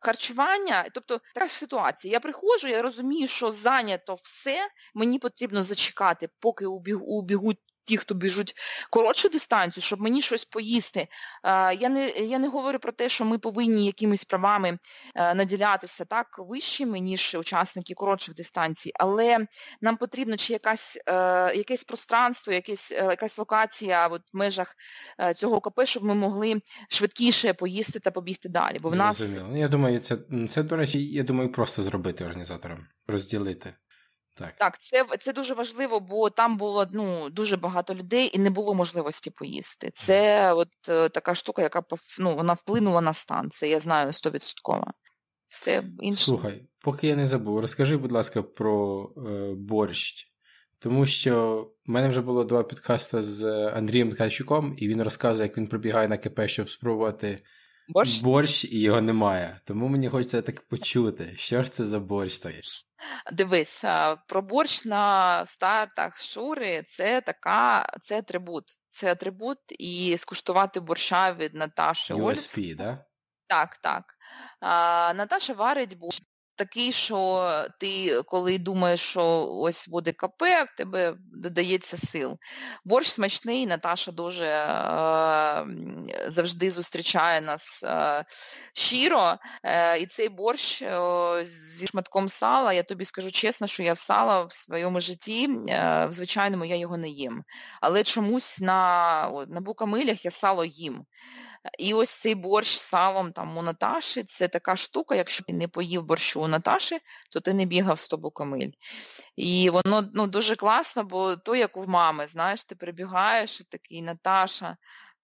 Харчування, 0.00 0.86
тобто 0.94 1.20
така 1.34 1.46
ж 1.46 1.52
ситуація. 1.52 2.12
Я 2.12 2.20
приходжу, 2.20 2.68
я 2.68 2.82
розумію, 2.82 3.28
що 3.28 3.52
зайнято 3.52 4.14
все, 4.22 4.68
мені 4.94 5.18
потрібно 5.18 5.62
зачекати, 5.62 6.28
поки 6.38 6.66
убігуть 6.66 7.58
ті, 7.88 7.96
хто 7.96 8.14
біжуть 8.14 8.54
коротшу 8.90 9.28
дистанцію, 9.28 9.84
щоб 9.84 10.00
мені 10.00 10.22
щось 10.22 10.44
поїсти. 10.44 11.08
Я 11.78 11.88
не 11.88 12.08
я 12.08 12.38
не 12.38 12.48
говорю 12.48 12.78
про 12.78 12.92
те, 12.92 13.08
що 13.08 13.24
ми 13.24 13.38
повинні 13.38 13.86
якимись 13.86 14.24
правами 14.24 14.78
е, 15.14 15.34
наділятися 15.34 16.04
так 16.04 16.26
вищими, 16.38 17.00
ніж 17.00 17.36
учасники 17.40 17.94
коротших 17.94 18.34
дистанцій, 18.34 18.92
але 18.94 19.46
нам 19.80 19.96
потрібно 19.96 20.36
чи 20.36 20.52
якась, 20.52 20.98
е, 21.06 21.12
якесь 21.56 21.84
пространство, 21.84 22.52
якесь, 22.52 22.92
е, 22.92 23.04
якась 23.04 23.38
локація 23.38 24.06
от 24.06 24.22
в 24.34 24.36
межах 24.36 24.74
цього 25.36 25.60
КП, 25.60 25.80
щоб 25.84 26.04
ми 26.04 26.14
могли 26.14 26.60
швидкіше 26.88 27.52
поїсти 27.52 28.00
та 28.00 28.10
побігти 28.10 28.48
далі. 28.48 28.78
Бо 28.78 28.88
в 28.88 28.96
нас... 28.96 29.36
Ну, 29.36 29.58
я 29.58 29.68
думаю, 29.68 30.00
це, 30.00 30.16
це, 30.50 30.62
до 30.62 30.76
речі, 30.76 31.06
я 31.06 31.22
думаю, 31.22 31.52
просто 31.52 31.82
зробити 31.82 32.24
організаторам, 32.24 32.86
розділити. 33.06 33.74
Так, 34.38 34.54
Так, 34.58 34.78
це 34.78 35.04
це 35.18 35.32
дуже 35.32 35.54
важливо, 35.54 36.00
бо 36.00 36.30
там 36.30 36.56
було 36.56 36.86
ну, 36.92 37.30
дуже 37.30 37.56
багато 37.56 37.94
людей 37.94 38.30
і 38.34 38.38
не 38.38 38.50
було 38.50 38.74
можливості 38.74 39.30
поїсти. 39.30 39.90
Це 39.94 40.52
от 40.52 40.68
е, 40.88 41.08
така 41.08 41.34
штука, 41.34 41.62
яка 41.62 41.82
ну, 42.18 42.34
вона 42.34 42.52
вплинула 42.52 43.00
на 43.00 43.12
стан. 43.12 43.50
Це 43.50 43.68
я 43.68 43.80
знаю 43.80 44.12
стовідсотково. 44.12 44.84
Все 45.48 45.84
інше. 46.00 46.24
Слухай, 46.24 46.66
поки 46.80 47.06
я 47.06 47.16
не 47.16 47.26
забув, 47.26 47.60
розкажи, 47.60 47.96
будь 47.96 48.12
ласка, 48.12 48.42
про 48.42 49.08
е, 49.16 49.54
борщ. 49.54 50.24
Тому 50.78 51.06
що 51.06 51.66
в 51.86 51.90
мене 51.90 52.08
вже 52.08 52.20
було 52.20 52.44
два 52.44 52.62
підкасти 52.62 53.22
з 53.22 53.44
Андрієм 53.68 54.10
Ткачуком, 54.10 54.74
і 54.78 54.88
він 54.88 55.02
розказує, 55.02 55.48
як 55.48 55.58
він 55.58 55.66
пробігає 55.66 56.08
на 56.08 56.18
КП, 56.18 56.40
щоб 56.46 56.70
спробувати 56.70 57.42
борщ, 57.88 58.22
борщ 58.22 58.64
і 58.64 58.80
його 58.80 59.00
немає. 59.00 59.60
Тому 59.64 59.88
мені 59.88 60.08
хочеться 60.08 60.42
так 60.42 60.68
почути, 60.68 61.34
що 61.36 61.62
ж 61.62 61.70
це 61.70 61.86
за 61.86 62.00
борщ 62.00 62.38
той. 62.38 62.54
Дивись, 63.32 63.84
про 64.26 64.42
борщ 64.42 64.84
на 64.84 65.46
стартах 65.46 66.18
Шури 66.18 66.82
це 66.86 67.20
така, 67.20 67.86
це 68.00 68.18
атрибут. 68.18 68.64
Це 68.88 69.12
атрибут 69.12 69.58
і 69.70 70.16
скуштувати 70.18 70.80
борща 70.80 71.32
від 71.32 71.54
Наташі 71.54 72.14
USP, 72.14 72.76
да? 72.76 73.04
Так, 73.46 73.76
так. 73.76 74.14
А, 74.60 75.12
Наташа 75.14 75.52
варить 75.52 75.98
борщ 75.98 76.22
такий, 76.58 76.92
що 76.92 77.48
ти, 77.80 78.22
коли 78.22 78.58
думаєш, 78.58 79.00
що 79.00 79.48
ось 79.52 79.88
буде 79.88 80.12
КП, 80.12 80.42
в 80.42 80.76
тебе 80.76 81.14
додається 81.32 81.96
сил. 81.96 82.38
Борщ 82.84 83.10
смачний, 83.10 83.66
Наташа 83.66 84.12
дуже 84.12 84.44
е, 84.44 85.66
завжди 86.26 86.70
зустрічає 86.70 87.40
нас 87.40 87.82
е, 87.84 88.24
щиро. 88.72 89.36
Е, 89.64 89.98
і 89.98 90.06
цей 90.06 90.28
борщ 90.28 90.82
е, 90.82 91.44
зі 91.44 91.86
шматком 91.86 92.28
сала, 92.28 92.72
я 92.72 92.82
тобі 92.82 93.04
скажу 93.04 93.30
чесно, 93.30 93.66
що 93.66 93.82
я 93.82 93.92
в 93.92 93.98
сала 93.98 94.44
в 94.44 94.52
своєму 94.52 95.00
житті, 95.00 95.50
е, 95.68 96.06
в 96.06 96.12
звичайному 96.12 96.64
я 96.64 96.76
його 96.76 96.96
не 96.96 97.08
їм. 97.08 97.44
Але 97.80 98.04
чомусь 98.04 98.60
на, 98.60 99.44
на 99.48 99.60
букамилях 99.60 100.24
я 100.24 100.30
сало 100.30 100.64
їм. 100.64 101.04
І 101.78 101.94
ось 101.94 102.10
цей 102.10 102.34
борщ 102.34 102.76
з 102.76 102.80
салом 102.80 103.32
там 103.32 103.56
у 103.56 103.62
Наташі, 103.62 104.22
це 104.22 104.48
така 104.48 104.76
штука, 104.76 105.14
якщо 105.14 105.44
ти 105.44 105.52
не 105.52 105.68
поїв 105.68 106.04
борщу 106.04 106.42
у 106.42 106.48
Наташі, 106.48 106.98
то 107.32 107.40
ти 107.40 107.54
не 107.54 107.64
бігав 107.64 107.98
з 108.00 108.08
тобою 108.08 108.30
камиль. 108.30 108.70
І 109.36 109.70
воно 109.70 110.10
ну, 110.14 110.26
дуже 110.26 110.56
класно, 110.56 111.04
бо 111.04 111.36
то, 111.36 111.56
як 111.56 111.76
у 111.76 111.86
мами, 111.86 112.26
знаєш, 112.26 112.64
ти 112.64 112.74
прибігаєш 112.74 113.60
і 113.60 113.64
такий 113.64 114.02
Наташа, 114.02 114.76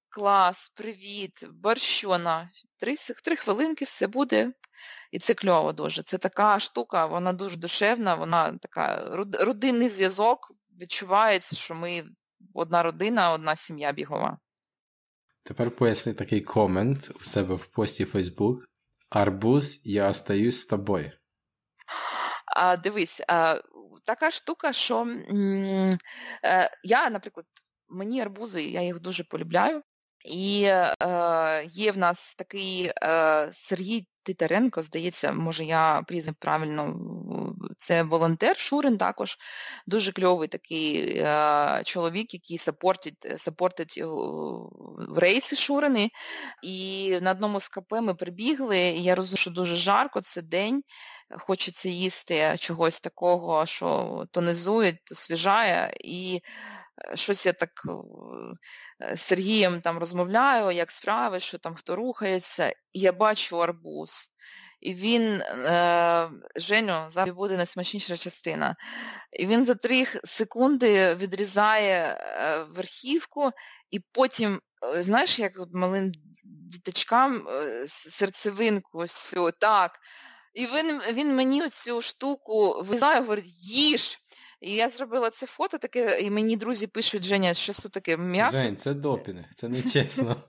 клас, 0.08 0.68
привіт, 0.68 1.48
борщона, 1.52 2.50
три, 2.78 2.94
три 3.24 3.36
хвилинки 3.36 3.84
все 3.84 4.06
буде. 4.06 4.52
І 5.10 5.18
це 5.18 5.34
кльово 5.34 5.72
дуже. 5.72 6.02
Це 6.02 6.18
така 6.18 6.60
штука, 6.60 7.06
вона 7.06 7.32
дуже 7.32 7.56
душевна, 7.56 8.14
вона 8.14 8.58
така 8.58 9.08
родинний 9.40 9.88
зв'язок. 9.88 10.52
Відчувається, 10.80 11.56
що 11.56 11.74
ми 11.74 12.04
одна 12.54 12.82
родина, 12.82 13.32
одна 13.32 13.56
сім'я 13.56 13.92
бігова. 13.92 14.38
Тепер 15.44 15.70
поясни 15.70 16.14
такий 16.14 16.40
комент 16.40 17.10
у 17.20 17.20
себе 17.20 17.54
в 17.54 17.66
пості 17.66 18.04
Facebook. 18.04 18.56
Арбуз, 19.10 19.80
я 19.84 20.10
остаюсь 20.10 20.60
з 20.60 20.66
тобою. 20.66 21.12
А, 22.56 22.76
Дивись, 22.76 23.22
а, 23.28 23.60
така 24.06 24.30
штука, 24.30 24.72
що 24.72 25.00
м- 25.00 25.24
м, 25.30 25.98
я, 26.84 27.10
наприклад, 27.10 27.46
мені 27.88 28.20
арбузи, 28.20 28.62
я 28.64 28.82
їх 28.82 29.00
дуже 29.00 29.24
полюбляю. 29.24 29.82
І 30.24 30.62
е, 30.64 31.64
є 31.70 31.92
в 31.92 31.98
нас 31.98 32.34
такий 32.34 32.92
е, 33.02 33.48
Сергій 33.52 34.06
Титаренко, 34.22 34.82
здається, 34.82 35.32
може 35.32 35.64
я 35.64 36.02
прізвив 36.08 36.34
правильно, 36.38 36.96
це 37.78 38.02
волонтер 38.02 38.58
Шурин 38.58 38.98
також, 38.98 39.36
дуже 39.86 40.12
кльовий 40.12 40.48
такий 40.48 41.18
е, 41.18 41.82
чоловік, 41.84 42.34
який 42.34 42.58
сапортить, 42.58 43.26
сапортить 43.36 44.02
рейси 45.16 45.56
Шурини. 45.56 46.10
І 46.62 47.10
на 47.22 47.30
одному 47.30 47.60
з 47.60 47.68
КП 47.68 47.92
ми 47.92 48.14
прибігли, 48.14 48.78
і 48.78 49.02
я 49.02 49.14
розумію, 49.14 49.36
що 49.36 49.50
дуже 49.50 49.76
жарко, 49.76 50.20
це 50.20 50.42
день, 50.42 50.82
хочеться 51.38 51.88
їсти 51.88 52.54
чогось 52.58 53.00
такого, 53.00 53.66
що 53.66 54.24
тонизує, 54.30 54.98
то 55.04 55.14
свіжає. 55.14 55.94
І 56.04 56.40
щось 57.14 57.46
я 57.46 57.52
так 57.52 57.70
з 59.14 59.20
Сергієм 59.20 59.80
там 59.80 59.98
розмовляю, 59.98 60.70
як 60.70 60.90
справи, 60.90 61.40
що 61.40 61.58
там 61.58 61.74
хто 61.74 61.96
рухається, 61.96 62.68
і 62.68 63.00
я 63.00 63.12
бачу 63.12 63.62
арбуз. 63.62 64.30
І 64.80 64.94
він, 64.94 65.40
е, 65.42 66.30
Женю, 66.56 67.04
зараз 67.08 67.34
буде 67.34 67.56
найсмачніша 67.56 68.16
частина. 68.16 68.76
І 69.32 69.46
він 69.46 69.64
за 69.64 69.74
три 69.74 70.06
секунди 70.24 71.14
відрізає 71.14 72.16
е, 72.18 72.58
верхівку, 72.62 73.50
і 73.90 74.00
потім, 74.12 74.60
е, 74.94 75.02
знаєш, 75.02 75.38
як 75.38 75.52
от 75.58 75.68
малим 75.72 76.12
діточкам 76.44 77.48
е, 77.48 77.84
серцевинку, 77.88 78.98
ось 78.98 79.34
так. 79.60 79.98
І 80.54 80.66
він 80.66 81.00
він 81.12 81.36
мені 81.36 81.68
цю 81.68 82.00
штуку 82.00 82.82
визає, 82.82 83.20
говорить, 83.20 83.62
їж. 83.62 84.18
І 84.64 84.74
я 84.74 84.88
зробила 84.88 85.30
це 85.30 85.46
фото 85.46 85.78
таке, 85.78 86.20
і 86.20 86.30
мені 86.30 86.56
друзі 86.56 86.86
пишуть, 86.86 87.24
Женя, 87.24 87.54
що 87.54 87.72
це 87.72 87.88
таке 87.88 88.16
м'ясо. 88.16 88.56
Жень, 88.56 88.76
це 88.76 88.94
допінг, 88.94 89.44
це 89.54 89.68
не 89.68 89.82
чесно. 89.82 90.42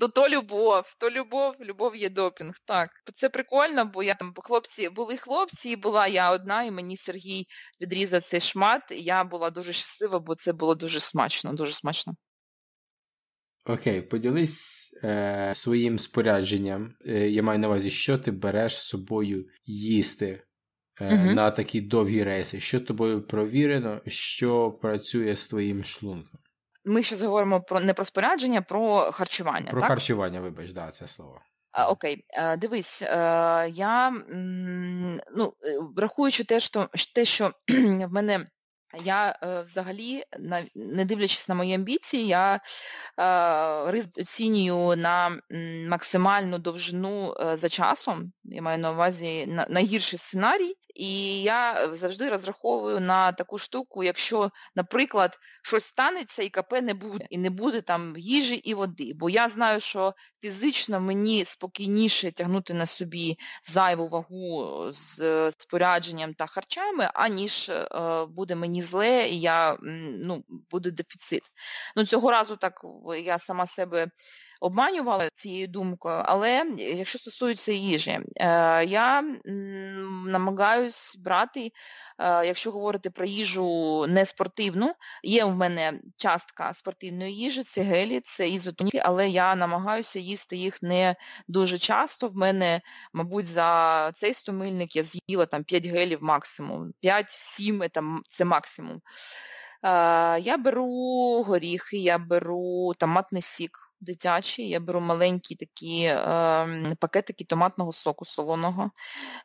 То 0.00 0.08
то 0.14 0.28
любов, 0.28 0.84
то 0.98 1.10
любов, 1.10 1.54
любов 1.60 1.96
є 1.96 2.08
допінг. 2.08 2.54
Так. 2.64 2.90
Це 3.14 3.28
прикольно, 3.28 3.84
бо 3.84 4.02
я 4.02 4.14
там 4.14 4.34
хлопці 4.36 4.88
були 4.88 5.16
хлопці, 5.16 5.70
і 5.70 5.76
була 5.76 6.06
я 6.06 6.32
одна, 6.32 6.62
і 6.62 6.70
мені 6.70 6.96
Сергій 6.96 7.46
відрізав 7.80 8.22
цей 8.22 8.40
шмат. 8.40 8.82
І 8.90 9.02
я 9.02 9.24
була 9.24 9.50
дуже 9.50 9.72
щаслива, 9.72 10.18
бо 10.18 10.34
це 10.34 10.52
було 10.52 10.74
дуже 10.74 11.00
смачно, 11.00 11.52
дуже 11.52 11.72
смачно. 11.72 12.14
Окей, 13.66 14.02
поділись 14.02 14.90
е, 15.04 15.52
своїм 15.56 15.98
спорядженням. 15.98 16.94
Е, 17.06 17.30
я 17.30 17.42
маю 17.42 17.58
на 17.58 17.68
увазі, 17.68 17.90
що 17.90 18.18
ти 18.18 18.30
береш 18.30 18.76
з 18.76 18.88
собою 18.88 19.46
їсти 19.64 20.42
угу. 21.00 21.32
на 21.34 21.50
такі 21.50 21.80
довгі 21.80 22.24
рейси. 22.24 22.60
Що 22.60 22.80
тобою 22.80 23.22
провірено, 23.22 24.00
що 24.06 24.70
працює 24.70 25.36
з 25.36 25.48
твоїм 25.48 25.84
шлунком? 25.84 26.40
Ми 26.84 27.02
ще 27.02 27.16
говоримо 27.16 27.60
про 27.60 27.80
не 27.80 27.94
про 27.94 28.04
спорядження, 28.04 28.62
про 28.62 28.98
харчування. 28.98 29.70
Про 29.70 29.80
так? 29.80 29.88
харчування, 29.88 30.40
вибач, 30.40 30.72
да, 30.72 30.90
це 30.90 31.06
слово. 31.06 31.40
Окей, 31.88 32.24
а, 32.38 32.56
дивись, 32.56 33.02
е, 33.02 33.06
я 33.68 34.10
ну, 35.36 35.52
е, 35.64 35.78
врахуючи 35.96 36.44
те, 36.44 36.60
що 36.60 36.88
те, 37.14 37.24
що 37.24 37.52
в 37.68 38.12
мене 38.12 38.46
я 39.04 39.38
е, 39.42 39.62
взагалі, 39.62 40.22
не 40.74 41.04
дивлячись 41.04 41.48
на 41.48 41.54
мої 41.54 41.74
амбіції, 41.74 42.26
я 42.26 42.54
е, 42.54 43.90
ризик 43.90 44.18
оцінюю 44.18 44.96
на 44.96 45.40
максимальну 45.88 46.58
довжину 46.58 47.34
е, 47.40 47.56
за 47.56 47.68
часом. 47.68 48.32
Я 48.44 48.62
маю 48.62 48.78
на 48.78 48.92
увазі 48.92 49.46
найгірший 49.68 50.18
сценарій, 50.18 50.74
і 50.96 51.42
я 51.42 51.88
завжди 51.94 52.28
розраховую 52.28 53.00
на 53.00 53.32
таку 53.32 53.58
штуку, 53.58 54.04
якщо, 54.04 54.50
наприклад, 54.74 55.38
щось 55.62 55.84
станеться 55.84 56.42
і 56.42 56.48
КП 56.48 56.72
не 56.72 56.94
буде, 56.94 57.26
і 57.30 57.38
не 57.38 57.50
буде 57.50 57.80
там 57.80 58.14
їжі 58.16 58.54
і 58.54 58.74
води. 58.74 59.12
Бо 59.14 59.30
я 59.30 59.48
знаю, 59.48 59.80
що 59.80 60.14
фізично 60.42 61.00
мені 61.00 61.44
спокійніше 61.44 62.32
тягнути 62.32 62.74
на 62.74 62.86
собі 62.86 63.38
зайву 63.64 64.08
вагу 64.08 64.86
з 64.92 65.50
спорядженням 65.50 66.34
та 66.34 66.46
харчами, 66.46 67.10
аніж 67.14 67.68
е, 67.68 67.86
буде 68.28 68.54
мені 68.54 68.82
зле, 68.82 69.28
і 69.28 69.40
я 69.40 69.78
ну, 69.82 70.44
буде 70.70 70.90
дефіцит. 70.90 71.42
Ну, 71.96 72.06
Цього 72.06 72.30
разу 72.30 72.56
так 72.56 72.80
я 73.24 73.38
сама 73.38 73.66
себе 73.66 74.08
обманювала 74.60 75.28
цією 75.32 75.68
думкою, 75.68 76.22
але 76.24 76.66
якщо 76.78 77.18
стосується 77.18 77.72
їжі, 77.72 78.20
е, 78.36 78.84
я 78.84 79.22
намагаюсь 80.26 81.16
брати, 81.18 81.72
е, 82.18 82.46
якщо 82.46 82.70
говорити 82.70 83.10
про 83.10 83.26
їжу 83.26 84.06
не 84.08 84.26
спортивну, 84.26 84.94
є 85.22 85.44
в 85.44 85.56
мене 85.56 86.00
частка 86.16 86.74
спортивної 86.74 87.34
їжі, 87.34 87.62
це 87.62 87.82
гелі, 87.82 88.20
це 88.24 88.48
ізотоніки, 88.48 89.02
але 89.04 89.28
я 89.28 89.54
намагаюся 89.54 90.18
їсти 90.18 90.56
їх 90.56 90.82
не 90.82 91.16
дуже 91.48 91.78
часто. 91.78 92.28
В 92.28 92.36
мене, 92.36 92.80
мабуть, 93.12 93.46
за 93.46 94.10
цей 94.14 94.34
стомильник 94.34 94.96
я 94.96 95.02
з'їла 95.02 95.46
там 95.46 95.64
5 95.64 95.86
гелів 95.86 96.18
максимум, 96.22 96.92
5-7 97.02 98.20
це 98.28 98.44
максимум. 98.44 99.00
Е, 99.82 100.40
я 100.40 100.56
беру 100.56 101.42
горіхи, 101.42 101.96
я 101.96 102.18
беру 102.18 102.92
томатний 102.98 103.42
сік 103.42 103.85
дитячий. 104.06 104.68
Я 104.68 104.80
беру 104.80 105.00
маленькі 105.00 105.54
такі 105.54 106.02
е, 106.02 106.96
пакетики 107.00 107.44
томатного 107.44 107.92
соку 107.92 108.24
солоного. 108.24 108.90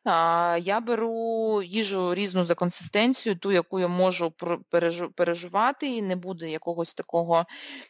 Е, 0.05 0.59
я 0.59 0.79
беру 0.79 1.61
їжу 1.63 2.15
різну 2.15 2.45
за 2.45 2.55
консистенцією, 2.55 3.39
ту, 3.39 3.51
яку 3.51 3.79
я 3.79 3.87
можу 3.87 4.31
пережу, 4.69 5.11
пережувати, 5.11 5.87
і 5.87 6.01
не 6.01 6.15
буде 6.15 6.49
якогось 6.49 6.93
такого, 6.93 7.45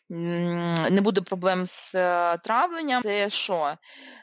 не 0.10 1.02
буде 1.02 1.22
проблем 1.22 1.66
з 1.66 1.96
е, 1.96 2.38
травленням. 2.38 3.02
Це 3.02 3.30
що? 3.30 3.78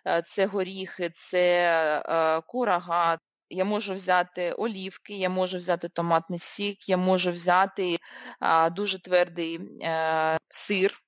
Е, 0.07 0.23
це 0.23 0.47
горіхи, 0.47 1.11
це 1.13 2.03
е, 2.09 2.41
курага. 2.47 3.19
Я 3.51 3.65
можу 3.65 3.95
взяти 3.95 4.53
олівки, 4.53 5.15
я 5.15 5.29
можу 5.29 5.59
взяти 5.59 5.89
томатний 5.89 6.39
сік, 6.39 6.89
я 6.89 6.97
можу 6.97 7.31
взяти 7.31 7.99
а, 8.41 8.71
дуже 8.71 9.03
твердий 9.03 9.61
е, 9.83 10.39
сир, 10.49 11.01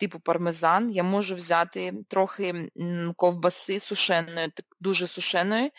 типу 0.00 0.18
пармезан, 0.20 0.90
я 0.90 1.02
можу 1.02 1.34
взяти 1.34 1.92
трохи 2.08 2.70
ковбаси 3.16 3.80
сушеної, 3.80 4.52
дуже 4.80 5.06
сушеної. 5.06 5.72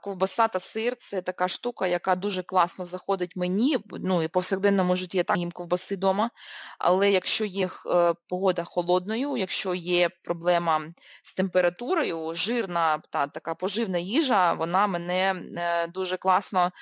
Ковбаса 0.00 0.48
та 0.48 0.60
сир 0.60 0.96
це 0.96 1.22
така 1.22 1.48
штука, 1.48 1.86
яка 1.86 2.14
дуже 2.14 2.42
класно 2.42 2.84
заходить 2.84 3.36
мені. 3.36 3.78
Ну 3.90 4.22
і 4.22 4.28
по 4.28 4.40
повсякденному 4.40 4.96
житті 4.96 5.16
я 5.16 5.24
так 5.24 5.36
їм 5.36 5.52
ковбаси 5.52 5.94
вдома. 5.94 6.30
Але 6.78 7.10
якщо 7.10 7.44
є 7.44 7.66
е, 7.66 8.14
погода 8.28 8.64
холодною, 8.64 9.36
якщо 9.36 9.74
є 9.74 10.08
проблема 10.24 10.82
з 11.22 11.34
температурою, 11.34 12.34
жирна 12.34 13.02
та 13.10 13.26
така 13.26 13.54
поживна 13.54 13.98
їжа, 13.98 14.52
вона 14.52 14.86
мене 14.86 15.34
е, 15.56 15.86
дуже 15.86 16.16
класно 16.16 16.64
е, 16.64 16.72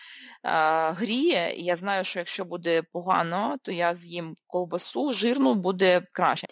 гріє. 0.90 1.54
І 1.56 1.64
я 1.64 1.76
знаю, 1.76 2.04
що 2.04 2.18
якщо 2.18 2.44
буде 2.44 2.82
погано, 2.82 3.56
то 3.62 3.72
я 3.72 3.94
з'їм 3.94 4.36
ковбасу, 4.48 5.12
жирну 5.12 5.54
буде 5.54 6.02
краще. 6.12 6.46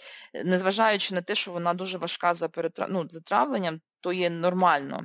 Незважаючи 0.45 1.15
на 1.15 1.21
те, 1.21 1.35
що 1.35 1.53
вона 1.53 1.75
дуже 1.75 1.99
важка 1.99 2.35
за 2.35 2.49
перетрав... 2.49 2.89
ну, 2.91 3.07
за 3.11 3.21
травленням, 3.21 3.81
то 4.01 4.13
є 4.13 4.31
нормально. 4.31 5.03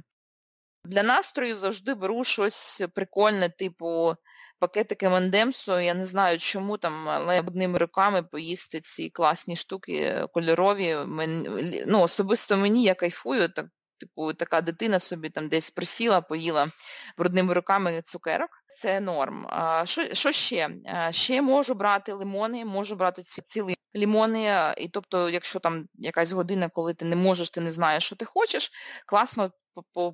Для 0.85 1.03
настрою 1.03 1.55
завжди 1.55 1.93
беру 1.93 2.23
щось 2.23 2.81
прикольне, 2.95 3.49
типу 3.49 4.15
пакетики 4.59 5.09
Мендемсу. 5.09 5.79
Я 5.79 5.93
не 5.93 6.05
знаю 6.05 6.39
чому 6.39 6.77
там, 6.77 7.09
але 7.09 7.39
одними 7.39 7.79
руками 7.79 8.23
поїсти 8.23 8.79
ці 8.79 9.09
класні 9.09 9.55
штуки 9.55 10.25
кольорові. 10.33 10.97
ну, 11.87 12.01
Особисто 12.01 12.57
мені 12.57 12.83
я 12.83 12.93
кайфую, 12.93 13.49
так 13.49 13.65
типу, 14.01 14.33
така 14.33 14.61
дитина 14.61 14.99
собі 14.99 15.29
там 15.29 15.47
десь 15.47 15.71
присіла, 15.71 16.21
поїла 16.21 16.67
брудними 17.17 17.53
руками 17.53 18.01
цукерок. 18.01 18.49
Це 18.81 18.99
норм. 18.99 19.47
А, 19.49 19.85
Що 19.85 20.15
що 20.15 20.31
ще? 20.31 20.69
А, 20.85 21.11
Ще 21.11 21.41
можу 21.41 21.73
брати 21.73 22.13
лимони, 22.13 22.65
можу 22.65 22.95
брати 22.95 23.21
ці 23.21 23.41
цілі 23.41 23.75
лімони, 23.95 24.73
і 24.77 24.89
тобто, 24.89 25.29
якщо 25.29 25.59
там 25.59 25.85
якась 25.93 26.31
година, 26.31 26.69
коли 26.69 26.93
ти 26.93 27.05
не 27.05 27.15
можеш, 27.15 27.49
ти 27.49 27.61
не 27.61 27.71
знаєш, 27.71 28.03
що 28.03 28.15
ти 28.15 28.25
хочеш, 28.25 28.71
класно 29.05 29.51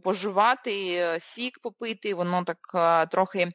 пожувати, 0.03 0.93
е, 0.93 1.19
сік 1.19 1.59
попити, 1.59 2.13
воно 2.13 2.43
так 2.43 2.57
е, 2.75 3.05
трохи 3.05 3.47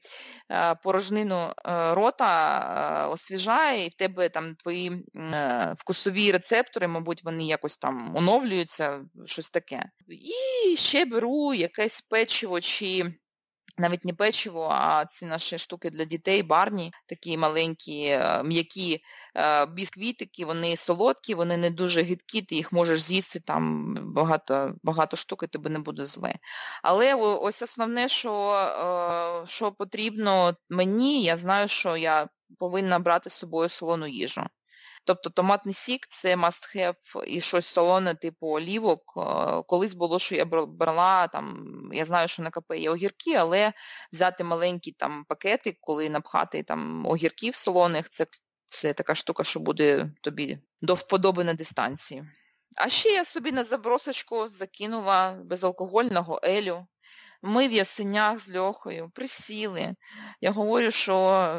е, 0.50 0.74
порожнину 0.74 1.52
рота 1.90 3.08
освіжає, 3.08 3.86
і 3.86 3.88
в 3.88 3.94
тебе 3.94 4.28
там 4.28 4.54
твої 4.54 5.04
вкусові 5.78 6.32
рецептори, 6.32 6.88
мабуть, 6.88 7.24
вони 7.24 7.44
якось 7.44 7.76
там 7.76 8.16
оновлюються, 8.16 9.00
щось 9.26 9.50
таке. 9.50 9.84
І 10.08 10.76
ще 10.76 11.04
беру 11.04 11.54
якесь 11.54 12.00
печиво 12.00 12.60
чи 12.60 13.14
навіть 13.78 14.04
не 14.04 14.12
печиво, 14.12 14.68
а 14.72 15.04
ці 15.04 15.26
наші 15.26 15.58
штуки 15.58 15.90
для 15.90 16.04
дітей, 16.04 16.42
барні, 16.42 16.92
такі 17.06 17.38
маленькі, 17.38 18.04
е, 18.04 18.42
м'які 18.42 19.00
е, 19.36 19.66
бісквітики, 19.66 20.44
вони 20.44 20.76
солодкі, 20.76 21.34
вони 21.34 21.56
не 21.56 21.70
дуже 21.70 22.02
гидкі, 22.02 22.42
ти 22.42 22.54
їх 22.54 22.72
можеш 22.72 23.02
з'їсти 23.02 23.40
там 23.40 23.94
багато 24.14 24.74
багато 24.82 25.16
штук, 25.16 25.42
і 25.42 25.46
тебе 25.46 25.70
не 25.70 25.78
буде 25.78 26.06
зле. 26.06 26.34
Але 26.82 27.14
ось 27.14 27.62
основне, 27.62 28.08
що, 28.08 28.52
е, 29.44 29.46
що 29.48 29.72
потрібно 29.72 30.56
мені, 30.70 31.22
я 31.22 31.36
знаю, 31.36 31.68
що 31.68 31.96
я 31.96 32.28
повинна 32.58 32.98
брати 32.98 33.30
з 33.30 33.32
собою 33.32 33.68
солону 33.68 34.06
їжу. 34.06 34.46
Тобто 35.04 35.30
томатний 35.30 35.74
сік 35.74 36.06
це 36.08 36.36
must 36.36 36.76
have 36.76 37.24
і 37.26 37.40
щось 37.40 37.66
солоне, 37.66 38.14
типу 38.14 38.46
олівок. 38.46 39.00
Е, 39.16 39.62
колись 39.66 39.94
було, 39.94 40.18
що 40.18 40.34
я 40.34 40.44
брала, 40.44 41.26
там, 41.26 41.66
я 41.92 42.04
знаю, 42.04 42.28
що 42.28 42.42
на 42.42 42.50
КП 42.50 42.72
є 42.76 42.90
огірки, 42.90 43.34
але 43.34 43.72
взяти 44.12 44.44
маленький 44.44 44.92
там 44.92 45.24
пакетик, 45.28 45.76
коли 45.80 46.10
напхати 46.10 46.62
там 46.62 47.06
огірків 47.06 47.56
солоних, 47.56 48.08
це 48.08 48.26
це 48.66 48.92
така 48.92 49.14
штука, 49.14 49.44
що 49.44 49.60
буде 49.60 50.12
тобі 50.22 50.58
до 50.80 50.94
вподоби 50.94 51.44
на 51.44 51.54
дистанції. 51.54 52.24
А 52.76 52.88
ще 52.88 53.08
я 53.08 53.24
собі 53.24 53.52
на 53.52 53.64
забросочку 53.64 54.48
закинула 54.48 55.38
безалкогольного 55.44 56.40
елю. 56.44 56.86
Ми 57.42 57.68
в 57.68 57.72
ясенях 57.72 58.38
з 58.38 58.56
Льохою 58.56 59.10
присіли. 59.14 59.94
Я 60.40 60.50
говорю, 60.50 60.90
що 60.90 61.14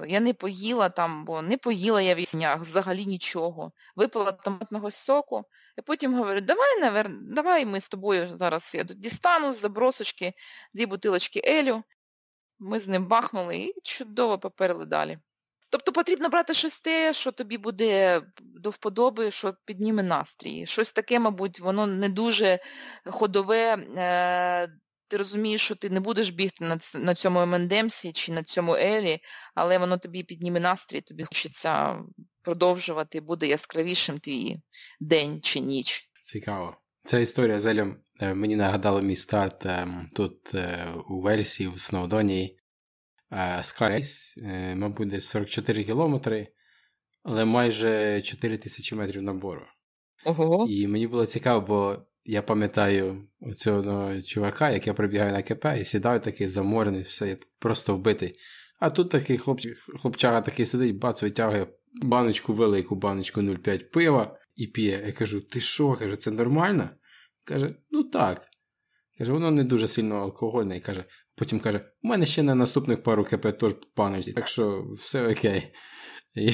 я 0.07 0.19
не 0.19 0.33
поїла 0.33 0.89
там, 0.89 1.25
бо 1.25 1.41
не 1.41 1.57
поїла 1.57 2.01
я 2.01 2.15
в 2.15 2.19
ясенях 2.19 2.59
взагалі 2.59 3.05
нічого. 3.05 3.71
Випила 3.95 4.31
томатного 4.31 4.91
соку, 4.91 5.43
і 5.77 5.81
потім 5.81 6.15
говорю, 6.15 6.41
давай, 6.41 6.79
навер... 6.79 7.09
давай 7.21 7.65
ми 7.65 7.81
з 7.81 7.89
тобою 7.89 8.37
зараз 8.39 8.75
я 8.75 8.83
дістану 8.83 9.53
з 9.53 9.59
забросочки 9.59 10.33
дві 10.73 10.85
бутилочки 10.85 11.41
Елю. 11.45 11.83
Ми 12.59 12.79
з 12.79 12.87
ним 12.87 13.07
бахнули 13.07 13.57
і 13.57 13.73
чудово 13.83 14.39
поперли 14.39 14.85
далі. 14.85 15.19
Тобто 15.69 15.91
потрібно 15.91 16.29
брати 16.29 16.53
щось 16.53 16.81
те, 16.81 17.13
що 17.13 17.31
тобі 17.31 17.57
буде 17.57 18.21
до 18.41 18.69
вподоби, 18.69 19.31
що 19.31 19.55
підніме 19.65 20.03
настрій. 20.03 20.65
Щось 20.65 20.93
таке, 20.93 21.19
мабуть, 21.19 21.59
воно 21.59 21.87
не 21.87 22.09
дуже 22.09 22.59
ходове, 23.05 23.75
е, 23.97 24.69
ти 25.13 25.17
розумієш, 25.17 25.61
що 25.61 25.75
ти 25.75 25.89
не 25.89 25.99
будеш 25.99 26.29
бігти 26.29 26.65
на 26.65 26.79
на 26.95 27.15
цьому 27.15 27.45
МНДМСі 27.45 28.11
чи 28.11 28.31
на 28.31 28.43
цьому 28.43 28.75
Елі, 28.75 29.19
але 29.55 29.77
воно 29.77 29.97
тобі 29.97 30.23
підніме 30.23 30.59
настрій, 30.59 31.01
тобі 31.01 31.23
хочеться 31.23 31.99
продовжувати, 32.41 33.21
буде 33.21 33.47
яскравішим 33.47 34.19
твій 34.19 34.61
день 34.99 35.41
чи 35.41 35.59
ніч. 35.59 36.09
Цікаво. 36.21 36.77
Ця 37.05 37.19
історія 37.19 37.59
з 37.59 37.65
Елем 37.65 37.97
е, 38.19 38.33
мені 38.33 38.55
нагадала 38.55 39.01
мій 39.01 39.15
старт 39.15 39.65
ем, 39.65 40.07
тут 40.15 40.55
е, 40.55 40.93
у 41.09 41.21
Вельсі, 41.21 41.67
в 41.67 41.79
Сноудоні. 41.79 42.59
Скайрейс, 43.61 44.37
е, 44.37 44.75
мабуть, 44.75 45.09
десь 45.09 45.27
44 45.27 45.83
кілометри, 45.83 46.47
але 47.23 47.45
майже 47.45 48.21
4 48.21 48.57
тисячі 48.57 48.95
метрів 48.95 49.23
набору. 49.23 49.65
Ого. 50.25 50.65
І 50.69 50.87
мені 50.87 51.07
було 51.07 51.25
цікаво, 51.25 51.61
бо 51.67 52.05
я 52.25 52.41
пам'ятаю 52.41 53.27
цього 53.55 54.21
чувака, 54.21 54.71
як 54.71 54.87
я 54.87 54.93
прибігаю 54.93 55.31
на 55.31 55.43
КП 55.43 55.65
і 55.81 55.85
сідаю 55.85 56.19
такий 56.19 56.47
заморений, 56.47 57.01
все, 57.01 57.37
просто 57.59 57.95
вбитий. 57.95 58.35
А 58.79 58.89
тут 58.89 59.09
такий 59.09 59.37
хлопч... 59.37 59.67
хлопчага 60.01 60.41
такий 60.41 60.65
сидить, 60.65 60.97
бац, 60.97 61.23
витягує 61.23 61.67
баночку 62.01 62.53
велику, 62.53 62.95
баночку 62.95 63.41
0,5 63.41 63.91
пива 63.91 64.37
і 64.55 64.67
п'є. 64.67 65.03
Я 65.05 65.11
кажу, 65.11 65.41
ти 65.41 65.59
що? 65.61 65.93
Каже, 65.93 66.15
це 66.15 66.31
нормально? 66.31 66.89
Каже, 67.43 67.75
ну 67.91 68.03
так. 68.03 68.47
Каже, 69.17 69.31
воно 69.31 69.51
не 69.51 69.63
дуже 69.63 69.87
сильно 69.87 70.15
алкогольне. 70.15 70.77
І 70.77 70.81
каже, 70.81 71.03
потім 71.35 71.59
каже, 71.59 71.81
у 72.03 72.07
мене 72.07 72.25
ще 72.25 72.43
на 72.43 72.55
наступних 72.55 73.03
пару 73.03 73.23
КП 73.23 73.57
теж 73.59 73.75
баночці, 73.97 74.33
так 74.33 74.47
що 74.47 74.85
все 74.97 75.31
окей. 75.31 75.73
І 76.35 76.53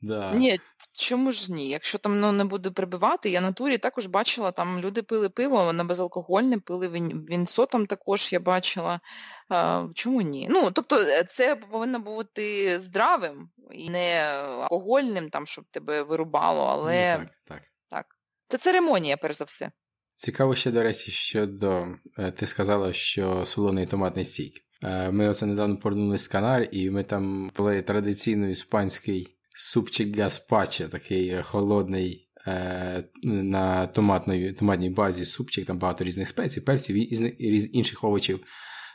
Да. 0.00 0.34
Ні, 0.34 0.60
чому 0.98 1.32
ж 1.32 1.52
ні? 1.52 1.68
Якщо 1.68 1.98
там 1.98 2.20
ну, 2.20 2.32
не 2.32 2.44
буде 2.44 2.70
прибивати, 2.70 3.30
я 3.30 3.40
на 3.40 3.52
турі 3.52 3.78
також 3.78 4.06
бачила, 4.06 4.52
там 4.52 4.80
люди 4.80 5.02
пили 5.02 5.28
пиво, 5.28 5.72
на 5.72 5.84
безалкогольне, 5.84 6.58
пили 6.58 6.88
він, 6.88 7.26
вінсо 7.30 7.66
там 7.66 7.86
також 7.86 8.32
я 8.32 8.40
бачила. 8.40 9.00
А, 9.48 9.86
Чому 9.94 10.22
ні? 10.22 10.46
Ну, 10.50 10.70
тобто 10.70 10.96
е, 10.96 11.24
це 11.24 11.56
повинно 11.56 11.98
бути 12.00 12.80
здравим 12.80 13.50
і 13.70 13.90
не 13.90 14.22
алкогольним, 14.62 15.30
там, 15.30 15.46
щоб 15.46 15.64
тебе 15.70 16.02
вирубало, 16.02 16.64
але 16.64 17.18
ну, 17.18 17.24
так, 17.24 17.32
так. 17.44 17.62
так. 17.90 18.06
Це 18.48 18.58
церемонія, 18.58 19.16
перш 19.16 19.36
за 19.36 19.44
все. 19.44 19.70
Цікаво 20.14 20.54
ще, 20.54 20.70
до 20.70 20.82
речі, 20.82 21.10
щодо 21.10 21.86
е, 22.18 22.30
ти 22.30 22.46
сказала, 22.46 22.92
що 22.92 23.46
солоний 23.46 23.86
томатний 23.86 24.24
сік. 24.24 24.54
Е, 24.84 25.10
ми 25.10 25.28
оце 25.28 25.46
недавно 25.46 25.76
повернулися 25.76 26.24
з 26.24 26.28
Канар, 26.28 26.68
і 26.72 26.90
ми 26.90 27.04
там 27.04 27.50
були 27.56 27.82
традиційно 27.82 28.48
іспанський 28.48 29.37
супчик 29.58 30.16
гаспаче, 30.16 30.88
такий 30.88 31.42
холодний 31.42 32.28
е, 32.46 33.04
на 33.22 33.86
томатної, 33.86 34.52
томатній 34.52 34.90
базі 34.90 35.24
супчик, 35.24 35.66
там 35.66 35.78
багато 35.78 36.04
різних 36.04 36.28
спецій, 36.28 36.60
перців 36.60 36.96
і 36.96 37.70
інших 37.72 38.04
овочів. 38.04 38.40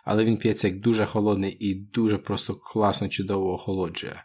Але 0.05 0.23
він 0.23 0.37
п'ється 0.37 0.67
як 0.67 0.79
дуже 0.79 1.05
холодний 1.05 1.57
і 1.59 1.75
дуже 1.75 2.17
просто 2.17 2.55
класно, 2.55 3.09
чудово 3.09 3.53
охолоджує. 3.53 4.23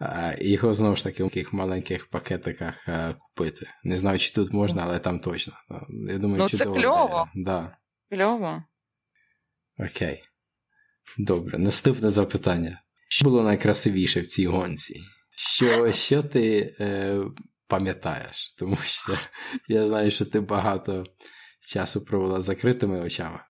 Е, 0.00 0.38
і 0.40 0.50
його 0.50 0.74
знову 0.74 0.96
ж 0.96 1.04
таки 1.04 1.24
в 1.24 1.28
таких 1.28 1.52
маленьких 1.52 2.10
пакетиках 2.10 2.88
е, 2.88 3.14
купити. 3.18 3.66
Не 3.84 3.96
знаю, 3.96 4.18
чи 4.18 4.32
тут 4.32 4.52
можна, 4.52 4.82
але 4.82 4.98
там 4.98 5.20
точно. 5.20 5.52
Я 6.08 6.18
думаю, 6.18 6.42
ну, 6.42 6.48
чудово. 6.48 6.76
Це 6.76 6.82
кльово. 6.82 7.28
Да. 7.34 7.76
Кльово. 8.10 8.62
Окей. 9.78 10.22
Добре, 11.18 11.58
наступне 11.58 12.10
запитання. 12.10 12.80
Що 13.08 13.28
було 13.28 13.42
найкрасивіше 13.42 14.20
в 14.20 14.26
цій 14.26 14.46
гонці? 14.46 15.00
Що 15.38 15.92
що 15.92 16.22
ти 16.22 16.76
е, 16.80 17.20
пам'ятаєш? 17.66 18.54
Тому 18.58 18.76
що 18.76 19.12
я 19.68 19.86
знаю, 19.86 20.10
що 20.10 20.26
ти 20.26 20.40
багато 20.40 21.04
часу 21.60 22.04
провела 22.04 22.40
з 22.40 22.44
закритими 22.44 23.00
очами. 23.00 23.40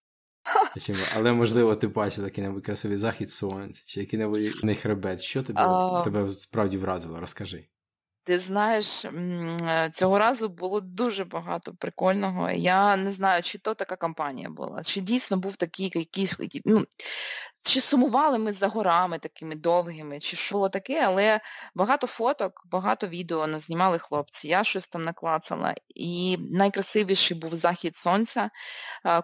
Але, 1.17 1.33
можливо, 1.33 1.77
ти 1.77 1.87
бачив 1.89 2.25
який-небудь 2.25 2.67
красивий 2.67 2.97
захід 2.99 3.31
сонця, 3.31 3.83
чи 3.87 4.01
який-небудь 4.01 4.41
хребет. 4.75 5.21
Що 5.21 5.43
тобі, 5.43 5.59
тебе 6.05 6.31
справді 6.31 6.77
вразило? 6.77 7.21
Розкажи. 7.21 7.69
Ти 8.27 8.39
знаєш, 8.39 9.07
цього 9.93 10.19
разу 10.19 10.49
було 10.49 10.81
дуже 10.81 11.25
багато 11.25 11.75
прикольного. 11.75 12.51
Я 12.51 12.97
не 12.97 13.13
знаю, 13.13 13.43
чи 13.43 13.59
то 13.59 13.75
така 13.75 13.97
кампанія 13.97 14.51
була, 14.51 14.83
чи 14.83 15.01
дійсно 15.01 15.37
був 15.37 15.57
такий 15.57 15.93
якийсь. 15.95 16.37
ну, 16.65 16.85
Чи 17.63 17.81
сумували 17.81 18.39
ми 18.39 18.53
за 18.53 18.69
горами 18.69 19.19
такими 19.19 19.55
довгими, 19.55 20.21
чи 20.21 20.37
що 20.37 20.55
було 20.55 20.69
таке, 20.69 21.03
але 21.07 21.41
багато 21.75 22.07
фоток, 22.07 22.63
багато 22.71 23.07
відео 23.07 23.47
назнімали 23.47 23.99
хлопці, 23.99 24.49
я 24.49 24.65
щось 24.65 24.89
там 24.89 25.05
наклацала. 25.05 25.75
І 25.95 26.37
найкрасивіший 26.51 27.37
був 27.37 27.57
захід 27.57 27.97
сонця, 27.97 28.51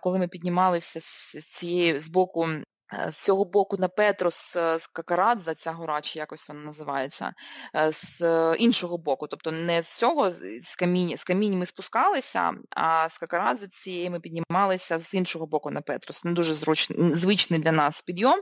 коли 0.01 0.19
ми 0.19 0.29
піднімалися 0.29 1.01
з 1.01 1.51
цієї 1.51 1.99
з 1.99 2.09
боку 2.09 2.49
Е, 2.49 2.65
з 3.09 3.17
цього 3.17 3.45
боку 3.45 3.77
на 3.77 3.89
Петрос 3.89 4.57
е, 4.57 4.79
з 4.79 4.87
Какарадза, 4.87 5.55
ця 5.55 5.73
гора, 5.73 6.01
чи 6.01 6.19
якось 6.19 6.49
вона 6.49 6.61
називається, 6.61 7.33
е, 7.77 7.93
з 7.93 8.23
іншого 8.59 8.99
боку, 8.99 9.27
тобто 9.27 9.53
не 9.53 9.83
з 9.83 9.99
цього, 9.99 10.31
з 10.61 10.77
камінь, 10.79 11.17
з 11.17 11.25
камінь 11.25 11.59
ми 11.59 11.67
спускалися, 11.67 12.53
а 12.77 13.09
з 13.09 13.19
Какарадзе 13.19 13.69
цієї 13.69 14.11
ми 14.11 14.21
піднімалися 14.21 14.99
з 14.99 15.15
іншого 15.15 15.47
боку 15.47 15.71
на 15.71 15.81
Петрос. 15.81 16.25
Не 16.25 16.33
дуже 16.33 16.55
зручний, 16.55 17.15
звичний 17.15 17.61
для 17.61 17.73
нас 17.73 18.03
підйом. 18.03 18.41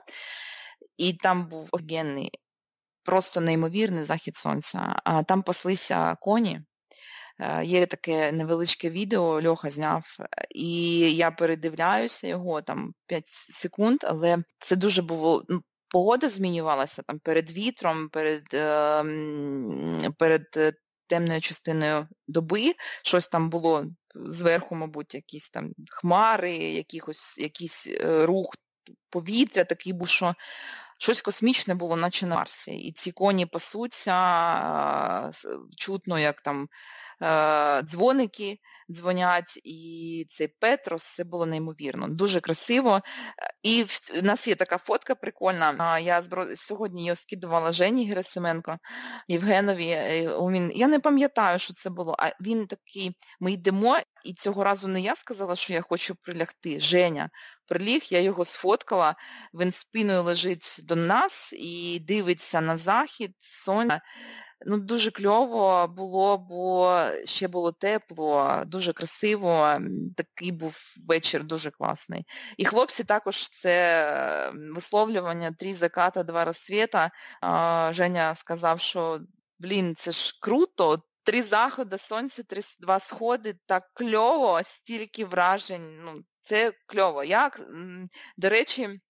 І 0.96 1.12
там 1.12 1.48
був 1.48 1.68
огенний, 1.72 2.30
просто 3.04 3.40
неймовірний 3.40 4.04
захід 4.04 4.36
сонця. 4.36 4.96
А 5.04 5.22
Там 5.22 5.42
паслися 5.42 6.16
коні. 6.20 6.60
Е, 7.40 7.64
є 7.64 7.86
таке 7.86 8.32
невеличке 8.32 8.90
відео, 8.90 9.42
Льоха 9.42 9.70
зняв, 9.70 10.16
і 10.50 11.00
я 11.16 11.30
передивляюся 11.30 12.26
його 12.26 12.62
там 12.62 12.94
5 13.06 13.26
секунд, 13.26 13.98
але 14.02 14.38
це 14.58 14.76
дуже 14.76 15.02
було. 15.02 15.44
Ну, 15.48 15.62
погода 15.88 16.28
змінювалася 16.28 17.02
там 17.02 17.18
перед 17.18 17.50
вітром, 17.50 18.08
перед 18.08 18.44
ем, 18.54 20.14
перед 20.18 20.46
е, 20.56 20.72
темною 21.06 21.40
частиною 21.40 22.08
доби. 22.28 22.74
Щось 23.02 23.28
там 23.28 23.50
було 23.50 23.86
зверху, 24.14 24.74
мабуть, 24.74 25.14
якісь 25.14 25.50
там 25.50 25.72
хмари, 25.90 26.54
якихось, 26.54 27.38
якийсь 27.38 27.86
е, 27.86 28.26
рух 28.26 28.54
повітря, 29.10 29.64
такий 29.64 29.92
був, 29.92 30.08
що 30.08 30.34
щось 30.98 31.22
космічне 31.22 31.74
було, 31.74 31.96
наче 31.96 32.26
на 32.26 32.36
Марсі. 32.36 32.74
І 32.74 32.92
ці 32.92 33.12
коні 33.12 33.46
пасуться, 33.46 35.30
чутно, 35.76 36.18
як 36.18 36.40
там 36.40 36.62
е, 36.62 36.99
дзвоники 37.82 38.58
дзвонять, 38.90 39.60
і 39.64 40.26
цей 40.28 40.48
Петрос, 40.48 41.14
це 41.14 41.24
було 41.24 41.46
неймовірно, 41.46 42.08
дуже 42.08 42.40
красиво. 42.40 43.00
І 43.62 43.82
в 44.14 44.22
нас 44.22 44.48
є 44.48 44.54
така 44.54 44.78
фотка 44.78 45.14
прикольна. 45.14 45.98
Я 45.98 46.22
сьогодні 46.56 47.02
її 47.02 47.16
скидувала 47.16 47.72
Жені 47.72 48.08
Герасименко 48.08 48.78
Євгенові. 49.28 49.88
Е, 49.88 50.22
він, 50.28 50.72
Я 50.74 50.88
не 50.88 51.00
пам'ятаю, 51.00 51.58
що 51.58 51.72
це 51.72 51.90
було, 51.90 52.16
а 52.18 52.32
він 52.40 52.66
такий, 52.66 53.16
ми 53.40 53.52
йдемо, 53.52 53.98
і 54.24 54.34
цього 54.34 54.64
разу 54.64 54.88
не 54.88 55.00
я 55.00 55.16
сказала, 55.16 55.56
що 55.56 55.72
я 55.72 55.80
хочу 55.80 56.14
прилягти. 56.14 56.80
Женя 56.80 57.30
приліг, 57.66 58.02
я 58.10 58.20
його 58.20 58.44
сфоткала, 58.44 59.14
він 59.54 59.70
спиною 59.70 60.22
лежить 60.22 60.76
до 60.84 60.96
нас 60.96 61.52
і 61.52 61.98
дивиться 61.98 62.60
на 62.60 62.76
захід, 62.76 63.34
сонця. 63.38 64.00
Ну, 64.66 64.78
Дуже 64.78 65.10
кльово 65.10 65.88
було, 65.88 66.38
бо 66.38 67.00
ще 67.24 67.48
було 67.48 67.72
тепло, 67.72 68.62
дуже 68.66 68.92
красиво. 68.92 69.78
Такий 70.16 70.52
був 70.52 70.94
вечір 71.08 71.44
дуже 71.44 71.70
класний. 71.70 72.26
І 72.56 72.64
хлопці 72.64 73.04
також 73.04 73.48
це 73.48 74.52
висловлювання 74.74 75.52
три 75.52 75.74
заката, 75.74 76.22
два 76.22 76.44
розсвіта. 76.44 77.10
Женя 77.90 78.34
сказав, 78.34 78.80
що 78.80 79.20
блін, 79.58 79.94
це 79.94 80.10
ж 80.10 80.38
круто. 80.40 81.02
Три 81.22 81.42
заходи 81.42 81.98
сонця, 81.98 82.42
три 82.42 82.60
два 82.80 82.98
сходи, 82.98 83.54
так 83.66 83.90
кльово, 83.94 84.60
стільки 84.64 85.24
вражень. 85.24 86.04
Ну, 86.04 86.22
Це 86.40 86.72
кльово. 86.86 87.24
Як, 87.24 87.60
до 88.36 88.48
речі, 88.48 89.00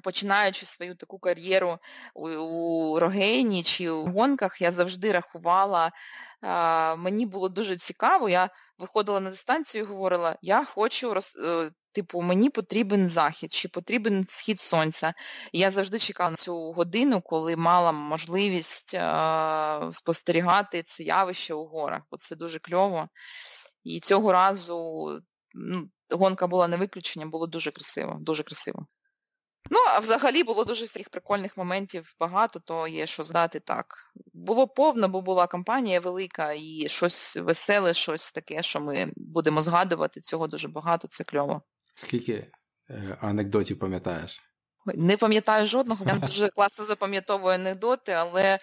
починаючи 0.00 0.66
свою 0.66 0.94
таку 0.94 1.18
кар'єру 1.18 1.78
у, 2.14 2.28
у 2.28 2.98
Рогейні 2.98 3.62
чи 3.62 3.90
у 3.90 4.06
гонках, 4.06 4.60
я 4.60 4.70
завжди 4.70 5.12
рахувала, 5.12 5.92
а, 6.40 6.96
мені 6.96 7.26
було 7.26 7.48
дуже 7.48 7.76
цікаво, 7.76 8.28
я 8.28 8.50
виходила 8.78 9.20
на 9.20 9.30
дистанцію 9.30 9.84
і 9.84 9.86
говорила, 9.86 10.36
я 10.42 10.64
хочу 10.64 11.14
роз, 11.14 11.36
е, 11.44 11.70
Типу, 11.96 12.22
мені 12.22 12.50
потрібен 12.50 13.08
захід, 13.08 13.52
чи 13.52 13.68
потрібен 13.68 14.24
схід 14.28 14.60
сонця. 14.60 15.14
І 15.52 15.58
я 15.58 15.70
завжди 15.70 15.98
чекала 15.98 16.30
на 16.30 16.36
цю 16.36 16.72
годину, 16.72 17.20
коли 17.20 17.56
мала 17.56 17.92
можливість 17.92 18.94
а, 18.94 19.90
спостерігати 19.92 20.82
це 20.82 21.02
явище 21.02 21.54
у 21.54 21.66
горах. 21.66 22.02
Бо 22.10 22.16
це 22.16 22.36
дуже 22.36 22.58
кльово. 22.58 23.08
І 23.84 24.00
цього 24.00 24.32
разу 24.32 25.08
ну, 25.54 25.88
гонка 26.10 26.46
була 26.46 26.68
не 26.68 26.76
виключенням, 26.76 27.30
було 27.30 27.46
дуже 27.46 27.70
красиво, 27.70 28.16
дуже 28.20 28.42
красиво. 28.42 28.86
Ну, 29.70 29.78
а 29.94 29.98
взагалі 29.98 30.44
було 30.44 30.64
дуже 30.64 30.84
всіх 30.84 31.08
прикольних 31.08 31.56
моментів 31.56 32.14
багато, 32.20 32.60
то 32.60 32.88
є 32.88 33.06
що 33.06 33.24
здати 33.24 33.60
так. 33.60 33.86
Було 34.34 34.68
повно, 34.68 35.08
бо 35.08 35.20
була 35.22 35.46
компанія 35.46 36.00
велика 36.00 36.52
і 36.52 36.84
щось 36.88 37.36
веселе, 37.36 37.94
щось 37.94 38.32
таке, 38.32 38.62
що 38.62 38.80
ми 38.80 39.12
будемо 39.16 39.62
згадувати. 39.62 40.20
Цього 40.20 40.46
дуже 40.46 40.68
багато, 40.68 41.08
це 41.08 41.24
кльово. 41.24 41.62
Скільки 41.94 42.46
е, 42.90 43.18
анекдотів 43.20 43.78
пам'ятаєш? 43.78 44.42
Не 44.94 45.16
пам'ятаю 45.16 45.66
жодного, 45.66 46.04
я 46.08 46.14
дуже 46.28 46.48
класно 46.48 46.84
запам'ятовую 46.84 47.54
анекдоти, 47.54 48.12
але. 48.12 48.58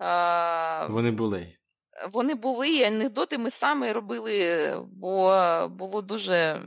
Е... 0.00 0.86
Вони 0.86 1.10
були. 1.10 1.56
Вони 2.12 2.34
були, 2.34 2.70
і 2.70 2.84
анекдоти 2.84 3.38
ми 3.38 3.50
самі 3.50 3.92
робили, 3.92 4.76
бо 4.92 5.68
було 5.70 6.02
дуже 6.02 6.62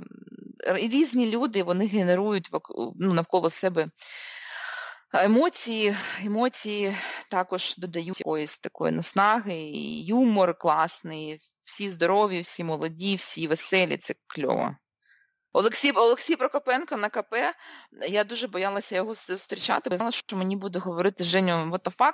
різні 0.66 1.32
люди 1.32 1.63
вони 1.63 1.88
генерують 1.88 2.49
ну, 2.95 3.13
навколо 3.13 3.49
себе 3.49 3.88
емоції. 5.13 5.95
Емоції 6.26 6.97
також 7.30 7.78
додають 7.78 8.20
якоїсь 8.20 8.57
такої 8.57 8.91
наснаги, 8.91 9.57
і 9.57 10.05
юмор 10.05 10.57
класний, 10.57 11.39
всі 11.63 11.89
здорові, 11.89 12.41
всі 12.41 12.63
молоді, 12.63 13.16
всі 13.16 13.47
веселі, 13.47 13.97
це 13.97 14.13
кльово. 14.28 14.76
Олексій 15.58 15.91
Олексій 15.91 16.36
Прокопенко 16.36 16.97
на 16.97 17.10
КП, 17.10 17.36
я 18.08 18.24
дуже 18.24 18.47
боялася 18.47 18.95
його 18.95 19.14
зустрічати, 19.14 19.89
бо 19.89 19.97
знала, 19.97 20.12
що 20.12 20.38
мені 20.38 20.56
буде 20.56 20.80
говорити 20.80 21.24
Женю, 21.24 21.51
what 21.51 21.80
the 21.80 21.95
fuck, 21.95 22.14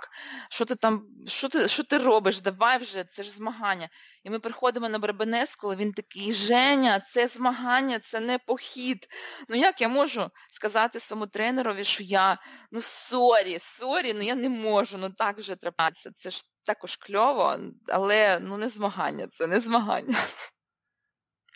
що 0.50 0.66
ти 0.66 0.76
там, 0.76 1.06
що 1.28 1.50
ти 1.50 1.68
що 1.68 1.84
ти 1.84 1.98
робиш? 1.98 2.42
Давай 2.42 2.78
вже, 2.78 3.04
це 3.04 3.24
ж 3.24 3.32
змагання. 3.32 3.90
І 4.24 4.30
ми 4.30 4.40
приходимо 4.40 4.90
на 4.90 5.00
Бребенес, 5.00 5.56
коли 5.56 5.76
він 5.76 5.92
такий, 5.92 6.34
Женя, 6.34 7.00
це 7.00 7.28
змагання, 7.28 8.00
це 8.00 8.20
не 8.20 8.38
похід. 8.38 9.08
Ну 9.50 9.56
як 9.56 9.82
я 9.82 9.88
можу 9.88 10.30
сказати 10.50 11.00
своєму 11.00 11.28
тренерові, 11.28 11.84
що 11.84 12.04
я 12.04 12.38
ну 12.72 12.82
сорі, 12.82 13.60
сорі, 13.60 14.14
ну 14.14 14.22
я 14.22 14.36
не 14.36 14.50
можу, 14.50 14.98
ну 14.98 15.10
так 15.10 15.38
вже 15.38 15.56
трапляється. 15.56 16.12
Це 16.12 16.30
ж 16.30 16.44
також 16.66 16.96
кльово, 16.96 17.60
але 17.88 18.40
ну 18.40 18.58
не 18.58 18.70
змагання, 18.70 19.28
це 19.28 19.48
не 19.48 19.60
змагання. 19.60 20.16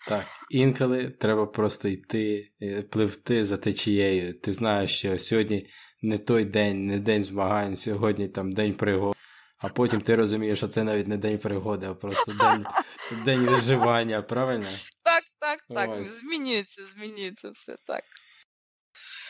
Так, 0.07 0.25
інколи 0.49 1.09
треба 1.09 1.45
просто 1.45 1.87
йти, 1.87 2.51
е, 2.61 2.81
пливти 2.81 3.45
за 3.45 3.57
течією. 3.57 4.39
Ти 4.39 4.51
знаєш, 4.51 4.97
що 4.97 5.19
сьогодні 5.19 5.67
не 6.01 6.17
той 6.17 6.45
день, 6.45 6.85
не 6.85 6.99
день 6.99 7.23
змагань, 7.23 7.75
сьогодні 7.75 8.27
там 8.27 8.51
день 8.51 8.73
пригод. 8.73 9.15
А 9.57 9.69
потім 9.69 10.01
ти 10.01 10.15
розумієш, 10.15 10.59
що 10.59 10.67
це 10.67 10.83
навіть 10.83 11.07
не 11.07 11.17
день 11.17 11.37
пригоди, 11.37 11.85
а 11.85 11.93
просто 11.93 12.33
день 12.33 12.65
день 13.25 13.39
виживання, 13.39 14.21
правильно? 14.21 14.67
Так, 15.03 15.23
так, 15.39 15.59
так. 15.69 15.89
Ось. 16.01 16.21
Змінюється, 16.21 16.85
змінюється 16.85 17.49
все 17.49 17.75
так. 17.87 18.03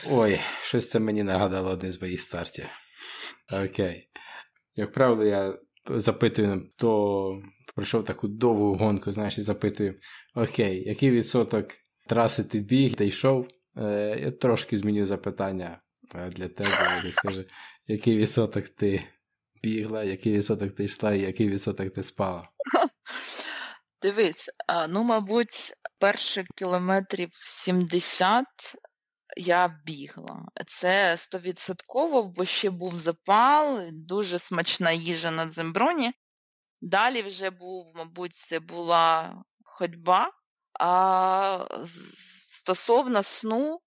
Ой, 0.09 0.39
щось 0.61 0.89
це 0.89 0.99
мені 0.99 1.23
нагадало 1.23 1.69
один 1.69 1.91
з 1.91 2.01
моїх 2.01 2.21
стартів. 2.21 2.65
Окей. 3.53 4.09
Як 4.75 4.91
правило, 4.91 5.23
я 5.23 5.57
запитую, 5.89 6.69
хто 6.73 7.41
пройшов 7.75 8.05
таку 8.05 8.27
довгу 8.27 8.75
гонку, 8.75 9.11
знаєш, 9.11 9.37
і 9.37 9.41
запитую: 9.41 9.95
Окей, 10.35 10.87
який 10.87 11.11
відсоток 11.11 11.67
траси 12.07 12.43
ти 12.43 12.59
біг 12.59 12.95
та 12.95 13.03
йшов? 13.03 13.47
Е, 13.77 14.17
Я 14.21 14.31
трошки 14.31 14.77
зміню 14.77 15.05
запитання 15.05 15.81
е, 16.15 16.29
для 16.29 16.47
тебе, 16.47 16.69
я 17.05 17.11
скажу, 17.11 17.43
який 17.87 18.17
відсоток 18.17 18.69
ти 18.69 19.03
бігла, 19.63 20.03
який 20.03 20.33
відсоток 20.33 20.75
ти 20.75 20.83
йшла, 20.83 21.13
і 21.13 21.21
який 21.21 21.49
відсоток 21.49 21.93
ти 21.93 22.03
спала? 22.03 22.49
Дивись, 24.01 24.49
ну, 24.89 25.03
мабуть, 25.03 25.73
перших 25.99 26.45
кілометрів 26.55 27.29
70 27.33 28.45
я 29.35 29.81
бігла. 29.85 30.45
Це 30.65 31.17
стовідсотково, 31.17 32.23
бо 32.23 32.45
ще 32.45 32.69
був 32.69 32.95
запал, 32.95 33.79
дуже 33.91 34.39
смачна 34.39 34.91
їжа 34.91 35.31
на 35.31 35.45
дземброні. 35.45 36.13
Далі 36.81 37.21
вже 37.21 37.49
був, 37.49 37.91
мабуть, 37.95 38.33
це 38.33 38.59
була 38.59 39.35
ходьба. 39.63 40.31
А 40.79 41.67
стосовно 42.49 43.23
сну, 43.23 43.79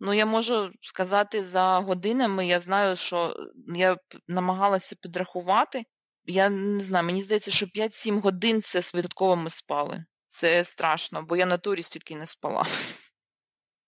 ну 0.00 0.12
я 0.12 0.26
можу 0.26 0.72
сказати 0.80 1.44
за 1.44 1.78
годинами, 1.78 2.46
я 2.46 2.60
знаю, 2.60 2.96
що 2.96 3.36
я 3.74 3.96
намагалася 4.28 4.96
підрахувати. 5.02 5.84
Я 6.24 6.48
не 6.48 6.84
знаю, 6.84 7.04
мені 7.04 7.22
здається, 7.22 7.50
що 7.50 7.66
5-7 7.66 8.20
годин 8.20 8.62
це 8.62 8.82
святково 8.82 9.36
ми 9.36 9.50
спали. 9.50 10.04
Це 10.26 10.64
страшно, 10.64 11.22
бо 11.22 11.36
я 11.36 11.46
на 11.46 11.58
турі 11.58 11.82
стільки 11.82 12.16
не 12.16 12.26
спала. 12.26 12.66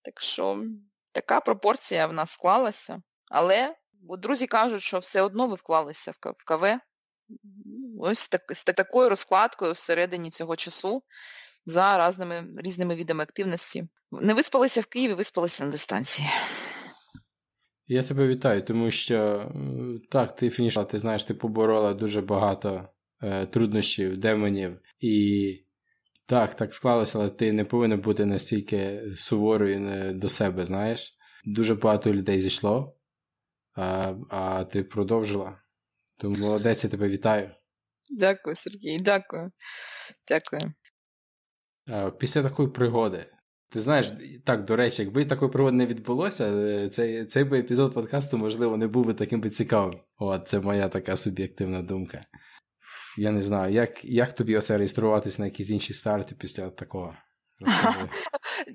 Так 0.03 0.21
що 0.21 0.63
така 1.13 1.41
пропорція 1.41 2.07
в 2.07 2.13
нас 2.13 2.31
склалася. 2.31 3.01
Але 3.31 3.75
бо 4.01 4.17
друзі 4.17 4.47
кажуть, 4.47 4.81
що 4.81 4.99
все 4.99 5.21
одно 5.21 5.47
ви 5.47 5.55
вклалися 5.55 6.11
в 6.11 6.45
КВ. 6.45 6.79
Ось 7.99 8.29
так, 8.29 8.41
з 8.49 8.63
такою 8.63 9.09
розкладкою 9.09 9.71
всередині 9.71 10.29
цього 10.29 10.55
часу 10.55 11.03
за 11.65 12.07
різними, 12.07 12.47
різними 12.57 12.95
видами 12.95 13.23
активності. 13.23 13.87
Не 14.11 14.33
виспалися 14.33 14.81
в 14.81 14.85
Києві, 14.85 15.13
виспалися 15.13 15.65
на 15.65 15.71
дистанції. 15.71 16.27
Я 17.87 18.03
тебе 18.03 18.27
вітаю, 18.27 18.61
тому 18.61 18.91
що 18.91 19.51
так, 20.11 20.35
ти 20.35 20.49
фінішала, 20.49 20.85
ти 20.85 20.99
знаєш, 20.99 21.23
ти 21.23 21.33
поборола 21.33 21.93
дуже 21.93 22.21
багато 22.21 22.89
е, 23.23 23.45
труднощів, 23.45 24.17
демонів, 24.17 24.79
і 24.99 25.65
так, 26.31 26.55
так 26.55 26.73
склалося, 26.73 27.19
але 27.19 27.29
ти 27.29 27.51
не 27.51 27.65
повинен 27.65 28.01
бути 28.01 28.25
настільки 28.25 29.01
суворою 29.15 30.13
до 30.13 30.29
себе, 30.29 30.65
знаєш. 30.65 31.17
Дуже 31.45 31.75
багато 31.75 32.13
людей 32.13 32.41
зійшло, 32.41 32.97
а, 33.73 34.15
а 34.29 34.63
ти 34.63 34.83
продовжила. 34.83 35.61
Тому 36.17 36.37
молодець, 36.37 36.83
я 36.83 36.89
тебе 36.89 37.09
вітаю. 37.09 37.49
Дякую, 38.09 38.55
Сергій, 38.55 38.97
дякую. 38.97 39.51
Дякую. 40.27 40.73
Після 42.19 42.43
такої 42.43 42.69
пригоди. 42.69 43.25
Ти 43.69 43.79
знаєш, 43.79 44.13
так, 44.45 44.65
до 44.65 44.75
речі, 44.75 45.01
якби 45.01 45.25
такої 45.25 45.51
пригоди 45.51 45.77
не 45.77 45.85
відбулося, 45.85 46.45
е, 46.45 46.89
цей 46.89 47.25
цей 47.25 47.43
би 47.43 47.59
епізод 47.59 47.93
подкасту, 47.93 48.37
можливо, 48.37 48.77
не 48.77 48.87
був 48.87 49.05
би 49.05 49.13
таким 49.13 49.41
би 49.41 49.49
цікавим. 49.49 49.99
От, 50.17 50.47
це 50.47 50.59
моя 50.59 50.89
така 50.89 51.17
суб'єктивна 51.17 51.81
думка. 51.81 52.21
Я 53.17 53.31
не 53.31 53.41
знаю, 53.41 53.73
як 53.73 54.05
як 54.05 54.35
тобі 54.35 54.57
оце 54.57 54.77
реєструватися 54.77 55.41
на 55.41 55.45
якісь 55.45 55.69
інші 55.69 55.93
старти 55.93 56.35
після 56.35 56.69
такого? 56.69 57.17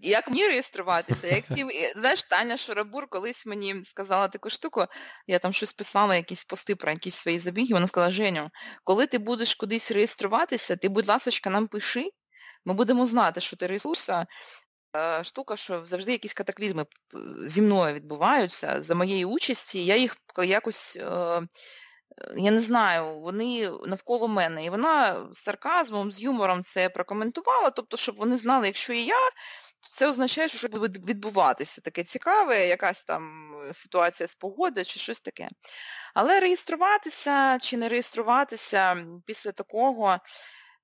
Як 0.02 0.28
мені 0.28 0.46
реєструватися? 0.46 1.26
Як 1.28 1.44
ті, 1.44 1.66
Знаєш, 1.96 2.22
Таня 2.22 2.56
Шарабур 2.56 3.06
колись 3.08 3.46
мені 3.46 3.84
сказала 3.84 4.28
таку 4.28 4.50
штуку, 4.50 4.86
я 5.26 5.38
там 5.38 5.52
щось 5.52 5.72
писала, 5.72 6.16
якісь 6.16 6.44
пости 6.44 6.76
про 6.76 6.90
якісь 6.90 7.14
свої 7.14 7.38
забіги, 7.38 7.74
вона 7.74 7.86
сказала, 7.86 8.10
Женю, 8.10 8.50
коли 8.84 9.06
ти 9.06 9.18
будеш 9.18 9.54
кудись 9.54 9.90
реєструватися, 9.90 10.76
ти, 10.76 10.88
будь 10.88 11.08
ласка, 11.08 11.50
нам 11.50 11.66
пиши, 11.66 12.10
ми 12.64 12.74
будемо 12.74 13.06
знати, 13.06 13.40
що 13.40 13.56
ти 13.56 13.66
реєструєшся. 13.66 14.26
Е, 14.96 15.24
штука, 15.24 15.56
що 15.56 15.84
завжди 15.84 16.12
якісь 16.12 16.34
катаклізми 16.34 16.86
зі 17.46 17.62
мною 17.62 17.94
відбуваються 17.94 18.82
за 18.82 18.94
моєї 18.94 19.24
участі, 19.24 19.84
я 19.84 19.96
їх 19.96 20.16
якось 20.44 20.96
е, 20.96 21.42
я 22.36 22.50
не 22.50 22.60
знаю, 22.60 23.20
вони 23.20 23.70
навколо 23.86 24.28
мене. 24.28 24.64
І 24.64 24.70
вона 24.70 25.26
з 25.32 25.38
сарказмом, 25.38 26.12
з 26.12 26.20
юмором 26.20 26.62
це 26.62 26.88
прокоментувала, 26.88 27.70
тобто, 27.70 27.96
щоб 27.96 28.16
вони 28.16 28.36
знали, 28.36 28.66
якщо 28.66 28.92
і 28.92 29.02
я, 29.02 29.30
то 29.80 29.88
це 29.90 30.08
означає, 30.08 30.48
що 30.48 30.68
буде 30.68 30.98
відбуватися 30.98 31.80
таке 31.80 32.04
цікаве, 32.04 32.66
якась 32.66 33.04
там 33.04 33.54
ситуація 33.72 34.26
з 34.26 34.34
погоди 34.34 34.84
чи 34.84 35.00
щось 35.00 35.20
таке. 35.20 35.48
Але 36.14 36.40
реєструватися 36.40 37.58
чи 37.58 37.76
не 37.76 37.88
реєструватися 37.88 39.06
після 39.26 39.52
такого, 39.52 40.12
е, 40.12 40.18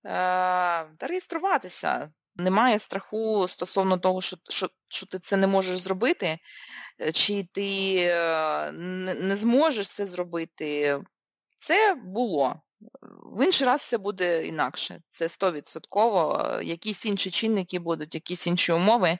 та 0.04 1.06
реєструватися. 1.06 2.10
Немає 2.36 2.78
страху 2.78 3.48
стосовно 3.48 3.98
того, 3.98 4.20
що 4.20 4.36
що, 4.50 4.68
що 4.88 5.06
ти 5.06 5.18
це 5.18 5.36
не 5.36 5.46
можеш 5.46 5.78
зробити, 5.78 6.38
е, 7.00 7.12
чи 7.12 7.48
ти 7.52 7.96
е, 7.98 8.72
не 9.20 9.36
зможеш 9.36 9.88
це 9.88 10.06
зробити. 10.06 10.98
Це 11.62 11.94
було. 11.94 12.62
В 13.36 13.44
інший 13.44 13.66
раз 13.66 13.82
це 13.82 13.98
буде 13.98 14.46
інакше. 14.46 15.00
Це 15.10 15.26
100%. 15.26 16.62
Якісь 16.62 17.06
інші 17.06 17.30
чинники 17.30 17.78
будуть, 17.78 18.14
якісь 18.14 18.46
інші 18.46 18.72
умови. 18.72 19.18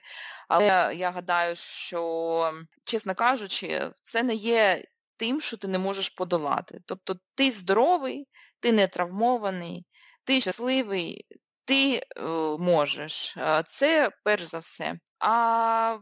Але 0.49 0.95
я 0.97 1.11
гадаю, 1.11 1.57
що, 1.57 2.53
чесно 2.85 3.15
кажучи, 3.15 3.91
це 4.03 4.23
не 4.23 4.35
є 4.35 4.85
тим, 5.17 5.41
що 5.41 5.57
ти 5.57 5.69
не 5.69 5.79
можеш 5.79 6.09
подолати. 6.09 6.81
Тобто 6.87 7.17
ти 7.35 7.51
здоровий, 7.51 8.29
ти 8.61 8.73
не 8.73 8.87
травмований, 8.87 9.87
ти 10.25 10.41
щасливий, 10.41 11.27
ти 11.65 11.97
е, 11.97 12.23
можеш. 12.59 13.37
Це 13.67 14.11
перш 14.25 14.43
за 14.43 14.59
все. 14.59 14.95
А 15.19 15.99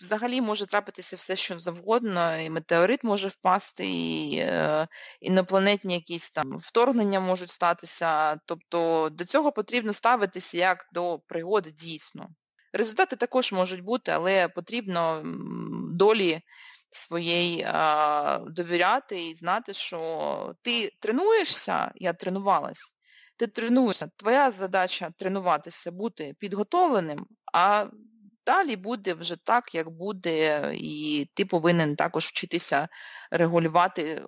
взагалі 0.00 0.40
може 0.40 0.66
трапитися 0.66 1.16
все, 1.16 1.36
що 1.36 1.60
завгодно, 1.60 2.36
і 2.38 2.50
метеорит 2.50 3.04
може 3.04 3.28
впасти, 3.28 3.86
і 3.86 4.36
е, 4.36 4.88
інопланетні 5.20 5.94
якісь 5.94 6.30
там 6.30 6.56
вторгнення 6.58 7.20
можуть 7.20 7.50
статися. 7.50 8.36
Тобто 8.46 9.08
до 9.12 9.24
цього 9.24 9.52
потрібно 9.52 9.92
ставитися 9.92 10.58
як 10.58 10.86
до 10.92 11.20
пригоди 11.26 11.70
дійсно. 11.70 12.28
Результати 12.72 13.16
також 13.16 13.52
можуть 13.52 13.80
бути, 13.80 14.10
але 14.12 14.48
потрібно 14.48 15.22
долі 15.92 16.40
своєї 16.90 17.66
довіряти 18.46 19.28
і 19.28 19.34
знати, 19.34 19.72
що 19.72 20.54
ти 20.62 20.90
тренуєшся, 21.00 21.92
я 21.94 22.12
тренувалась, 22.12 22.94
ти 23.36 23.46
тренуєшся. 23.46 24.10
Твоя 24.16 24.50
задача 24.50 25.10
тренуватися, 25.18 25.90
бути 25.90 26.34
підготовленим, 26.38 27.26
а 27.52 27.86
Далі 28.48 28.76
буде 28.76 29.14
вже 29.14 29.36
так, 29.36 29.74
як 29.74 29.90
буде, 29.90 30.72
і 30.74 31.26
ти 31.34 31.44
повинен 31.44 31.96
також 31.96 32.26
вчитися 32.26 32.88
регулювати 33.30 34.02
е, 34.02 34.22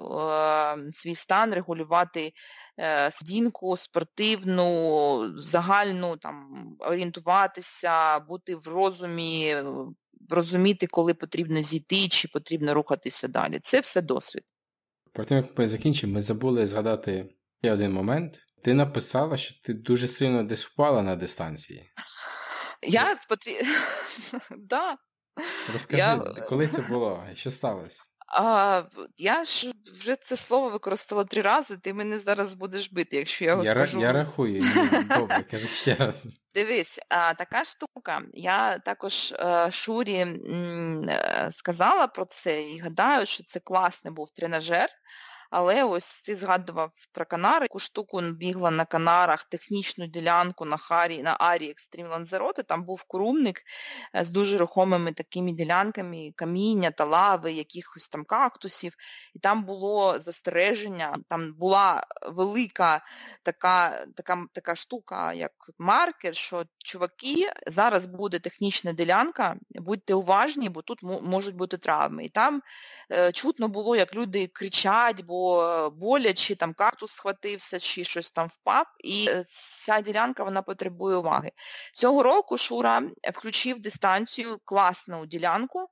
свій 0.92 1.14
стан, 1.14 1.54
регулювати 1.54 2.32
е, 2.78 3.10
сидінку 3.10 3.76
спортивну, 3.76 5.40
загальну, 5.40 6.16
там, 6.16 6.66
орієнтуватися, 6.78 8.18
бути 8.18 8.54
в 8.54 8.68
розумі, 8.68 9.56
розуміти, 10.28 10.86
коли 10.86 11.14
потрібно 11.14 11.62
зійти, 11.62 12.08
чи 12.08 12.28
потрібно 12.28 12.74
рухатися 12.74 13.28
далі. 13.28 13.58
Це 13.62 13.80
все 13.80 14.02
досвід. 14.02 14.44
Потім, 15.12 15.36
як 15.36 15.58
ми 15.58 15.68
закінчимо, 15.68 16.12
ми 16.12 16.22
забули 16.22 16.66
згадати 16.66 17.34
ще 17.62 17.72
один 17.72 17.92
момент. 17.92 18.38
Ти 18.64 18.74
написала, 18.74 19.36
що 19.36 19.54
ти 19.64 19.74
дуже 19.74 20.08
сильно 20.08 20.42
десь 20.42 20.64
впала 20.64 21.02
на 21.02 21.16
дистанції. 21.16 21.92
Я. 22.82 23.16
да. 24.58 24.94
Розкажи, 25.72 25.98
я... 25.98 26.18
коли 26.48 26.68
це 26.68 26.82
було? 26.82 27.24
Що 27.34 27.50
сталося? 27.50 28.02
А, 28.32 28.82
Я 29.16 29.44
ж 29.44 29.72
вже 29.92 30.16
це 30.16 30.36
слово 30.36 30.70
використала 30.70 31.24
три 31.24 31.42
рази, 31.42 31.76
ти 31.76 31.94
мене 31.94 32.18
зараз 32.18 32.54
будеш 32.54 32.92
бити, 32.92 33.16
якщо 33.16 33.44
я 33.44 33.50
його 33.50 33.64
я 33.64 33.70
скажу. 33.70 34.00
Я 34.00 34.12
рахую, 34.12 34.62
добре, 35.08 35.42
кажи 35.50 35.68
ще 35.68 35.94
раз. 35.94 36.26
Дивись, 36.54 37.00
а, 37.08 37.34
така 37.34 37.64
штука. 37.64 38.22
Я 38.32 38.78
також 38.78 39.34
а, 39.38 39.66
е, 39.66 39.70
Шурі 39.70 40.16
м, 40.16 41.08
е, 41.08 41.48
сказала 41.52 42.06
про 42.06 42.24
це 42.24 42.62
і 42.62 42.78
гадаю, 42.78 43.26
що 43.26 43.44
це 43.44 43.60
класний 43.60 44.14
був 44.14 44.30
тренажер. 44.30 44.88
Але 45.50 45.84
ось 45.84 46.22
ти 46.22 46.34
згадував 46.34 46.90
про 47.12 47.26
Канари, 47.26 47.64
яку 47.64 47.78
штуку 47.78 48.20
бігла 48.20 48.70
на 48.70 48.84
Канарах, 48.84 49.44
технічну 49.44 50.06
ділянку 50.06 50.64
на 50.64 50.76
Харі, 50.76 51.22
на 51.22 51.36
Харія 51.40 51.70
Екстрім 51.70 52.06
Лансароте, 52.06 52.62
там 52.62 52.84
був 52.84 53.02
курумник 53.02 53.62
е, 54.16 54.24
з 54.24 54.30
дуже 54.30 54.58
рухомими 54.58 55.12
такими 55.12 55.52
ділянками 55.52 56.32
каміння 56.36 56.90
та 56.90 57.04
лави, 57.04 57.52
якихось 57.52 58.08
там 58.08 58.24
кактусів. 58.24 58.92
І 59.34 59.38
там 59.38 59.64
було 59.64 60.18
застереження, 60.18 61.16
там 61.28 61.54
була 61.54 62.06
велика 62.28 63.04
така 63.42 64.06
така, 64.16 64.44
така 64.52 64.74
штука, 64.74 65.32
як 65.32 65.52
маркер, 65.78 66.36
що 66.36 66.64
чуваки, 66.78 67.52
зараз 67.66 68.06
буде 68.06 68.38
технічна 68.38 68.92
ділянка, 68.92 69.56
будьте 69.70 70.14
уважні, 70.14 70.68
бо 70.68 70.82
тут 70.82 71.02
можуть 71.02 71.56
бути 71.56 71.76
травми. 71.76 72.24
І 72.24 72.28
там 72.28 72.62
е, 73.12 73.32
чутно 73.32 73.68
було, 73.68 73.96
як 73.96 74.14
люди 74.14 74.46
кричать, 74.46 75.24
бо 75.24 75.39
боляче, 75.92 76.56
там 76.56 76.74
кактус 76.74 77.12
схватився, 77.12 77.78
чи 77.78 78.04
щось 78.04 78.30
там 78.30 78.48
впав, 78.48 78.86
і 79.04 79.26
е, 79.30 79.44
ця 79.84 80.00
ділянка 80.00 80.44
вона 80.44 80.62
потребує 80.62 81.16
уваги. 81.16 81.52
Цього 81.94 82.22
року 82.22 82.58
Шура 82.58 83.02
включив 83.34 83.80
дистанцію, 83.80 84.58
класну 84.64 85.26
ділянку, 85.26 85.88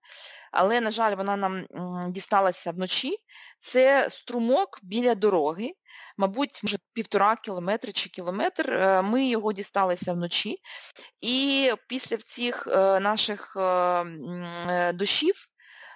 але, 0.53 0.81
на 0.81 0.91
жаль, 0.91 1.17
вона 1.17 1.37
нам 1.37 1.67
дісталася 2.09 2.71
вночі. 2.71 3.17
Це 3.59 4.11
струмок 4.11 4.79
біля 4.83 5.15
дороги. 5.15 5.73
Мабуть, 6.17 6.61
може 6.63 6.79
півтора 6.93 7.37
кілометри 7.37 7.93
чи 7.93 8.09
кілометр. 8.09 8.71
Е, 8.71 9.03
ми 9.03 9.27
його 9.27 9.53
дісталися 9.53 10.13
вночі. 10.13 10.57
І 11.21 11.73
після 11.89 12.17
цих 12.17 12.67
е, 12.67 13.01
наших 13.01 13.57
дощів 14.95 15.49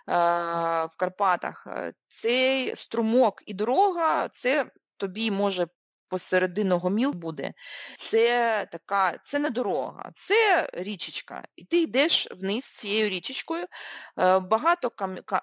в 0.06 0.90
Карпатах, 0.96 1.66
е, 1.66 1.92
цей 2.08 2.76
струмок 2.76 3.42
і 3.46 3.54
дорога, 3.54 4.28
це 4.28 4.70
тобі 4.96 5.30
може 5.30 5.66
посередину 6.08 6.78
гоміл 6.78 7.12
буде. 7.12 7.52
Це 7.96 8.66
така, 8.72 9.18
це 9.24 9.38
не 9.38 9.50
дорога, 9.50 10.10
це 10.14 10.70
річечка. 10.72 11.44
І 11.56 11.64
ти 11.64 11.82
йдеш 11.82 12.28
вниз 12.30 12.64
цією 12.64 13.08
річечкою, 13.08 13.66
е, 14.18 14.38
багато 14.38 14.90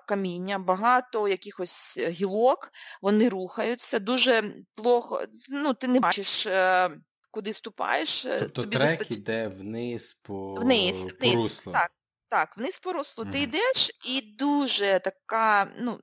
каміння, 0.07 0.59
багато 0.59 1.27
якихось 1.27 1.97
гілок, 1.97 2.71
вони 3.01 3.29
рухаються, 3.29 3.99
дуже 3.99 4.53
плохо, 4.75 5.23
ну 5.49 5.73
ти 5.73 5.87
не 5.87 5.99
бачиш. 5.99 6.45
Е, 6.45 6.89
куди 7.31 7.53
ступаєш, 7.53 8.21
тобто 8.21 8.49
тобі 8.49 8.75
трек 8.75 8.99
вистач... 8.99 9.17
йде 9.17 9.47
вниз 9.47 10.13
по 10.13 10.55
вниз, 10.55 11.05
вниз, 11.19 11.35
руслу. 11.35 11.73
Так, 11.73 11.91
так, 12.29 12.57
вниз 12.57 12.79
по 12.79 12.93
руслу 12.93 13.25
ти 13.25 13.39
йдеш, 13.39 13.91
і 14.05 14.21
дуже 14.21 14.99
така, 14.99 15.67
ну, 15.79 15.99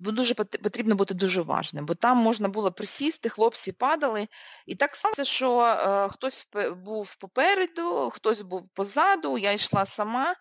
дуже 0.00 0.34
потрібно 0.34 0.94
бути 0.94 1.14
дуже 1.14 1.40
уважним, 1.40 1.86
бо 1.86 1.94
там 1.94 2.16
можна 2.16 2.48
було 2.48 2.72
присісти, 2.72 3.28
хлопці 3.28 3.72
падали. 3.72 4.28
І 4.66 4.74
так 4.74 4.96
сталося, 4.96 5.24
що 5.24 5.60
е, 5.60 6.08
хтось 6.08 6.48
був 6.76 7.16
попереду, 7.16 8.10
хтось 8.12 8.42
був 8.42 8.68
позаду, 8.74 9.38
я 9.38 9.52
йшла 9.52 9.86
сама. 9.86 10.34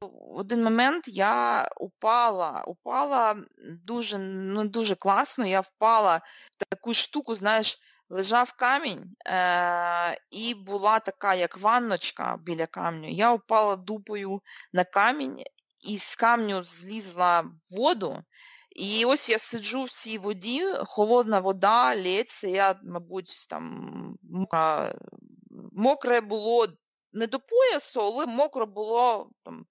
В 0.00 0.38
один 0.38 0.64
момент 0.64 1.04
я 1.08 1.68
упала, 1.76 2.64
упала 2.66 3.36
дуже 3.86 4.18
ну, 4.18 4.64
дуже 4.64 4.94
класно, 4.94 5.46
я 5.46 5.60
впала 5.60 6.20
в 6.52 6.64
таку 6.64 6.94
штуку, 6.94 7.34
знаєш, 7.34 7.78
лежав 8.14 8.52
камінь, 8.52 9.16
е, 9.26 10.18
і 10.30 10.54
була 10.54 10.98
така, 10.98 11.34
як 11.34 11.58
ванночка 11.58 12.36
біля 12.42 12.66
камню. 12.66 13.08
Я 13.08 13.32
упала 13.32 13.76
дупою 13.76 14.40
на 14.72 14.84
камінь, 14.84 15.42
і 15.80 15.98
з 15.98 16.16
камню 16.16 16.62
злізла 16.62 17.44
воду, 17.70 18.22
І 18.76 19.04
ось 19.04 19.30
я 19.30 19.38
сиджу 19.38 19.84
в 19.84 19.90
цій 19.90 20.18
воді, 20.18 20.64
холодна 20.86 21.40
вода, 21.40 21.96
лється, 21.96 22.48
я, 22.48 22.80
мабуть, 22.84 23.46
там 23.50 24.16
мокре 25.72 26.20
було 26.20 26.66
не 27.12 27.26
до 27.26 27.40
поясу, 27.40 28.00
але 28.00 28.26
мокро 28.26 28.66
було 28.66 29.30
там, 29.44 29.66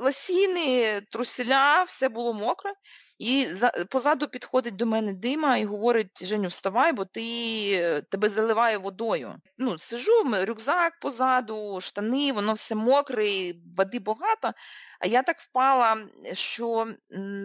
ласіни, 0.00 1.00
труселя, 1.00 1.82
все 1.82 2.08
було 2.08 2.34
мокре. 2.34 2.72
І 3.18 3.46
за, 3.46 3.70
позаду 3.90 4.28
підходить 4.28 4.76
до 4.76 4.86
мене 4.86 5.12
дима 5.12 5.56
і 5.56 5.64
говорить, 5.64 6.26
Женю, 6.26 6.48
вставай, 6.48 6.92
бо 6.92 7.04
ти, 7.04 8.02
тебе 8.10 8.28
заливає 8.28 8.78
водою. 8.78 9.34
Ну, 9.58 9.78
Сижу, 9.78 10.44
рюкзак 10.44 10.92
позаду, 11.00 11.80
штани, 11.80 12.32
воно 12.32 12.52
все 12.52 12.74
мокре, 12.74 13.52
води 13.76 13.98
багато. 13.98 14.52
А 15.00 15.06
я 15.06 15.22
так 15.22 15.38
впала, 15.38 16.06
що, 16.32 16.94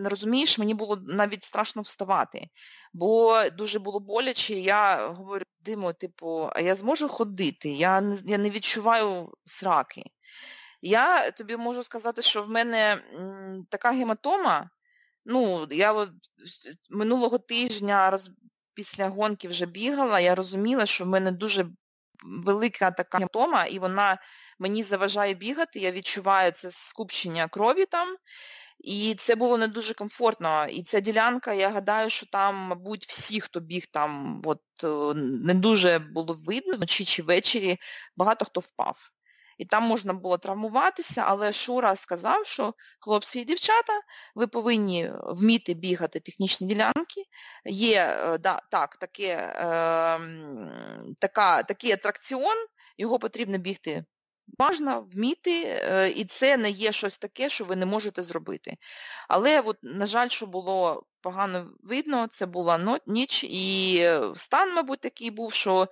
розумієш, 0.06 0.58
мені 0.58 0.74
було 0.74 0.98
навіть 1.02 1.44
страшно 1.44 1.82
вставати, 1.82 2.48
бо 2.94 3.44
дуже 3.50 3.80
було 3.80 4.00
боляче. 4.00 4.54
Я 4.54 5.08
говорю, 5.08 5.46
Димо, 5.62 5.94
типу, 5.94 6.50
а 6.54 6.62
я 6.62 6.76
зможу 6.76 7.08
ходити? 7.08 7.70
Я 7.70 8.02
не, 8.02 8.18
я 8.26 8.38
не 8.38 8.50
відчуваю 8.50 9.32
сраки. 9.46 10.04
Я 10.82 11.32
тобі 11.32 11.58
можу 11.58 11.84
сказати, 11.84 12.22
що 12.22 12.44
в 12.44 12.50
мене 12.50 13.02
така 13.70 13.92
гематома. 13.92 14.70
Ну, 15.26 15.68
я 15.72 15.94
от 15.94 16.10
минулого 16.90 17.38
тижня 17.38 18.10
роз, 18.10 18.32
після 18.74 19.08
гонки 19.08 19.48
вже 19.48 19.66
бігала, 19.66 20.20
я 20.20 20.36
розуміла, 20.36 20.86
що 20.86 21.04
в 21.04 21.08
мене 21.08 21.32
дуже 21.32 21.66
велика 22.24 22.92
така 22.92 23.18
гематома, 23.18 23.66
і 23.66 23.80
вона 23.80 24.18
мені 24.60 24.84
заважає 24.84 25.34
бігати. 25.34 25.80
Я 25.80 25.92
відчуваю 25.92 26.52
це 26.52 26.72
скупчення 26.72 27.48
крові 27.48 27.86
там. 27.86 28.18
І 28.80 29.16
це 29.18 29.36
було 29.36 29.58
не 29.58 29.68
дуже 29.68 29.94
комфортно. 29.94 30.68
І 30.70 30.84
ця 30.84 31.00
ділянка, 31.00 31.54
я 31.54 31.70
гадаю, 31.70 32.10
що 32.10 32.26
там, 32.26 32.56
мабуть, 32.56 33.06
всі, 33.08 33.42
хто 33.42 33.60
біг 33.60 33.86
там, 33.92 34.42
от 34.46 34.62
е, 34.84 35.14
не 35.16 35.54
дуже 35.54 36.00
було 36.00 36.38
видно 36.46 36.76
вночі 36.76 37.06
чи 37.06 37.24
ввечері, 37.24 37.78
багато 38.16 38.46
хто 38.46 38.60
впав 38.60 39.12
і 39.60 39.66
там 39.66 39.84
можна 39.84 40.14
було 40.14 40.38
травмуватися, 40.38 41.24
але 41.28 41.52
Шура 41.52 41.96
сказав, 41.96 42.46
що 42.46 42.74
хлопці 43.00 43.40
і 43.40 43.46
дівчата, 43.46 43.94
ви 44.36 44.48
повинні 44.48 45.12
вміти 45.22 45.74
бігати 45.74 46.20
технічні 46.20 46.68
ділянки. 46.68 47.24
Є 47.66 48.18
е, 48.20 48.38
да, 48.38 48.62
так, 48.72 48.96
таке, 48.96 49.28
е, 49.28 50.20
така, 51.20 51.64
такий 51.64 51.92
атракціон, 51.92 52.56
його 52.98 53.20
потрібно 53.20 53.58
бігти. 53.58 54.06
Можна 54.60 55.00
вміти, 55.00 55.64
е, 55.66 56.10
і 56.10 56.26
це 56.26 56.58
не 56.58 56.70
є 56.70 56.92
щось 56.92 57.18
таке, 57.18 57.50
що 57.50 57.66
ви 57.66 57.76
не 57.76 57.86
можете 57.86 58.24
зробити. 58.24 58.78
Але, 59.28 59.62
от, 59.62 59.78
на 59.82 60.06
жаль, 60.06 60.28
що 60.28 60.46
було 60.46 61.04
погано 61.22 61.72
видно, 61.84 62.28
це 62.28 62.46
була 62.46 63.00
ніч, 63.08 63.44
і 63.44 64.06
стан, 64.36 64.74
мабуть, 64.74 65.02
такий 65.02 65.32
був, 65.32 65.54
що 65.54 65.88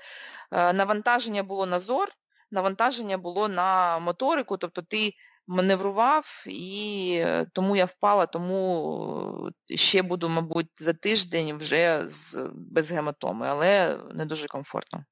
е, 0.52 0.74
навантаження 0.74 1.44
було 1.44 1.66
на 1.66 1.80
зор, 1.80 2.10
навантаження 2.52 3.18
було 3.18 3.48
на 3.48 4.00
моторику, 4.00 4.58
тобто 4.58 4.82
ти 4.82 5.14
маневрував, 5.48 6.44
і 6.48 7.14
е, 7.20 7.46
тому 7.54 7.76
я 7.76 7.86
впала, 7.86 8.26
тому 8.26 9.52
е, 9.72 9.78
ще 9.78 10.02
буду, 10.02 10.30
мабуть, 10.30 10.70
за 10.76 10.94
тиждень 10.94 11.58
вже 11.58 12.10
з, 12.10 12.50
без 12.54 12.92
гематоми, 12.92 13.48
але 13.48 14.00
не 14.14 14.26
дуже 14.26 14.48
комфортно. 14.48 15.06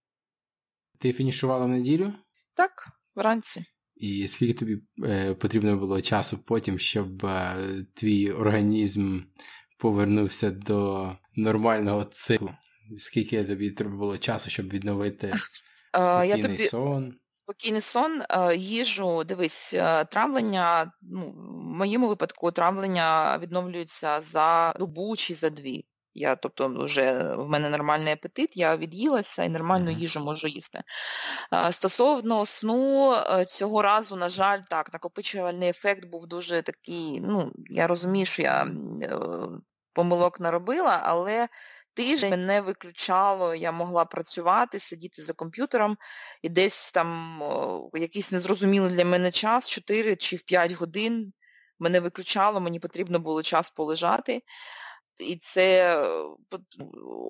Ти 1.00 1.14
фінішувала 1.14 1.66
в 1.66 1.70
неділю? 1.70 2.14
Так, 2.54 2.88
вранці. 3.16 3.66
І 3.96 4.28
скільки 4.28 4.54
тобі 4.54 4.82
е, 5.04 5.34
потрібно 5.34 5.78
було 5.78 6.02
часу 6.02 6.38
потім, 6.38 6.80
щоб 6.80 7.26
е, 7.26 7.56
твій 7.94 8.32
організм 8.32 9.20
повернувся 9.78 10.52
до 10.52 11.12
нормального 11.36 12.06
циклу? 12.06 12.52
Скільки 12.98 13.44
тобі 13.44 13.72
треба 13.72 13.96
було 13.96 14.18
часу, 14.18 14.50
щоб 14.50 14.70
відновити 14.70 15.32
спокійний 15.94 16.30
я 16.30 16.38
тобі... 16.38 16.58
сон? 16.58 17.14
Спокійний 17.46 17.82
сон, 17.82 18.22
е, 18.30 18.56
їжу, 18.56 19.24
дивись, 19.24 19.74
е, 19.74 20.06
травлення, 20.06 20.92
ну, 21.02 21.32
в 21.32 21.78
моєму 21.78 22.08
випадку 22.08 22.52
травлення 22.52 23.38
відновлюється 23.38 24.22
за 24.22 24.74
добу 24.80 25.16
чи 25.16 25.34
за 25.34 25.50
дві. 25.50 25.86
Я, 26.14 26.36
тобто, 26.36 26.84
вже 26.84 27.36
в 27.36 27.50
мене 27.50 27.70
нормальний 27.70 28.14
апетит, 28.14 28.58
я 28.58 28.78
від'їлася 28.78 29.44
і 29.44 29.50
нормальну 29.50 29.92
їжу 29.92 30.20
можу 30.20 30.48
їсти. 30.48 30.82
Е, 31.54 31.74
стосовно 31.74 32.46
сну, 32.46 33.16
цього 33.48 33.82
разу, 33.82 34.16
на 34.16 34.30
жаль, 34.30 34.60
так, 34.70 34.94
накопичувальний 34.94 35.70
ефект 35.70 36.06
був 36.06 36.28
дуже 36.28 36.62
такий, 36.62 37.22
ну, 37.22 37.52
я 37.70 37.88
розумію, 37.88 38.26
що 38.26 38.42
я 38.42 38.68
помилок 39.94 40.40
наробила, 40.40 41.02
але 41.04 41.48
тиждень 41.96 42.30
мене 42.30 42.62
виключало, 42.62 43.56
я 43.56 43.72
могла 43.72 44.06
працювати, 44.06 44.80
сидіти 44.80 45.22
за 45.22 45.34
комп'ютером 45.34 45.98
і 46.42 46.50
десь 46.50 46.92
там 46.92 47.42
якийсь 47.94 48.32
незрозумілий 48.32 48.96
для 48.96 49.06
мене 49.06 49.32
час, 49.32 49.70
4 49.70 50.16
чи 50.16 50.36
в 50.36 50.42
5 50.42 50.72
годин 50.72 51.34
мене 51.80 52.00
виключало, 52.00 52.62
мені 52.62 52.80
потрібно 52.80 53.20
було 53.20 53.44
час 53.44 53.72
полежати. 53.72 54.42
І 55.20 55.38
це 55.38 55.98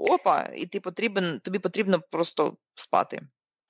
опа, 0.10 0.50
і 0.56 0.66
ти 0.66 0.80
потрібен, 0.80 1.40
тобі 1.40 1.60
потрібно 1.60 2.00
просто 2.12 2.58
спати. 2.76 3.22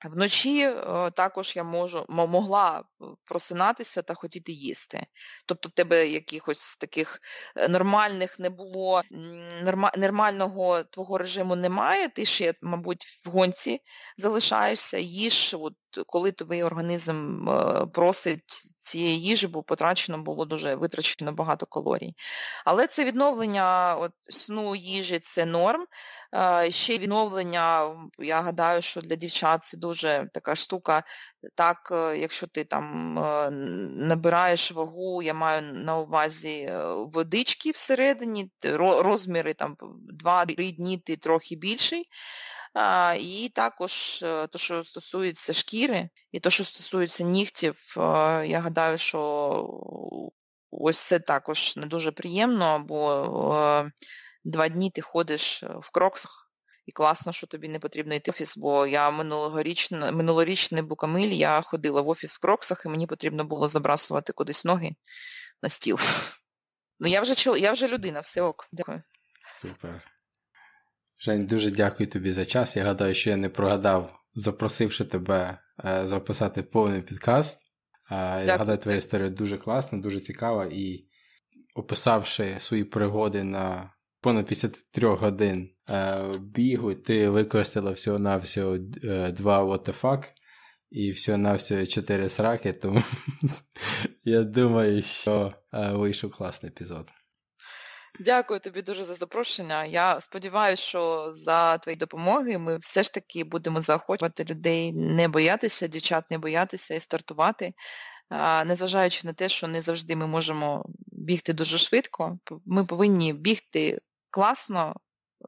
Вночі 0.04 0.60
е, 0.60 1.10
також 1.10 1.56
я 1.56 1.64
можу 1.64 2.06
могла 2.08 2.84
просинатися 3.24 4.02
та 4.02 4.14
хотіти 4.14 4.52
їсти. 4.52 5.06
Тобто 5.46 5.68
в 5.68 5.72
тебе 5.72 6.08
якихось 6.08 6.76
таких 6.76 7.20
е, 7.56 7.68
нормальних 7.68 8.38
не 8.38 8.50
було, 8.50 9.02
нормального 9.96 10.82
твого 10.82 11.18
режиму 11.18 11.56
немає, 11.56 12.08
ти 12.08 12.24
ще, 12.24 12.54
мабуть, 12.62 13.06
в 13.24 13.30
гонці 13.30 13.80
залишаєшся, 14.16 14.98
їж, 14.98 15.56
от, 15.58 15.74
коли 16.06 16.32
тобі 16.32 16.62
організм 16.62 17.48
е, 17.48 17.86
просить 17.86 18.75
цієї 18.86 19.22
їжі, 19.22 19.46
бо 19.46 19.62
потрачено 19.62 20.18
було 20.18 20.44
дуже 20.44 20.74
витрачено 20.74 21.32
багато 21.32 21.66
калорій. 21.66 22.14
Але 22.64 22.86
це 22.86 23.04
відновлення 23.04 23.96
от, 23.96 24.12
сну 24.28 24.76
їжі 24.76 25.18
це 25.18 25.46
норм. 25.46 25.86
Ще 26.68 26.98
відновлення, 26.98 27.96
я 28.18 28.40
гадаю, 28.40 28.82
що 28.82 29.00
для 29.00 29.16
дівчат 29.16 29.64
це 29.64 29.76
дуже 29.76 30.28
така 30.34 30.54
штука. 30.54 31.02
Так, 31.54 31.88
е, 31.92 32.18
якщо 32.18 32.46
ти 32.46 32.64
там 32.64 33.18
е, 33.18 33.50
набираєш 33.90 34.72
вагу, 34.72 35.22
я 35.22 35.34
маю 35.34 35.62
на 35.62 35.98
увазі 35.98 36.48
е, 36.48 36.84
водички 36.94 37.70
всередині, 37.70 38.50
розміри 38.78 39.54
там 39.54 39.76
2-3 40.24 40.76
дні 40.76 40.98
ти 40.98 41.16
трохи 41.16 41.56
більший. 41.56 42.08
І 43.18 43.52
також 43.54 44.18
те, 44.52 44.58
що 44.58 44.84
стосується 44.84 45.52
шкіри, 45.52 46.08
і 46.32 46.40
те, 46.40 46.50
що 46.50 46.64
стосується 46.64 47.24
нігтів, 47.24 47.76
я 48.46 48.60
гадаю, 48.60 48.98
що 48.98 49.20
ось 50.70 50.98
це 50.98 51.18
також 51.18 51.76
не 51.76 51.86
дуже 51.86 52.12
приємно, 52.12 52.84
бо 52.88 53.90
два 54.46 54.68
дні 54.68 54.90
ти 54.90 55.00
ходиш 55.00 55.62
е, 55.62 55.66
в 55.80 55.90
кроксах, 55.90 56.50
і 56.86 56.92
класно, 56.92 57.32
що 57.32 57.46
тобі 57.46 57.68
не 57.68 57.78
потрібно 57.78 58.14
йти 58.14 58.30
в 58.30 58.34
офіс, 58.34 58.56
бо 58.56 58.86
я 58.86 59.10
минулорічний, 59.10 60.12
минулорічний 60.12 60.82
букамиль, 60.82 61.28
я 61.28 61.60
ходила 61.60 62.00
в 62.00 62.08
офіс 62.08 62.36
в 62.36 62.40
кроксах, 62.40 62.82
і 62.86 62.88
мені 62.88 63.06
потрібно 63.06 63.44
було 63.44 63.68
забрасувати 63.68 64.32
кудись 64.32 64.64
ноги 64.64 64.90
на 65.62 65.68
стіл. 65.68 65.98
Ну, 66.98 67.08
я 67.08 67.20
вже 67.20 67.58
я 67.58 67.72
вже 67.72 67.88
людина, 67.88 68.20
все 68.20 68.42
ок. 68.42 68.68
Дякую. 68.72 69.02
Супер. 69.42 70.15
Жень, 71.18 71.46
дуже 71.46 71.70
дякую 71.70 72.10
тобі 72.10 72.32
за 72.32 72.44
час. 72.44 72.76
Я 72.76 72.84
гадаю, 72.84 73.14
що 73.14 73.30
я 73.30 73.36
не 73.36 73.48
прогадав, 73.48 74.20
запросивши 74.34 75.04
тебе 75.04 75.58
е, 75.84 76.06
записати 76.06 76.62
повний 76.62 77.02
підкаст. 77.02 77.58
Е, 78.10 78.44
я 78.46 78.56
гадаю, 78.56 78.78
твоя 78.78 78.96
історія 78.96 79.28
дуже 79.28 79.58
класна, 79.58 79.98
дуже 79.98 80.20
цікава 80.20 80.68
і 80.72 81.04
описавши 81.74 82.54
свої 82.58 82.84
пригоди 82.84 83.44
на 83.44 83.92
понад 84.20 84.46
53 84.46 85.08
годин 85.08 85.70
е, 85.90 86.22
бігу, 86.54 86.94
ти 86.94 87.28
використала 87.28 87.90
всього-навсього 87.90 88.78
два 89.30 89.64
what 89.64 89.88
the 89.88 90.00
fuck 90.00 90.24
і 90.90 91.10
всього-навсього 91.10 91.86
4 91.86 92.28
сраки, 92.28 92.72
тому 92.72 93.02
я 94.24 94.42
думаю, 94.42 95.02
що 95.02 95.54
вийшов 95.72 96.30
класний 96.30 96.72
епізод. 96.72 97.06
Дякую 98.20 98.60
тобі 98.60 98.82
дуже 98.82 99.04
за 99.04 99.14
запрошення. 99.14 99.84
Я 99.84 100.20
сподіваюся, 100.20 100.82
що 100.82 101.32
за 101.32 101.78
твої 101.78 101.96
допомоги 101.96 102.58
ми 102.58 102.78
все 102.78 103.02
ж 103.02 103.14
таки 103.14 103.44
будемо 103.44 103.80
заохочувати 103.80 104.44
людей 104.44 104.92
не 104.92 105.28
боятися, 105.28 105.86
дівчат 105.86 106.30
не 106.30 106.38
боятися 106.38 106.94
і 106.94 107.00
стартувати. 107.00 107.74
Незважаючи 108.66 109.26
на 109.26 109.32
те, 109.32 109.48
що 109.48 109.68
не 109.68 109.80
завжди 109.80 110.16
ми 110.16 110.26
можемо 110.26 110.84
бігти 111.06 111.52
дуже 111.52 111.78
швидко, 111.78 112.38
ми 112.66 112.84
повинні 112.84 113.32
бігти 113.32 114.00
класно, 114.30 114.94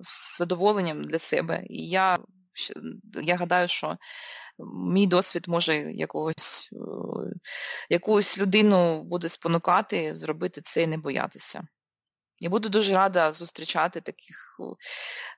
з 0.00 0.38
задоволенням 0.38 1.04
для 1.04 1.18
себе. 1.18 1.62
І 1.68 1.88
я 1.88 2.18
я 3.22 3.36
гадаю, 3.36 3.68
що 3.68 3.96
мій 4.74 5.06
досвід 5.06 5.44
може 5.48 5.76
якогось, 5.92 6.68
е, 6.72 6.76
якусь 7.90 8.38
людину 8.38 9.02
буде 9.02 9.28
спонукати, 9.28 10.16
зробити 10.16 10.60
це 10.60 10.82
і 10.82 10.86
не 10.86 10.98
боятися. 10.98 11.62
І 12.40 12.48
буду 12.48 12.69
дуже 12.69 12.94
рада 12.94 13.32
зустрічати 13.32 14.01
таких 14.01 14.60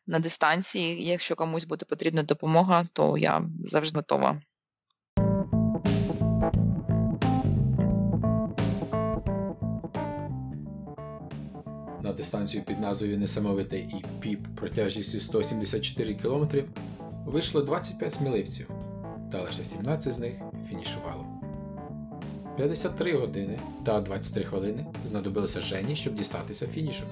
на 0.07 0.19
дистанції. 0.19 1.05
Якщо 1.05 1.37
комусь 1.37 1.65
буде 1.65 1.85
потрібна 1.85 2.23
допомога, 2.23 2.89
то 2.93 3.19
я 3.19 3.43
завжди 3.65 3.99
готова. 3.99 4.43
На 12.03 12.13
дистанцію 12.13 12.63
під 12.65 12.81
назвою 12.81 13.19
Несамовите 13.19 13.79
і 13.79 14.05
Піп 14.21 14.47
протяжністю 14.57 15.21
174 15.21 16.15
км 16.15 16.45
вийшло 17.27 17.63
25 17.63 18.15
сміливців, 18.15 18.71
та 19.33 19.43
лише 19.43 19.65
17 19.65 20.13
з 20.13 20.19
них 20.19 20.35
фінішувало. 20.69 21.40
53 22.57 23.17
години 23.17 23.59
та 23.85 24.01
23 24.01 24.45
хвилини 24.45 24.87
знадобилося 25.05 25.61
Жені, 25.61 25.97
щоб 25.97 26.15
дістатися 26.15 26.67
фінішу. 26.67 27.05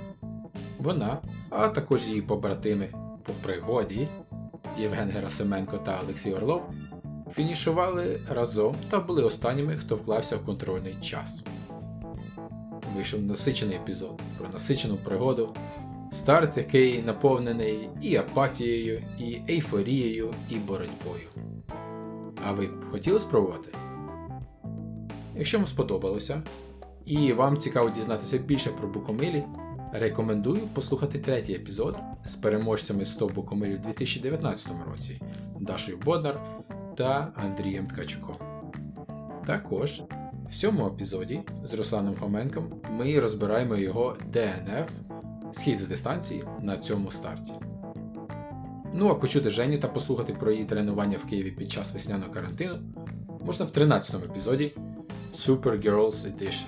Вона, 0.78 1.19
а 1.51 1.69
також 1.69 2.09
її 2.09 2.23
побратими 2.23 2.89
по 3.23 3.32
пригоді 3.32 4.09
Євген 4.78 5.10
Герасименко 5.10 5.78
та 5.78 6.01
Олексій 6.05 6.35
Орлов 6.35 6.62
фінішували 7.32 8.20
разом 8.31 8.77
та 8.90 9.01
були 9.01 9.23
останніми, 9.23 9.77
хто 9.77 9.97
вклався 9.97 10.36
в 10.36 10.44
контрольний 10.44 10.97
час. 11.01 11.44
Вийшов 12.97 13.23
насичений 13.23 13.77
епізод 13.77 14.20
про 14.39 14.48
насичену 14.48 14.97
пригоду, 14.97 15.55
старт, 16.12 16.56
який 16.56 17.02
наповнений 17.02 17.89
і 18.02 18.16
апатією, 18.16 19.02
і 19.19 19.40
ейфорією, 19.48 20.35
і 20.51 20.55
боротьбою. 20.56 21.28
А 22.47 22.52
ви 22.52 22.66
б 22.66 22.85
хотіли 22.90 23.20
спробувати? 23.20 23.70
Якщо 25.39 25.59
вам 25.59 25.66
сподобалося, 25.66 26.43
і 27.05 27.32
вам 27.32 27.59
цікаво 27.59 27.90
дізнатися 27.90 28.39
більше 28.39 28.70
про 28.70 28.89
Букомилі, 28.89 29.44
рекомендую 29.93 30.60
послухати 30.74 31.19
третій 31.19 31.55
епізод 31.55 31.97
з 32.24 32.36
переможцями 32.36 33.05
100 33.05 33.27
Букомилів 33.27 33.78
у 33.81 33.82
2019 33.82 34.73
році 34.90 35.20
Дашою 35.60 35.98
Боднар 36.05 36.40
та 36.97 37.32
Андрієм 37.35 37.86
Ткачуком. 37.86 38.36
Також 39.47 40.02
в 40.48 40.55
цьому 40.55 40.86
епізоді 40.86 41.40
з 41.65 41.74
Русланом 41.74 42.15
Хоменком 42.20 42.81
ми 42.90 43.20
розбираємо 43.20 43.77
його 43.77 44.16
ДНФ 44.32 44.90
схід 45.52 45.78
з 45.78 45.86
дистанції 45.86 46.44
на 46.60 46.78
цьому 46.78 47.10
старті. 47.10 47.52
Ну 48.94 49.09
а 49.09 49.15
почути 49.15 49.51
Женю 49.51 49.78
та 49.78 49.89
послухати 49.89 50.32
про 50.32 50.52
її 50.52 50.65
тренування 50.65 51.19
в 51.19 51.31
Києві 51.31 51.51
під 51.51 51.70
час 51.70 51.93
весняного 51.93 52.32
карантину 52.32 52.78
можна 53.47 53.65
в 53.65 53.70
13 53.70 54.15
му 54.15 54.24
епізоді 54.24 54.74
Supergirls 55.39 56.27
Edition. 56.27 56.66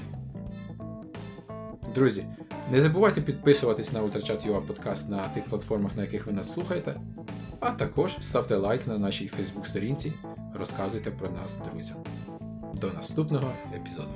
Друзі, 1.95 2.27
не 2.71 2.81
забувайте 2.81 3.21
підписуватись 3.21 3.93
на 3.93 4.03
UltraChat.ua 4.03 4.61
подкаст 4.67 5.11
на 5.11 5.29
тих 5.29 5.45
платформах, 5.45 5.97
на 5.97 6.03
яких 6.03 6.27
ви 6.27 6.33
нас 6.33 6.53
слухаєте. 6.53 7.01
А 7.61 7.71
також 7.71 8.17
ставте 8.21 8.57
лайк 8.57 8.87
на 8.87 8.99
нашій 8.99 9.29
Фейсбук 9.29 9.67
сторінці, 9.67 10.13
розказуйте 10.55 11.11
про 11.11 11.31
нас 11.31 11.59
друзям. 11.73 11.97
До 12.75 12.93
наступного 12.93 13.53
епізоду. 13.75 14.11